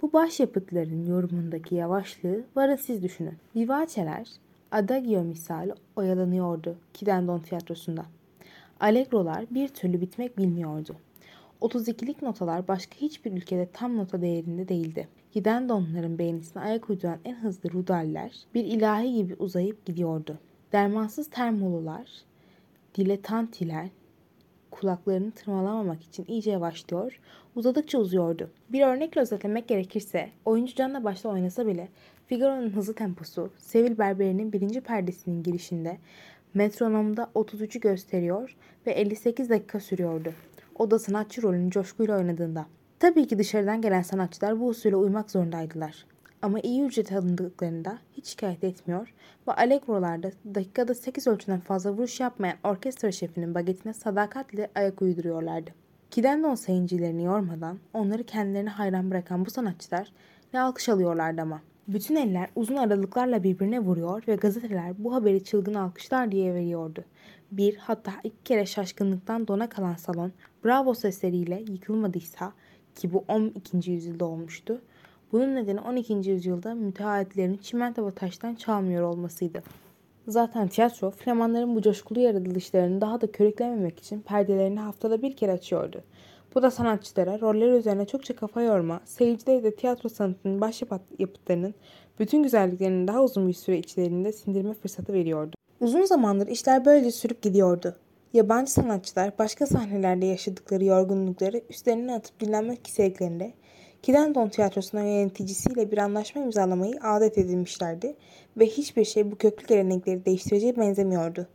Bu 0.03 0.13
başyapıtların 0.13 1.07
yorumundaki 1.07 1.75
yavaşlığı 1.75 2.45
varın 2.57 2.77
siz 2.77 3.03
düşünün. 3.03 3.35
Vivace'ler 3.57 4.29
Adagio 4.73 5.23
misali 5.23 5.73
oyalanıyordu 5.97 6.77
Kidendon 6.95 7.39
tiyatrosunda. 7.39 8.05
Allegrolar 8.81 9.45
bir 9.51 9.69
türlü 9.69 10.01
bitmek 10.01 10.39
bilmiyordu. 10.39 10.97
32'lik 11.61 12.23
notalar 12.23 12.69
başka 12.69 12.97
hiçbir 12.97 13.33
ülkede 13.33 13.69
tam 13.73 13.97
nota 13.97 14.21
değerinde 14.21 14.69
değildi. 14.69 15.09
Giden 15.33 15.69
donların 15.69 16.19
beğenisine 16.19 16.63
ayak 16.63 16.91
uyduran 16.91 17.19
en 17.25 17.35
hızlı 17.35 17.73
rudaller 17.73 18.33
bir 18.55 18.65
ilahi 18.65 19.15
gibi 19.15 19.35
uzayıp 19.39 19.87
gidiyordu. 19.87 20.39
Dermansız 20.73 21.31
termolular, 21.31 22.11
diletantiler 22.95 23.89
kulaklarını 24.71 25.31
tırmalamamak 25.31 26.03
için 26.03 26.25
iyice 26.29 26.51
yavaşlıyor, 26.51 27.21
uzadıkça 27.55 27.99
uzuyordu. 27.99 28.51
Bir 28.69 28.83
örnekle 28.83 29.21
özetlemek 29.21 29.69
gerekirse, 29.69 30.31
oyuncu 30.45 30.75
canla 30.75 31.05
başla 31.05 31.31
oynasa 31.31 31.67
bile 31.67 31.89
Figaro'nun 32.27 32.71
hızlı 32.71 32.95
temposu, 32.95 33.51
Sevil 33.59 33.99
Berberi'nin 33.99 34.53
birinci 34.53 34.81
perdesinin 34.81 35.43
girişinde 35.43 35.99
Metronomda 36.55 37.31
33'ü 37.35 37.81
gösteriyor 37.81 38.57
ve 38.87 38.93
58 38.93 39.51
dakika 39.51 39.81
sürüyordu. 39.81 40.33
O 40.79 40.91
da 40.91 40.99
sanatçı 40.99 41.43
rolünü 41.43 41.71
coşkuyla 41.71 42.17
oynadığında. 42.17 42.67
Tabii 42.99 43.27
ki 43.27 43.39
dışarıdan 43.39 43.83
gelen 43.83 44.03
sanatçılar 44.03 44.61
bu 44.61 44.69
usule 44.69 44.97
uymak 44.97 45.31
zorundaydılar. 45.31 46.07
Ama 46.43 46.61
iyi 46.61 46.83
ücret 46.83 47.13
alındıklarında 47.13 47.99
hiç 48.13 48.27
şikayet 48.27 48.65
etmiyor 48.65 49.15
ve 49.49 49.53
Allegro'larda 49.53 50.31
dakikada 50.55 50.95
8 50.95 51.27
ölçüden 51.27 51.61
fazla 51.61 51.93
vuruş 51.93 52.21
yapmayan 52.21 52.57
orkestra 52.65 53.13
şefinin 53.13 53.55
bagetine 53.55 53.93
sadakatle 53.93 54.71
ayak 54.75 55.03
uyduruyorlardı. 55.03 55.71
Kidendon 56.11 56.55
sayıncılarını 56.55 57.23
yormadan 57.23 57.79
onları 57.95 58.25
kendilerine 58.25 58.71
hayran 58.71 59.11
bırakan 59.11 59.47
bu 59.47 59.51
sanatçılar 59.51 60.13
ne 60.53 60.61
alkış 60.61 60.89
alıyorlardı 60.89 61.43
ama. 61.43 61.61
Bütün 61.89 62.17
eller 62.17 62.49
uzun 62.57 62.77
aralıklarla 62.77 63.43
birbirine 63.43 63.81
vuruyor 63.81 64.23
ve 64.29 64.35
gazeteler 64.35 65.05
bu 65.05 65.15
haberi 65.15 65.45
çılgın 65.45 65.75
alkışlar 65.75 66.33
diye 66.33 66.55
veriyordu. 66.55 67.05
Bir 67.53 67.77
hatta 67.77 68.13
iki 68.25 68.43
kere 68.45 68.67
şaşkınlıktan 68.67 69.49
dona 69.49 69.69
kalan 69.69 69.95
salon 69.95 70.33
bravo 70.67 70.95
sesleriyle 70.95 71.65
yıkılmadıysa 71.69 72.53
ki 72.95 73.13
bu 73.13 73.25
12. 73.29 73.91
yüzyılda 73.91 74.25
olmuştu. 74.25 74.81
Bunun 75.33 75.55
nedeni 75.55 75.81
12. 75.81 76.13
yüzyılda 76.13 76.75
müteahhitlerin 76.75 77.57
çimento 77.57 78.07
ve 78.07 78.11
taştan 78.11 78.55
çalmıyor 78.55 79.03
olmasıydı. 79.03 79.63
Zaten 80.29 80.69
tiyatro 80.69 81.11
Flamanların 81.11 81.77
bu 81.77 81.83
coşkulu 81.83 82.21
yaratılışlarını 82.21 83.01
daha 83.01 83.21
da 83.21 83.33
körüklememek 83.33 83.99
için 83.99 84.21
perdelerini 84.21 84.81
haftada 84.81 85.23
bir 85.23 85.37
kere 85.37 85.53
açıyordu. 85.53 86.05
Bu 86.55 86.63
da 86.63 86.71
sanatçılara 86.71 87.41
roller 87.41 87.73
üzerine 87.73 88.07
çokça 88.07 88.37
kafa 88.37 88.63
yorma, 88.63 89.01
seyircilere 89.05 89.63
de 89.63 89.75
tiyatro 89.75 90.09
sanatının 90.09 90.61
başyapıtlarının 90.61 91.75
bütün 92.19 92.43
güzelliklerini 92.43 93.09
daha 93.09 93.23
uzun 93.23 93.49
bir 93.49 93.53
süre 93.53 93.79
içlerinde 93.79 94.33
sindirme 94.33 94.75
fırsatı 94.75 95.13
veriyordu. 95.13 95.57
Uzun 95.81 96.05
zamandır 96.05 96.47
işler 96.47 96.85
böylece 96.85 97.11
sürüp 97.11 97.43
gidiyordu. 97.43 97.97
Yabancı 98.33 98.73
sanatçılar 98.73 99.39
başka 99.39 99.67
sahnelerde 99.67 100.27
yaşadıkları 100.27 100.85
yorgunlukları 100.85 101.61
üstlerine 101.71 102.15
atıp 102.15 102.41
dinlenmek 102.41 102.87
istediklerinde 102.87 103.53
Kidendon 104.03 104.49
Tiyatrosu'nun 104.49 105.03
yöneticisiyle 105.03 105.91
bir 105.91 105.99
anlaşma 105.99 106.43
imzalamayı 106.43 106.99
adet 107.03 107.39
edinmişlerdi 107.39 108.17
ve 108.57 108.67
hiçbir 108.67 109.05
şey 109.05 109.31
bu 109.31 109.37
köklü 109.37 109.67
gelenekleri 109.67 110.25
değiştireceğe 110.25 110.77
benzemiyordu. 110.77 111.47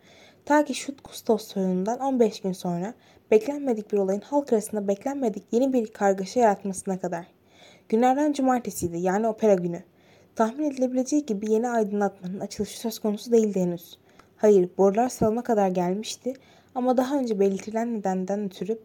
Ta 0.45 0.65
ki 0.65 0.73
Şut 0.73 1.01
Kustos 1.01 1.47
soyundan 1.47 1.99
15 1.99 2.41
gün 2.41 2.51
sonra 2.51 2.93
beklenmedik 3.31 3.91
bir 3.91 3.97
olayın 3.97 4.21
halk 4.21 4.53
arasında 4.53 4.87
beklenmedik 4.87 5.43
yeni 5.51 5.73
bir 5.73 5.87
kargaşa 5.87 6.39
yaratmasına 6.39 6.99
kadar. 6.99 7.27
Günlerden 7.89 8.33
cumartesiydi 8.33 8.97
yani 8.97 9.27
opera 9.27 9.53
günü. 9.53 9.83
Tahmin 10.35 10.71
edilebileceği 10.71 11.25
gibi 11.25 11.51
yeni 11.51 11.69
aydınlatmanın 11.69 12.39
açılışı 12.39 12.79
söz 12.79 12.99
konusu 12.99 13.31
değildi 13.31 13.59
henüz. 13.59 13.97
Hayır, 14.37 14.69
borular 14.77 15.09
salona 15.09 15.43
kadar 15.43 15.67
gelmişti 15.67 16.33
ama 16.75 16.97
daha 16.97 17.19
önce 17.19 17.39
belirtilen 17.39 17.93
nedenden 17.93 18.45
ötürü 18.45 18.79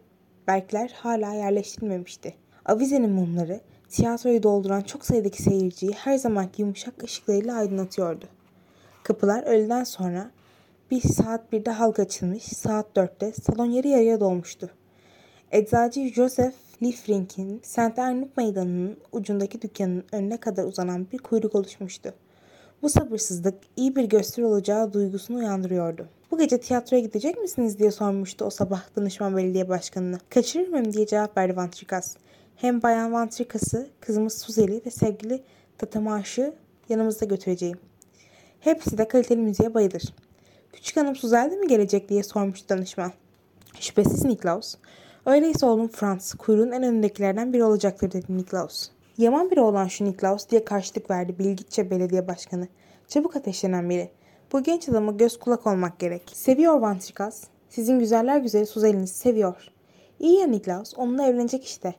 berkler 0.46 0.94
hala 0.96 1.34
yerleştirilmemişti. 1.34 2.34
Avizenin 2.64 3.10
mumları 3.10 3.60
tiyatroyu 3.88 4.42
dolduran 4.42 4.80
çok 4.80 5.04
sayıdaki 5.04 5.42
seyirciyi 5.42 5.92
her 5.92 6.18
zamanki 6.18 6.62
yumuşak 6.62 7.02
ışıklarıyla 7.02 7.56
aydınlatıyordu. 7.56 8.24
Kapılar 9.02 9.42
öğleden 9.42 9.84
sonra 9.84 10.30
bir 10.90 11.00
saat 11.00 11.52
birde 11.52 11.70
halk 11.70 11.98
açılmış, 11.98 12.42
saat 12.42 12.96
dörtte 12.96 13.32
salon 13.32 13.66
yarı 13.66 13.88
yarıya 13.88 14.20
dolmuştu. 14.20 14.70
Eczacı 15.52 16.08
Joseph 16.08 16.54
Liefrink'in 16.82 17.60
St. 17.62 17.98
Ernest 17.98 18.36
Meydanı'nın 18.36 18.96
ucundaki 19.12 19.62
dükkanın 19.62 20.04
önüne 20.12 20.36
kadar 20.36 20.64
uzanan 20.64 21.06
bir 21.12 21.18
kuyruk 21.18 21.54
oluşmuştu. 21.54 22.14
Bu 22.82 22.88
sabırsızlık 22.88 23.54
iyi 23.76 23.96
bir 23.96 24.04
gösteri 24.04 24.46
olacağı 24.46 24.92
duygusunu 24.92 25.38
uyandırıyordu. 25.38 26.08
Bu 26.30 26.38
gece 26.38 26.60
tiyatroya 26.60 27.02
gidecek 27.02 27.38
misiniz 27.38 27.78
diye 27.78 27.90
sormuştu 27.90 28.44
o 28.44 28.50
sabah 28.50 28.82
danışman 28.96 29.36
belediye 29.36 29.68
başkanına. 29.68 30.18
Kaçırır 30.30 30.68
mıyım 30.68 30.92
diye 30.92 31.06
cevap 31.06 31.36
verdi 31.36 31.56
Vantrikas. 31.56 32.16
Hem 32.56 32.82
bayan 32.82 33.12
Vantrikas'ı, 33.12 33.88
kızımız 34.00 34.38
Suzeli 34.38 34.82
ve 34.86 34.90
sevgili 34.90 35.42
Tatamaş'ı 35.78 36.54
yanımızda 36.88 37.24
götüreceğim. 37.24 37.78
Hepsi 38.60 38.98
de 38.98 39.08
kaliteli 39.08 39.40
müziğe 39.40 39.74
bayılır. 39.74 40.02
Küçük 40.72 40.96
hanım 40.96 41.16
Suzel 41.16 41.50
de 41.50 41.56
mi 41.56 41.68
gelecek 41.68 42.08
diye 42.08 42.22
sormuştu 42.22 42.68
danışman. 42.68 43.12
Şüphesiz 43.80 44.24
Niklaus. 44.24 44.74
Öyleyse 45.26 45.66
oğlum 45.66 45.88
Franz 45.88 46.34
kuyruğun 46.34 46.72
en 46.72 46.82
önündekilerden 46.82 47.52
biri 47.52 47.64
olacaktır 47.64 48.12
dedi 48.12 48.36
Niklaus. 48.36 48.88
Yaman 49.18 49.50
biri 49.50 49.60
olan 49.60 49.86
şu 49.88 50.04
Niklaus 50.04 50.48
diye 50.48 50.64
karşılık 50.64 51.10
verdi 51.10 51.38
Bilgitçe 51.38 51.90
belediye 51.90 52.28
başkanı. 52.28 52.68
Çabuk 53.08 53.36
ateşlenen 53.36 53.90
biri. 53.90 54.10
Bu 54.52 54.62
genç 54.62 54.88
adama 54.88 55.12
göz 55.12 55.38
kulak 55.38 55.66
olmak 55.66 55.98
gerek. 55.98 56.22
Seviyor 56.32 56.74
Vantrikas. 56.74 57.44
Sizin 57.68 57.98
güzeller 57.98 58.38
güzeli 58.38 58.66
Suzel'inizi 58.66 59.14
seviyor. 59.14 59.68
İyi 60.20 60.40
ya 60.40 60.46
Niklaus 60.46 60.94
onunla 60.96 61.26
evlenecek 61.26 61.64
işte. 61.64 61.94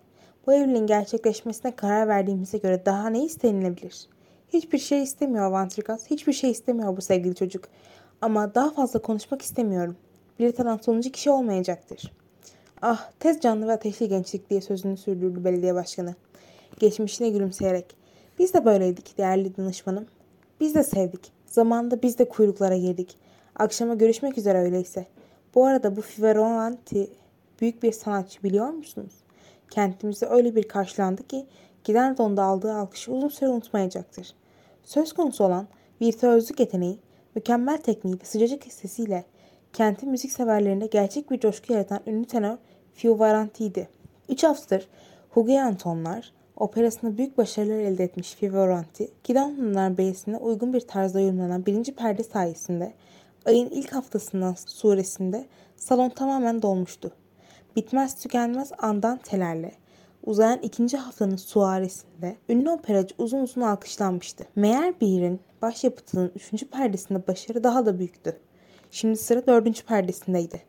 Bu 0.47 0.53
evliliğin 0.53 0.87
gerçekleşmesine 0.87 1.75
karar 1.75 2.07
verdiğimize 2.07 2.57
göre 2.57 2.85
daha 2.85 3.09
ne 3.09 3.25
istenilebilir? 3.25 4.07
Hiçbir 4.53 4.77
şey 4.77 5.03
istemiyor 5.03 5.51
Vantrikas. 5.51 6.05
Hiçbir 6.09 6.33
şey 6.33 6.51
istemiyor 6.51 6.97
bu 6.97 7.01
sevgili 7.01 7.35
çocuk. 7.35 7.67
Ama 8.21 8.55
daha 8.55 8.69
fazla 8.69 9.01
konuşmak 9.01 9.41
istemiyorum. 9.41 9.95
Bir 10.39 10.51
talan 10.51 10.77
sonuncu 10.77 11.11
kişi 11.11 11.29
olmayacaktır. 11.29 12.11
Ah 12.81 13.11
tez 13.19 13.41
canlı 13.41 13.67
ve 13.67 13.71
ateşli 13.71 14.09
gençlik 14.09 14.49
diye 14.49 14.61
sözünü 14.61 14.97
sürdürdü 14.97 15.43
belediye 15.43 15.75
başkanı. 15.75 16.15
Geçmişine 16.79 17.29
gülümseyerek. 17.29 17.95
Biz 18.39 18.53
de 18.53 18.65
böyleydik 18.65 19.17
değerli 19.17 19.57
danışmanım. 19.57 20.05
Biz 20.59 20.75
de 20.75 20.83
sevdik. 20.83 21.36
Zamanında 21.57 22.01
biz 22.01 22.17
de 22.17 22.29
kuyruklara 22.29 22.77
girdik. 22.77 23.17
Akşama 23.55 23.93
görüşmek 23.93 24.37
üzere 24.37 24.57
öyleyse. 24.57 25.05
Bu 25.55 25.65
arada 25.65 25.95
bu 25.95 26.01
Fiverolanti 26.01 27.09
büyük 27.61 27.83
bir 27.83 27.91
sanatçı 27.91 28.43
biliyor 28.43 28.69
musunuz? 28.69 29.13
Kentimizde 29.69 30.25
öyle 30.25 30.55
bir 30.55 30.63
karşılandı 30.63 31.27
ki 31.27 31.45
giden 31.83 32.17
donda 32.17 32.43
aldığı 32.43 32.73
alkışı 32.73 33.11
uzun 33.11 33.27
süre 33.27 33.49
unutmayacaktır. 33.49 34.33
Söz 34.83 35.13
konusu 35.13 35.43
olan 35.43 35.67
virtüözlük 36.01 36.59
yeteneği, 36.59 36.99
mükemmel 37.35 37.77
tekniği 37.77 38.15
ve 38.15 38.25
sıcacık 38.25 38.73
sesiyle 38.73 39.25
kentin 39.73 40.09
müzik 40.09 40.31
severlerinde 40.31 40.85
gerçek 40.85 41.31
bir 41.31 41.39
coşku 41.39 41.73
yaratan 41.73 41.99
ünlü 42.07 42.25
tenor 42.25 42.57
Fiovaranti'ydi. 42.93 43.89
Üç 44.29 44.43
haftadır 44.43 44.87
Hugo 45.29 45.57
Antonlar, 45.57 46.33
operasında 46.57 47.17
büyük 47.17 47.37
başarılar 47.37 47.79
elde 47.79 48.03
etmiş 48.03 48.35
Fiovaranti, 48.35 49.11
Gidanlılar 49.23 49.97
Beyesi'ne 49.97 50.37
uygun 50.37 50.73
bir 50.73 50.81
tarzda 50.81 51.19
yorumlanan 51.19 51.65
birinci 51.65 51.95
perde 51.95 52.23
sayesinde 52.23 52.93
ayın 53.45 53.69
ilk 53.69 53.93
haftasından 53.93 54.55
suresinde 54.65 55.45
salon 55.75 56.09
tamamen 56.09 56.61
dolmuştu. 56.61 57.11
Bitmez 57.75 58.15
tükenmez 58.15 58.71
andan 58.77 59.17
telerle 59.17 59.71
uzayan 60.23 60.59
ikinci 60.59 60.97
haftanın 60.97 61.35
suaresinde 61.35 62.35
ünlü 62.49 62.69
operacı 62.69 63.15
uzun 63.17 63.39
uzun 63.39 63.61
alkışlanmıştı. 63.61 64.45
Meğer 64.55 65.01
Beer'in 65.01 65.39
başyapıtının 65.61 66.31
üçüncü 66.35 66.69
perdesinde 66.69 67.27
başarı 67.27 67.63
daha 67.63 67.85
da 67.85 67.99
büyüktü. 67.99 68.39
Şimdi 68.91 69.17
sıra 69.17 69.47
dördüncü 69.47 69.85
perdesindeydi. 69.85 70.61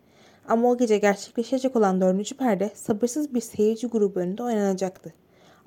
Ama 0.48 0.70
o 0.70 0.76
gece 0.76 0.98
gerçekleşecek 0.98 1.76
olan 1.76 2.00
dördüncü 2.00 2.36
perde 2.36 2.70
sabırsız 2.74 3.34
bir 3.34 3.40
seyirci 3.40 3.86
grubu 3.86 4.20
önünde 4.20 4.42
oynanacaktı. 4.42 5.12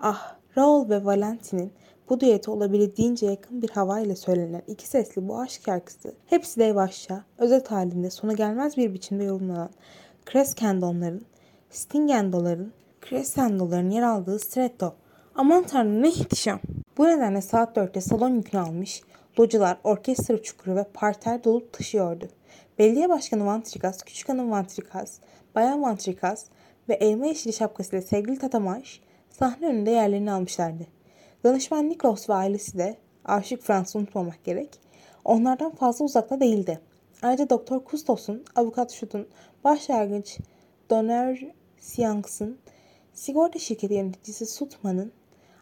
Ah, 0.04 0.36
Raoul 0.58 0.90
ve 0.90 1.06
Valentine'in 1.06 1.72
bu 2.10 2.20
düete 2.20 2.52
olabildiğince 2.52 3.26
yakın 3.26 3.62
bir 3.62 3.70
havayla 3.70 4.16
söylenen 4.16 4.62
iki 4.68 4.88
sesli 4.88 5.28
bu 5.28 5.40
aşk 5.40 5.62
şarkısı 5.66 6.14
hepsi 6.26 6.60
de 6.60 6.64
yavaşça, 6.64 7.24
özet 7.38 7.72
halinde 7.72 8.10
sona 8.10 8.34
gelmez 8.34 8.78
bir 8.78 8.94
biçimde 8.94 9.24
yorumlanan 9.24 9.70
Crescendo'ların, 10.32 11.26
Stingendo'ların, 11.70 12.74
Crescendo'ların 13.10 13.90
yer 13.90 14.02
aldığı 14.02 14.40
stretto. 14.40 14.94
Aman 15.36 15.64
tanrım 15.64 16.02
ne 16.02 16.10
ihtişam. 16.10 16.60
Bu 16.98 17.08
nedenle 17.08 17.42
saat 17.42 17.76
dörtte 17.76 18.02
salon 18.02 18.30
yükünü 18.30 18.62
almış, 18.62 19.02
localar, 19.40 19.78
orkestra 19.84 20.42
çukuru 20.42 20.76
ve 20.76 20.86
parter 20.94 21.44
dolup 21.44 21.74
taşıyordu. 21.74 22.30
Belediye 22.80 23.10
Başkanı 23.10 23.46
Vantrikas, 23.46 24.04
Küçük 24.04 24.30
Hanım 24.30 24.52
Vantrikas, 24.52 25.20
Bayan 25.56 25.82
Vantrikas 25.82 26.46
ve 26.90 26.94
elma 26.94 27.26
yeşili 27.26 27.54
şapkasıyla 27.54 28.02
sevgili 28.02 28.40
Tatamaş 28.40 29.02
sahne 29.42 29.68
önünde 29.68 29.92
yerlerini 29.92 30.32
almışlardı. 30.32 30.88
Danışman 31.44 31.90
Nikos 31.90 32.30
ve 32.30 32.34
ailesi 32.34 32.78
de 32.78 32.98
aşık 33.26 33.62
Fransız 33.62 33.96
unutmamak 33.96 34.44
gerek. 34.44 34.80
Onlardan 35.26 35.76
fazla 35.76 36.06
uzakta 36.06 36.40
değildi. 36.40 36.80
Ayrıca 37.22 37.50
Doktor 37.50 37.84
Kustos'un, 37.84 38.44
Avukat 38.56 38.92
Şut'un, 38.92 39.28
Başyargıç 39.64 40.40
Donner 40.90 41.46
Sianks'ın, 41.80 42.58
sigorta 43.14 43.60
şirketi 43.60 43.94
yöneticisi 43.94 44.46
Sutman'ın, 44.46 45.12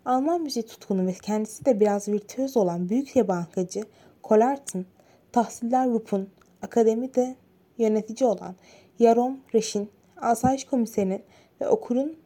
Alman 0.06 0.42
müziği 0.42 0.66
tutkunu 0.66 1.08
ve 1.08 1.14
kendisi 1.14 1.66
de 1.66 1.80
biraz 1.80 2.08
virtüöz 2.08 2.58
olan 2.58 2.90
büyük 2.90 3.16
bir 3.16 3.28
bankacı 3.28 3.84
Collart'ın, 4.24 4.86
Tahsiller 5.32 5.90
Rupp'un, 5.90 6.30
akademide 6.62 7.36
yönetici 7.78 8.30
olan 8.30 8.56
Yarom 9.00 9.40
Reş'in, 9.54 9.90
asayiş 10.18 10.66
komiserinin 10.66 11.24
ve 11.62 11.68
okurun 11.68 12.18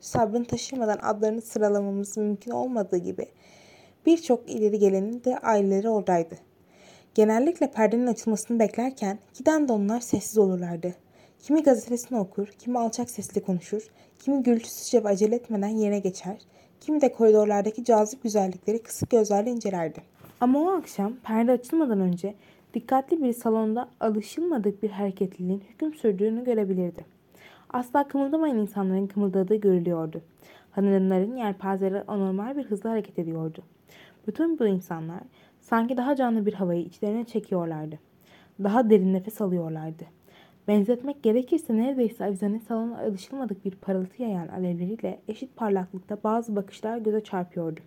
sabrını 0.00 0.44
taşımadan 0.44 0.98
adlarını 1.02 1.42
sıralamamız 1.42 2.16
mümkün 2.16 2.50
olmadığı 2.50 2.96
gibi 2.96 3.26
birçok 4.06 4.50
ileri 4.50 4.78
gelenin 4.78 5.24
de 5.24 5.38
aileleri 5.38 5.88
oradaydı. 5.88 6.34
Genellikle 7.14 7.70
perdenin 7.70 8.06
açılmasını 8.06 8.58
beklerken 8.58 9.18
giden 9.34 9.68
de 9.68 9.72
onlar 9.72 10.00
sessiz 10.00 10.38
olurlardı. 10.38 10.94
Kimi 11.38 11.62
gazetesini 11.62 12.18
okur, 12.18 12.46
kimi 12.46 12.78
alçak 12.78 13.10
sesle 13.10 13.42
konuşur, 13.42 13.90
kimi 14.18 14.42
gürültüsüzce 14.42 15.04
ve 15.04 15.08
acele 15.08 15.34
etmeden 15.34 15.68
yerine 15.68 15.98
geçer, 15.98 16.38
kimi 16.80 17.00
de 17.00 17.12
koridorlardaki 17.12 17.84
cazip 17.84 18.22
güzellikleri 18.22 18.82
kısık 18.82 19.10
gözlerle 19.10 19.50
incelerdi. 19.50 20.02
Ama 20.40 20.60
o 20.60 20.70
akşam 20.70 21.16
perde 21.16 21.52
açılmadan 21.52 22.00
önce 22.00 22.34
dikkatli 22.74 23.22
bir 23.22 23.32
salonda 23.32 23.88
alışılmadık 24.00 24.82
bir 24.82 24.90
hareketliliğin 24.90 25.62
hüküm 25.70 25.94
sürdüğünü 25.94 26.44
görebilirdi. 26.44 27.04
Asla 27.76 28.08
kımıldamayan 28.08 28.58
insanların 28.58 29.06
kımıldadığı 29.06 29.54
görülüyordu. 29.54 30.22
Hanımların 30.70 31.36
yelpazeleri 31.36 32.02
anormal 32.08 32.56
bir 32.56 32.64
hızla 32.64 32.90
hareket 32.90 33.18
ediyordu. 33.18 33.62
Bütün 34.26 34.58
bu 34.58 34.66
insanlar 34.66 35.20
sanki 35.60 35.96
daha 35.96 36.16
canlı 36.16 36.46
bir 36.46 36.52
havayı 36.52 36.82
içlerine 36.82 37.24
çekiyorlardı. 37.24 37.98
Daha 38.62 38.90
derin 38.90 39.14
nefes 39.14 39.40
alıyorlardı. 39.40 40.04
Benzetmek 40.68 41.22
gerekirse 41.22 41.76
neredeyse 41.76 42.24
avizenin 42.24 42.58
salona 42.58 42.98
alışılmadık 42.98 43.64
bir 43.64 43.70
parıltı 43.70 44.22
yayan 44.22 44.48
alevleriyle 44.48 45.20
eşit 45.28 45.56
parlaklıkta 45.56 46.18
bazı 46.24 46.56
bakışlar 46.56 46.98
göze 46.98 47.20
çarpıyordu. 47.20 47.80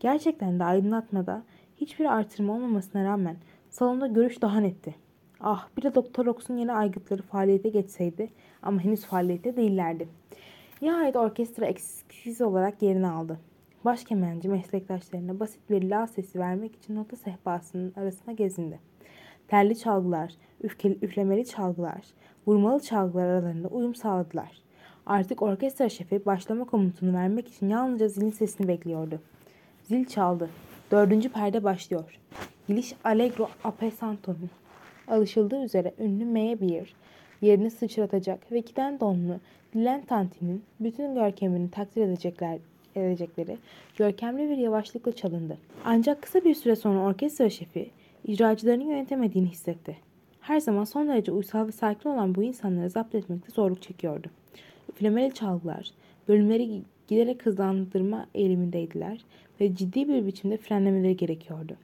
Gerçekten 0.00 0.58
de 0.58 0.64
aydınlatmada 0.64 1.42
hiçbir 1.76 2.04
artırma 2.04 2.52
olmamasına 2.52 3.04
rağmen 3.04 3.36
salonda 3.70 4.06
görüş 4.06 4.42
daha 4.42 4.60
netti. 4.60 5.07
Ah 5.40 5.68
bir 5.76 5.82
de 5.82 5.94
Doktor 5.94 6.26
Ox'un 6.26 6.56
yeni 6.56 6.72
aygıtları 6.72 7.22
faaliyete 7.22 7.68
geçseydi 7.68 8.30
ama 8.62 8.80
henüz 8.80 9.04
faaliyette 9.04 9.56
değillerdi. 9.56 10.08
Nihayet 10.82 11.16
orkestra 11.16 11.66
eksiksiz 11.66 12.40
olarak 12.40 12.82
yerini 12.82 13.08
aldı. 13.08 13.38
Baş 13.84 14.04
kemenci 14.04 14.48
meslektaşlarına 14.48 15.40
basit 15.40 15.70
bir 15.70 15.90
la 15.90 16.06
sesi 16.06 16.38
vermek 16.38 16.76
için 16.76 16.96
nota 16.96 17.16
sehpasının 17.16 17.92
arasına 17.96 18.34
gezindi. 18.34 18.80
Telli 19.48 19.78
çalgılar, 19.78 20.32
üfkeli, 20.62 20.98
üflemeli 21.02 21.46
çalgılar, 21.46 22.02
vurmalı 22.46 22.80
çalgılar 22.80 23.24
aralarında 23.24 23.68
uyum 23.68 23.94
sağladılar. 23.94 24.62
Artık 25.06 25.42
orkestra 25.42 25.88
şefi 25.88 26.26
başlama 26.26 26.64
komutunu 26.64 27.14
vermek 27.14 27.48
için 27.48 27.68
yalnızca 27.68 28.08
zilin 28.08 28.30
sesini 28.30 28.68
bekliyordu. 28.68 29.20
Zil 29.82 30.04
çaldı. 30.04 30.50
Dördüncü 30.90 31.28
perde 31.28 31.64
başlıyor. 31.64 32.18
Giliş 32.68 32.94
Allegro 33.04 33.48
Appesanto'nun 33.64 34.50
alışıldığı 35.10 35.64
üzere 35.64 35.94
ünlü 35.98 36.24
Meyerbeer 36.24 36.94
yerini 37.40 37.70
sıçratacak 37.70 38.52
ve 38.52 38.60
giden 38.60 39.00
donlu 39.00 39.40
Dilen 39.74 40.04
Tanti'nin 40.04 40.62
bütün 40.80 41.14
görkemini 41.14 41.70
takdir 41.70 42.02
edecekler 42.02 42.58
edecekleri 42.96 43.58
görkemli 43.96 44.50
bir 44.50 44.56
yavaşlıkla 44.56 45.12
çalındı. 45.12 45.58
Ancak 45.84 46.22
kısa 46.22 46.44
bir 46.44 46.54
süre 46.54 46.76
sonra 46.76 46.98
orkestra 46.98 47.50
şefi 47.50 47.90
icracılarını 48.24 48.84
yönetemediğini 48.84 49.48
hissetti. 49.48 49.96
Her 50.40 50.60
zaman 50.60 50.84
son 50.84 51.08
derece 51.08 51.32
uysal 51.32 51.66
ve 51.66 51.72
sakin 51.72 52.10
olan 52.10 52.34
bu 52.34 52.42
insanları 52.42 52.90
zapt 52.90 53.14
etmekte 53.14 53.52
zorluk 53.52 53.82
çekiyordu. 53.82 54.28
Üflemeli 54.92 55.34
çalgılar, 55.34 55.90
bölümleri 56.28 56.82
giderek 57.08 57.46
hızlandırma 57.46 58.26
eğilimindeydiler 58.34 59.24
ve 59.60 59.74
ciddi 59.74 60.08
bir 60.08 60.26
biçimde 60.26 60.56
frenlemeleri 60.56 61.16
gerekiyordu. 61.16 61.76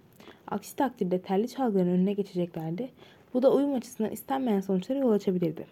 Aksi 0.46 0.76
takdirde 0.76 1.18
telli 1.18 1.48
çalgıların 1.48 1.90
önüne 1.90 2.12
geçeceklerdi. 2.12 2.88
Bu 3.34 3.42
da 3.42 3.52
uyum 3.52 3.74
açısından 3.74 4.10
istenmeyen 4.12 4.60
sonuçlara 4.60 4.98
yol 4.98 5.10
açabilirdi. 5.10 5.66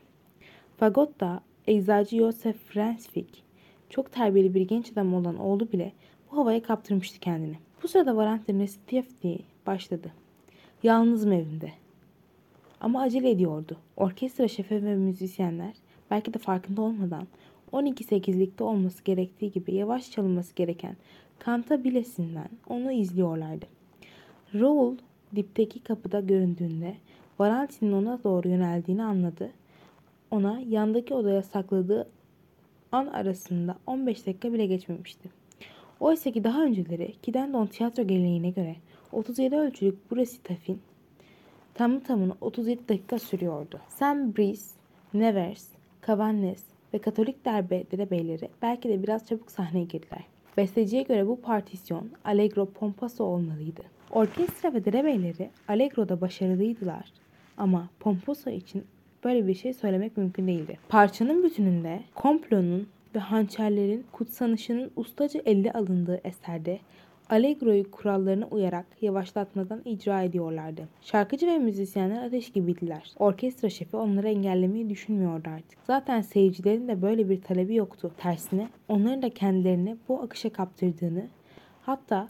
Fagotta, 0.76 1.40
eczacı 1.66 2.16
Joseph 2.16 2.56
Frensvik, 2.56 3.42
çok 3.90 4.12
terbiyeli 4.12 4.54
bir 4.54 4.60
genç 4.60 4.92
adam 4.92 5.14
olan 5.14 5.38
oğlu 5.38 5.72
bile 5.72 5.92
bu 6.30 6.36
havaya 6.36 6.62
kaptırmıştı 6.62 7.20
kendini. 7.20 7.56
Bu 7.82 7.88
sırada 7.88 8.16
Valentin 8.16 8.60
Restifti 8.60 9.38
başladı. 9.66 10.12
Yalnızım 10.82 11.32
evimde. 11.32 11.72
Ama 12.80 13.00
acele 13.02 13.30
ediyordu. 13.30 13.76
Orkestra 13.96 14.48
şefi 14.48 14.84
ve 14.84 14.94
müzisyenler 14.94 15.74
belki 16.10 16.34
de 16.34 16.38
farkında 16.38 16.82
olmadan 16.82 17.26
12-8'likte 17.72 18.62
olması 18.62 19.04
gerektiği 19.04 19.52
gibi 19.52 19.74
yavaş 19.74 20.10
çalınması 20.10 20.54
gereken 20.54 20.96
kanta 21.38 21.84
bilesinden 21.84 22.48
onu 22.68 22.92
izliyorlardı. 22.92 23.66
Raoul 24.54 24.96
dipteki 25.36 25.82
kapıda 25.82 26.20
göründüğünde 26.20 26.94
Valentin'in 27.38 27.92
ona 27.92 28.18
doğru 28.24 28.48
yöneldiğini 28.48 29.04
anladı. 29.04 29.50
Ona 30.30 30.60
yandaki 30.68 31.14
odaya 31.14 31.42
sakladığı 31.42 32.08
an 32.92 33.06
arasında 33.06 33.76
15 33.86 34.26
dakika 34.26 34.52
bile 34.52 34.66
geçmemişti. 34.66 35.28
Oysa 36.00 36.30
ki 36.30 36.44
daha 36.44 36.64
önceleri 36.64 37.14
Kidendon 37.22 37.66
tiyatro 37.66 38.02
geleneğine 38.02 38.50
göre 38.50 38.76
37 39.12 39.56
ölçülük 39.56 40.10
bu 40.10 40.16
resitafin 40.16 40.80
tamı 41.74 42.02
tamına 42.02 42.36
37 42.40 42.88
dakika 42.88 43.18
sürüyordu. 43.18 43.80
Sam 43.88 44.36
Breeze, 44.36 44.74
Nevers, 45.14 45.68
Cavannes 46.06 46.64
ve 46.94 46.98
Katolik 46.98 47.44
derbe 47.44 47.84
derebeyleri 47.90 48.48
belki 48.62 48.88
de 48.88 49.02
biraz 49.02 49.26
çabuk 49.26 49.50
sahneye 49.50 49.84
girdiler. 49.84 50.24
Besteciye 50.56 51.02
göre 51.02 51.26
bu 51.26 51.40
partisyon 51.40 52.10
Allegro 52.24 52.66
Pompaso 52.66 53.24
olmalıydı. 53.24 53.82
Orkestra 54.10 54.74
ve 54.74 54.84
derebeyleri 54.84 55.50
Allegro'da 55.68 56.20
başarılıydılar 56.20 57.12
ama 57.57 57.88
Pomposo 58.00 58.50
için 58.50 58.84
böyle 59.24 59.46
bir 59.46 59.55
şey 59.55 59.72
söylemek 59.74 60.16
mümkün 60.16 60.46
değildi. 60.46 60.78
Parçanın 60.88 61.44
bütününde 61.44 62.00
komplonun 62.14 62.86
ve 63.14 63.18
hançerlerin 63.18 64.05
kutsanışının 64.12 64.90
ustaca 64.96 65.40
elde 65.44 65.72
alındığı 65.72 66.20
eserde 66.24 66.78
Allegro'yu 67.30 67.90
kurallarına 67.90 68.46
uyarak 68.46 68.86
yavaşlatmadan 69.00 69.82
icra 69.84 70.22
ediyorlardı. 70.22 70.88
Şarkıcı 71.03 71.46
ve 71.46 71.59
müzisyenler 71.59 72.26
ateş 72.26 72.53
gibiydiler. 72.53 73.12
Orkestra 73.18 73.70
şefi 73.70 73.96
onları 73.96 74.28
engellemeyi 74.28 74.90
düşünmüyordu 74.90 75.48
artık. 75.48 75.78
Zaten 75.86 76.20
seyircilerin 76.20 76.88
de 76.88 77.03
böyle 77.03 77.28
bir 77.28 77.40
talebi 77.42 77.74
yoktu. 77.74 78.12
Tersine 78.16 78.68
onların 78.88 79.22
da 79.22 79.30
kendilerini 79.30 79.96
bu 80.09 80.22
akışa 80.22 80.50
kaptırdığını, 80.50 81.26
hatta 81.82 82.28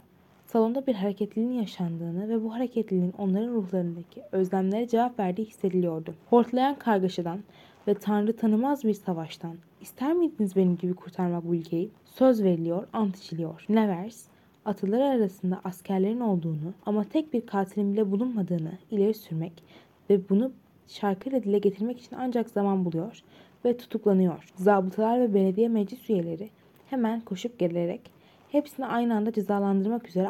salonda 0.53 0.87
bir 0.87 0.95
hareketliliğin 0.95 1.51
yaşandığını 1.51 2.29
ve 2.29 2.43
bu 2.43 2.53
hareketliliğin 2.53 3.13
onların 3.17 3.53
ruhlarındaki 3.53 4.21
özlemlere 4.31 4.87
cevap 4.87 5.19
verdiği 5.19 5.45
hissediliyordu. 5.45 6.15
Hortlayan 6.29 6.75
kargaşadan 6.75 7.39
ve 7.87 7.93
tanrı 7.93 8.35
tanımaz 8.35 8.83
bir 8.83 8.93
savaştan 8.93 9.55
ister 9.81 10.13
miydiniz 10.13 10.55
benim 10.55 10.77
gibi 10.77 10.93
kurtarmak 10.93 11.47
bu 11.47 11.55
ülkeyi? 11.55 11.89
Söz 12.05 12.43
veriliyor, 12.43 12.87
ant 12.93 13.17
içiliyor. 13.17 13.65
Nevers, 13.69 14.25
atılar 14.65 15.01
arasında 15.01 15.61
askerlerin 15.63 16.19
olduğunu 16.19 16.73
ama 16.85 17.03
tek 17.03 17.33
bir 17.33 17.45
katilin 17.45 17.93
bile 17.93 18.11
bulunmadığını 18.11 18.71
ileri 18.91 19.13
sürmek 19.13 19.63
ve 20.09 20.29
bunu 20.29 20.51
şarkıyla 20.87 21.43
dile 21.43 21.59
getirmek 21.59 21.99
için 21.99 22.15
ancak 22.19 22.49
zaman 22.49 22.85
buluyor 22.85 23.23
ve 23.65 23.77
tutuklanıyor. 23.77 24.51
Zabıtalar 24.55 25.19
ve 25.19 25.33
belediye 25.33 25.69
meclis 25.69 26.09
üyeleri 26.09 26.49
hemen 26.89 27.21
koşup 27.21 27.59
gelerek 27.59 28.12
hepsini 28.53 28.85
aynı 28.85 29.15
anda 29.15 29.33
cezalandırmak 29.33 30.09
üzere. 30.09 30.29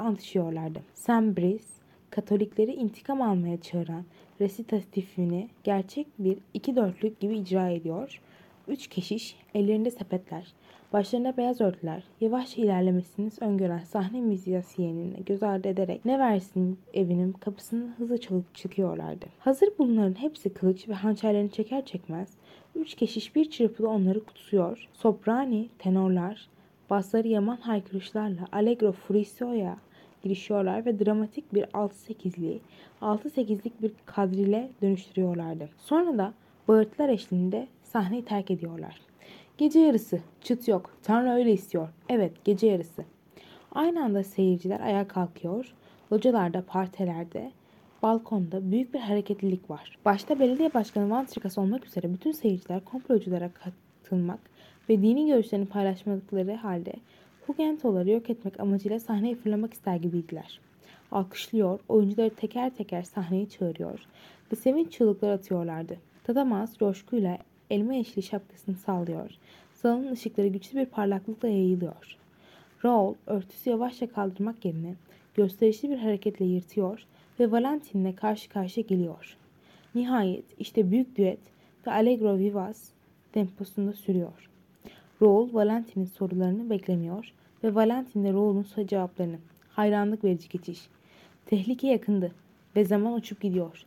Sam 0.93 1.37
Breeze, 1.37 1.73
Katolikleri 2.09 2.73
intikam 2.73 3.21
almaya 3.21 3.61
çağıran 3.61 4.03
resitatifini 4.41 5.49
gerçek 5.63 6.07
bir 6.19 6.37
iki 6.53 6.75
dörtlük 6.75 7.19
gibi 7.19 7.37
icra 7.37 7.69
ediyor. 7.69 8.21
Üç 8.67 8.87
keşiş, 8.87 9.35
ellerinde 9.53 9.91
sepetler, 9.91 10.53
başlarında 10.93 11.37
beyaz 11.37 11.61
örtüler, 11.61 12.03
yavaşça 12.21 12.61
ilerlemesini 12.61 13.29
öngören 13.41 13.83
sahne 13.83 14.21
müzisyenini 14.21 15.25
göz 15.25 15.43
ardı 15.43 15.67
ederek 15.67 16.05
ne 16.05 16.19
versin 16.19 16.79
evinin 16.93 17.31
kapısını 17.31 17.93
hızlı 17.97 18.17
çalıp 18.17 18.55
çıkıyorlardı. 18.55 19.25
Hazır 19.39 19.69
bunların 19.79 20.21
hepsi 20.21 20.53
kılıç 20.53 20.89
ve 20.89 20.93
hançerlerini 20.93 21.51
çeker 21.51 21.85
çekmez, 21.85 22.29
üç 22.75 22.95
keşiş 22.95 23.35
bir 23.35 23.49
çırpıda 23.49 23.87
onları 23.87 24.25
kutsuyor. 24.25 24.89
Soprani, 24.93 25.69
tenorlar, 25.79 26.47
basları 26.93 27.27
yaman 27.27 27.57
haykırışlarla 27.57 28.47
Allegro 28.51 28.91
Furisio'ya 28.91 29.77
girişiyorlar 30.23 30.85
ve 30.85 31.05
dramatik 31.05 31.53
bir 31.53 31.63
6-8'liği 31.63 32.59
6-8'lik 33.01 33.81
bir 33.81 33.91
kadrile 34.05 34.71
dönüştürüyorlardı. 34.81 35.69
Sonra 35.77 36.17
da 36.17 36.33
bağırtılar 36.67 37.09
eşliğinde 37.09 37.67
sahneyi 37.83 38.25
terk 38.25 38.51
ediyorlar. 38.51 39.01
Gece 39.57 39.79
yarısı. 39.79 40.19
Çıt 40.41 40.67
yok. 40.67 40.89
Tanrı 41.03 41.29
öyle 41.29 41.51
istiyor. 41.53 41.89
Evet 42.09 42.31
gece 42.45 42.67
yarısı. 42.67 43.05
Aynı 43.71 44.03
anda 44.03 44.23
seyirciler 44.23 44.79
ayağa 44.79 45.07
kalkıyor. 45.07 45.73
Localarda, 46.11 46.63
partilerde, 46.67 47.51
balkonda 48.03 48.71
büyük 48.71 48.93
bir 48.93 48.99
hareketlilik 48.99 49.69
var. 49.69 49.97
Başta 50.05 50.39
belediye 50.39 50.73
başkanı 50.73 51.09
Van 51.09 51.25
Trikas 51.25 51.57
olmak 51.57 51.85
üzere 51.85 52.13
bütün 52.13 52.31
seyirciler 52.31 52.85
komploculara 52.85 53.49
katılmak 53.49 54.39
ve 54.89 55.01
dini 55.01 55.27
görüşlerini 55.27 55.65
paylaşmadıkları 55.65 56.53
halde 56.53 56.93
Hugentoları 57.47 58.09
yok 58.09 58.29
etmek 58.29 58.59
amacıyla 58.59 58.99
sahneye 58.99 59.35
fırlamak 59.35 59.73
ister 59.73 59.95
gibiydiler. 59.95 60.59
Alkışlıyor, 61.11 61.79
oyuncuları 61.89 62.29
teker 62.29 62.75
teker 62.75 63.03
sahneye 63.03 63.49
çağırıyor 63.49 63.99
ve 64.51 64.55
sevinç 64.55 64.91
çığlıkları 64.91 65.31
atıyorlardı. 65.31 65.97
Tadamaz 66.23 66.77
coşkuyla 66.77 67.37
elma 67.69 67.93
yeşili 67.93 68.23
şapkasını 68.23 68.75
sallıyor. 68.75 69.31
Salonun 69.73 70.11
ışıkları 70.11 70.47
güçlü 70.47 70.79
bir 70.79 70.85
parlaklıkla 70.85 71.47
yayılıyor. 71.47 72.17
Raoul 72.85 73.15
örtüsü 73.27 73.69
yavaşça 73.69 74.07
kaldırmak 74.11 74.65
yerine 74.65 74.95
gösterişli 75.35 75.89
bir 75.89 75.97
hareketle 75.97 76.45
yırtıyor 76.45 77.05
ve 77.39 77.51
Valentin'le 77.51 78.15
karşı 78.15 78.49
karşıya 78.49 78.85
geliyor. 78.87 79.37
Nihayet 79.95 80.45
işte 80.59 80.91
büyük 80.91 81.17
düet 81.17 81.39
ve 81.87 81.91
Allegro 81.91 82.37
Vivas 82.37 82.89
temposunda 83.33 83.93
sürüyor. 83.93 84.52
Raoul 85.23 85.53
Valentin'in 85.53 86.05
sorularını 86.05 86.69
beklemiyor 86.69 87.33
ve 87.63 87.75
Valentin 87.75 88.23
de 88.23 88.33
Raoul'un 88.33 88.87
cevaplarını. 88.87 89.37
Hayranlık 89.69 90.23
verici 90.23 90.49
geçiş. 90.49 90.87
Tehlike 91.45 91.87
yakındı 91.87 92.31
ve 92.75 92.85
zaman 92.85 93.13
uçup 93.13 93.41
gidiyor. 93.41 93.85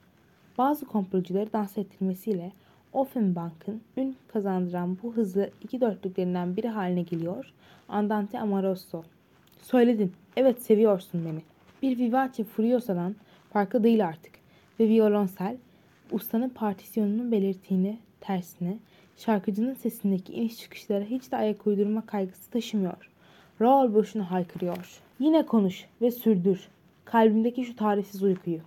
Bazı 0.59 0.87
komplocuları 0.87 1.53
dans 1.53 1.78
ettirmesiyle 1.78 2.53
Offenbank'ın 2.93 3.80
ün 3.97 4.16
kazandıran 4.28 4.99
bu 5.03 5.14
hızlı 5.14 5.51
iki 5.62 5.80
dörtlüklerinden 5.80 6.57
biri 6.57 6.68
haline 6.68 7.03
geliyor. 7.03 7.53
Andante 7.89 8.41
Amoroso. 8.41 9.03
Söyledin. 9.62 10.12
Evet 10.37 10.62
seviyorsun 10.62 11.24
beni. 11.24 11.43
Bir 11.82 11.99
Vivace 11.99 12.45
Furiosa'dan 12.45 13.16
farklı 13.53 13.84
değil 13.84 14.07
artık. 14.07 14.32
Ve 14.80 14.89
violonsel 14.89 15.57
ustanın 16.12 16.49
partisyonunu 16.49 17.32
belirttiğini 17.32 17.99
tersine 18.20 18.78
şarkıcının 19.17 19.75
sesindeki 19.75 20.33
iniş 20.33 20.59
çıkışlara 20.59 21.05
hiç 21.05 21.33
de 21.33 21.37
ayak 21.37 21.67
uydurma 21.67 22.07
kaygısı 22.07 22.51
taşımıyor. 22.51 23.11
Raul 23.61 23.95
boşuna 23.95 24.31
haykırıyor. 24.31 25.01
Yine 25.19 25.47
konuş 25.47 25.85
ve 26.03 26.11
sürdür. 26.11 26.69
Kalbimdeki 27.05 27.64
şu 27.64 27.77
tarifsiz 27.77 28.23
uykuyu. 28.23 28.61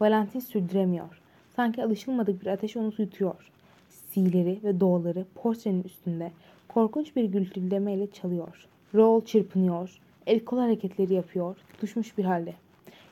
Valentin 0.00 0.40
sürdüremiyor. 0.40 1.20
Sanki 1.56 1.84
alışılmadık 1.84 2.42
bir 2.42 2.46
ateş 2.46 2.76
onu 2.76 2.92
yutuyor. 2.98 3.50
Sileri 3.88 4.60
ve 4.64 4.80
doğları 4.80 5.24
portrenin 5.34 5.82
üstünde 5.82 6.32
korkunç 6.68 7.16
bir 7.16 7.24
gürültülemeyle 7.24 8.10
çalıyor. 8.10 8.66
Raul 8.94 9.24
çırpınıyor. 9.24 10.00
El 10.26 10.44
kol 10.44 10.58
hareketleri 10.58 11.14
yapıyor. 11.14 11.56
Tutuşmuş 11.72 12.18
bir 12.18 12.24
halde. 12.24 12.54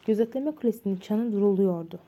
Gözetleme 0.07 0.51
kulesinin 0.51 0.97
çanı 0.97 1.33
duruluyordu. 1.33 1.99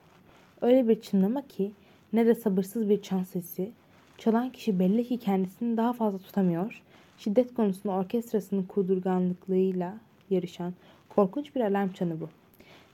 Öyle 0.61 0.89
bir 0.89 1.01
çınlama 1.01 1.43
ki 1.43 1.73
ne 2.13 2.27
de 2.27 2.35
sabırsız 2.35 2.89
bir 2.89 3.03
çan 3.03 3.23
sesi 3.23 3.71
Çalan 4.19 4.51
kişi 4.51 4.79
belli 4.79 5.05
ki 5.05 5.19
kendisini 5.19 5.77
daha 5.77 5.93
fazla 5.93 6.19
tutamıyor. 6.19 6.83
Şiddet 7.19 7.55
konusunda 7.55 7.95
orkestrasının 7.95 8.63
kudurganlıklığıyla 8.63 9.95
yarışan 10.31 10.75
korkunç 11.09 11.55
bir 11.55 11.61
alarm 11.61 11.93
çanı 11.93 12.21
bu. 12.21 12.29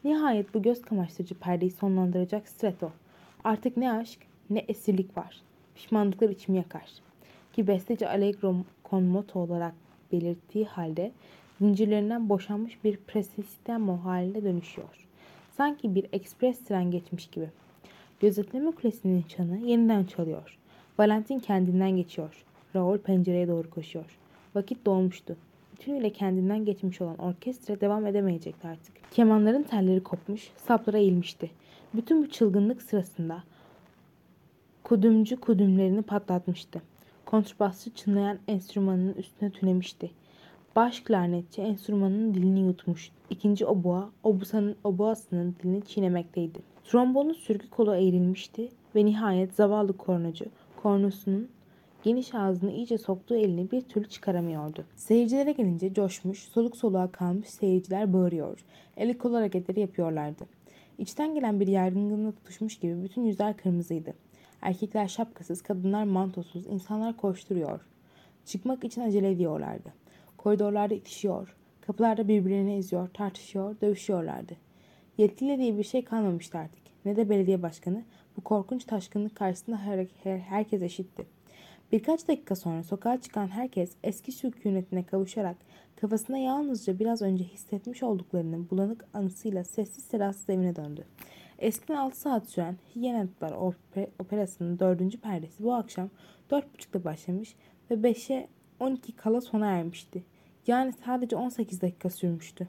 Nihayet 0.05 0.55
bu 0.55 0.63
göz 0.63 0.83
kamaştırıcı 0.83 1.35
perdeyi 1.35 1.71
sonlandıracak 1.71 2.49
stretto. 2.49 2.91
Artık 3.45 3.77
ne 3.77 3.93
aşk 3.93 4.21
ne 4.51 4.59
esirlik 4.59 5.17
var. 5.17 5.41
Pişmanlıklar 5.75 6.29
içimi 6.29 6.59
yakar. 6.59 6.91
Ki 7.53 7.67
besteci 7.67 8.09
Allegro 8.09 8.57
con 8.91 9.03
moto 9.03 9.41
olarak 9.41 9.75
belirttiği 10.13 10.65
halde 10.65 11.13
zincirlerinden 11.61 12.29
boşanmış 12.29 12.85
bir 12.85 12.97
presistemo 12.97 13.97
haline 14.05 14.45
dönüşüyor. 14.45 15.09
Sanki 15.57 15.95
bir 15.95 16.07
ekspres 16.13 16.65
tren 16.65 16.91
geçmiş 16.91 17.27
gibi. 17.27 17.49
Gözetleme 18.21 18.71
kulesinin 18.71 19.23
çanı 19.23 19.59
yeniden 19.59 20.05
çalıyor. 20.05 20.59
Valentin 20.99 21.39
kendinden 21.39 21.91
geçiyor. 21.91 22.45
Raul 22.77 22.99
pencereye 22.99 23.49
doğru 23.49 23.71
koşuyor. 23.71 24.19
Vakit 24.55 24.87
dolmuştu. 24.87 25.37
bütünüyle 25.73 26.11
kendinden 26.11 26.65
geçmiş 26.65 27.01
olan 27.01 27.19
orkestra 27.19 27.81
devam 27.81 28.07
edemeyecekti 28.07 28.69
artık. 28.69 28.95
Kemanların 29.11 29.63
telleri 29.63 30.03
kopmuş, 30.03 30.51
saplara 30.57 30.99
eğilmişti. 30.99 31.51
Bütün 31.95 32.25
bu 32.25 32.31
çılgınlık 32.31 32.83
sırasında 32.83 33.43
kudümcü 34.83 35.37
kudümlerini 35.37 36.03
patlatmıştı. 36.03 36.83
Kontrbasçı 37.27 37.95
çınlayan 37.95 38.39
enstrümanının 38.49 39.15
üstüne 39.15 39.51
tünemişti. 39.51 40.11
Baş 40.77 41.01
klarnetçi 41.01 41.63
enstrümanın 41.63 42.35
dilini 42.35 42.61
yutmuş. 42.61 43.11
İkinci 43.31 43.67
oboa, 43.67 44.11
obusanın 44.25 44.77
oboasının 44.85 45.57
dilini 45.63 45.83
çiğnemekteydi. 45.83 46.59
Trombonun 46.85 47.33
sürgü 47.33 47.71
kolu 47.71 47.95
eğrilmişti 47.95 48.69
ve 48.95 49.05
nihayet 49.05 49.55
zavallı 49.55 49.97
kornacı 49.97 50.45
kornosunun 50.83 51.49
geniş 52.03 52.35
ağzını 52.35 52.73
iyice 52.73 52.99
soktuğu 52.99 53.37
elini 53.37 53.71
bir 53.71 53.81
türlü 53.81 54.09
çıkaramıyordu. 54.09 54.85
Seyircilere 54.97 55.53
gelince 55.53 55.95
coşmuş, 55.95 56.39
soluk 56.39 56.77
soluğa 56.77 57.13
kalmış 57.13 57.49
seyirciler 57.49 58.13
bağırıyor. 58.13 58.65
Eli 58.97 59.19
kol 59.19 59.35
hareketleri 59.35 59.81
yapıyorlardı. 59.81 60.45
İçten 60.99 61.35
gelen 61.35 61.61
bir 61.61 61.67
yangınla 61.67 62.33
tutuşmuş 62.33 62.79
gibi 62.79 63.03
bütün 63.03 63.25
yüzler 63.25 63.57
kırmızıydı. 63.57 64.15
Erkekler 64.63 65.09
şapkasız, 65.09 65.63
kadınlar 65.63 66.05
mantosuz, 66.05 66.67
insanlar 66.67 67.17
koşturuyor. 67.17 67.81
Çıkmak 68.45 68.85
için 68.85 69.01
acele 69.01 69.31
ediyorlardı. 69.31 69.93
Koridorlarda 70.37 70.95
itişiyor, 70.95 71.57
kapılarda 71.81 72.29
birbirlerini 72.29 72.75
eziyor, 72.75 73.09
tartışıyor, 73.09 73.77
dövüşüyorlardı. 73.81 74.53
Yetkili 75.19 75.59
diye 75.59 75.79
bir 75.79 75.85
şey 75.85 76.05
kalmamıştı 76.05 76.59
artık. 76.59 76.83
Ne 77.05 77.17
de 77.17 77.31
belediye 77.31 77.63
başkanı. 77.63 78.03
Bu 78.37 78.41
korkunç 78.41 78.85
taşkınlık 78.85 79.37
karşısında 79.37 79.77
her, 79.79 80.07
her, 80.23 80.39
herkes 80.39 80.83
eşitti. 80.83 81.27
Birkaç 81.93 82.29
dakika 82.29 82.57
sonra 82.57 82.83
sokağa 82.83 83.21
çıkan 83.21 83.49
herkes 83.49 83.93
eski 84.03 84.33
sükunetine 84.33 85.03
kavuşarak 85.07 85.57
kafasında 85.97 86.39
yalnızca 86.39 86.99
biraz 86.99 87.23
önce 87.23 87.45
hissetmiş 87.45 88.03
olduklarının 88.03 88.71
bulanık 88.71 89.05
anısıyla 89.15 89.65
sessiz 89.65 90.05
sedasız 90.05 90.51
evine 90.51 90.77
döndü. 90.77 91.05
Eskiden 91.59 91.97
6 91.97 92.21
saat 92.21 92.49
süren 92.49 92.77
Hyenatlar 92.95 93.51
Oper- 93.51 94.11
Operası'nın 94.19 94.79
dördüncü 94.79 95.21
perdesi 95.21 95.63
bu 95.65 95.75
akşam 95.75 96.11
4.30'da 96.51 97.05
başlamış 97.05 97.57
ve 97.91 97.95
5'e 97.95 98.49
12 98.81 99.13
kala 99.17 99.41
sona 99.41 99.67
ermişti. 99.67 100.25
Yani 100.67 100.93
sadece 101.05 101.37
18 101.37 101.81
dakika 101.83 102.11
sürmüştü. 102.11 102.69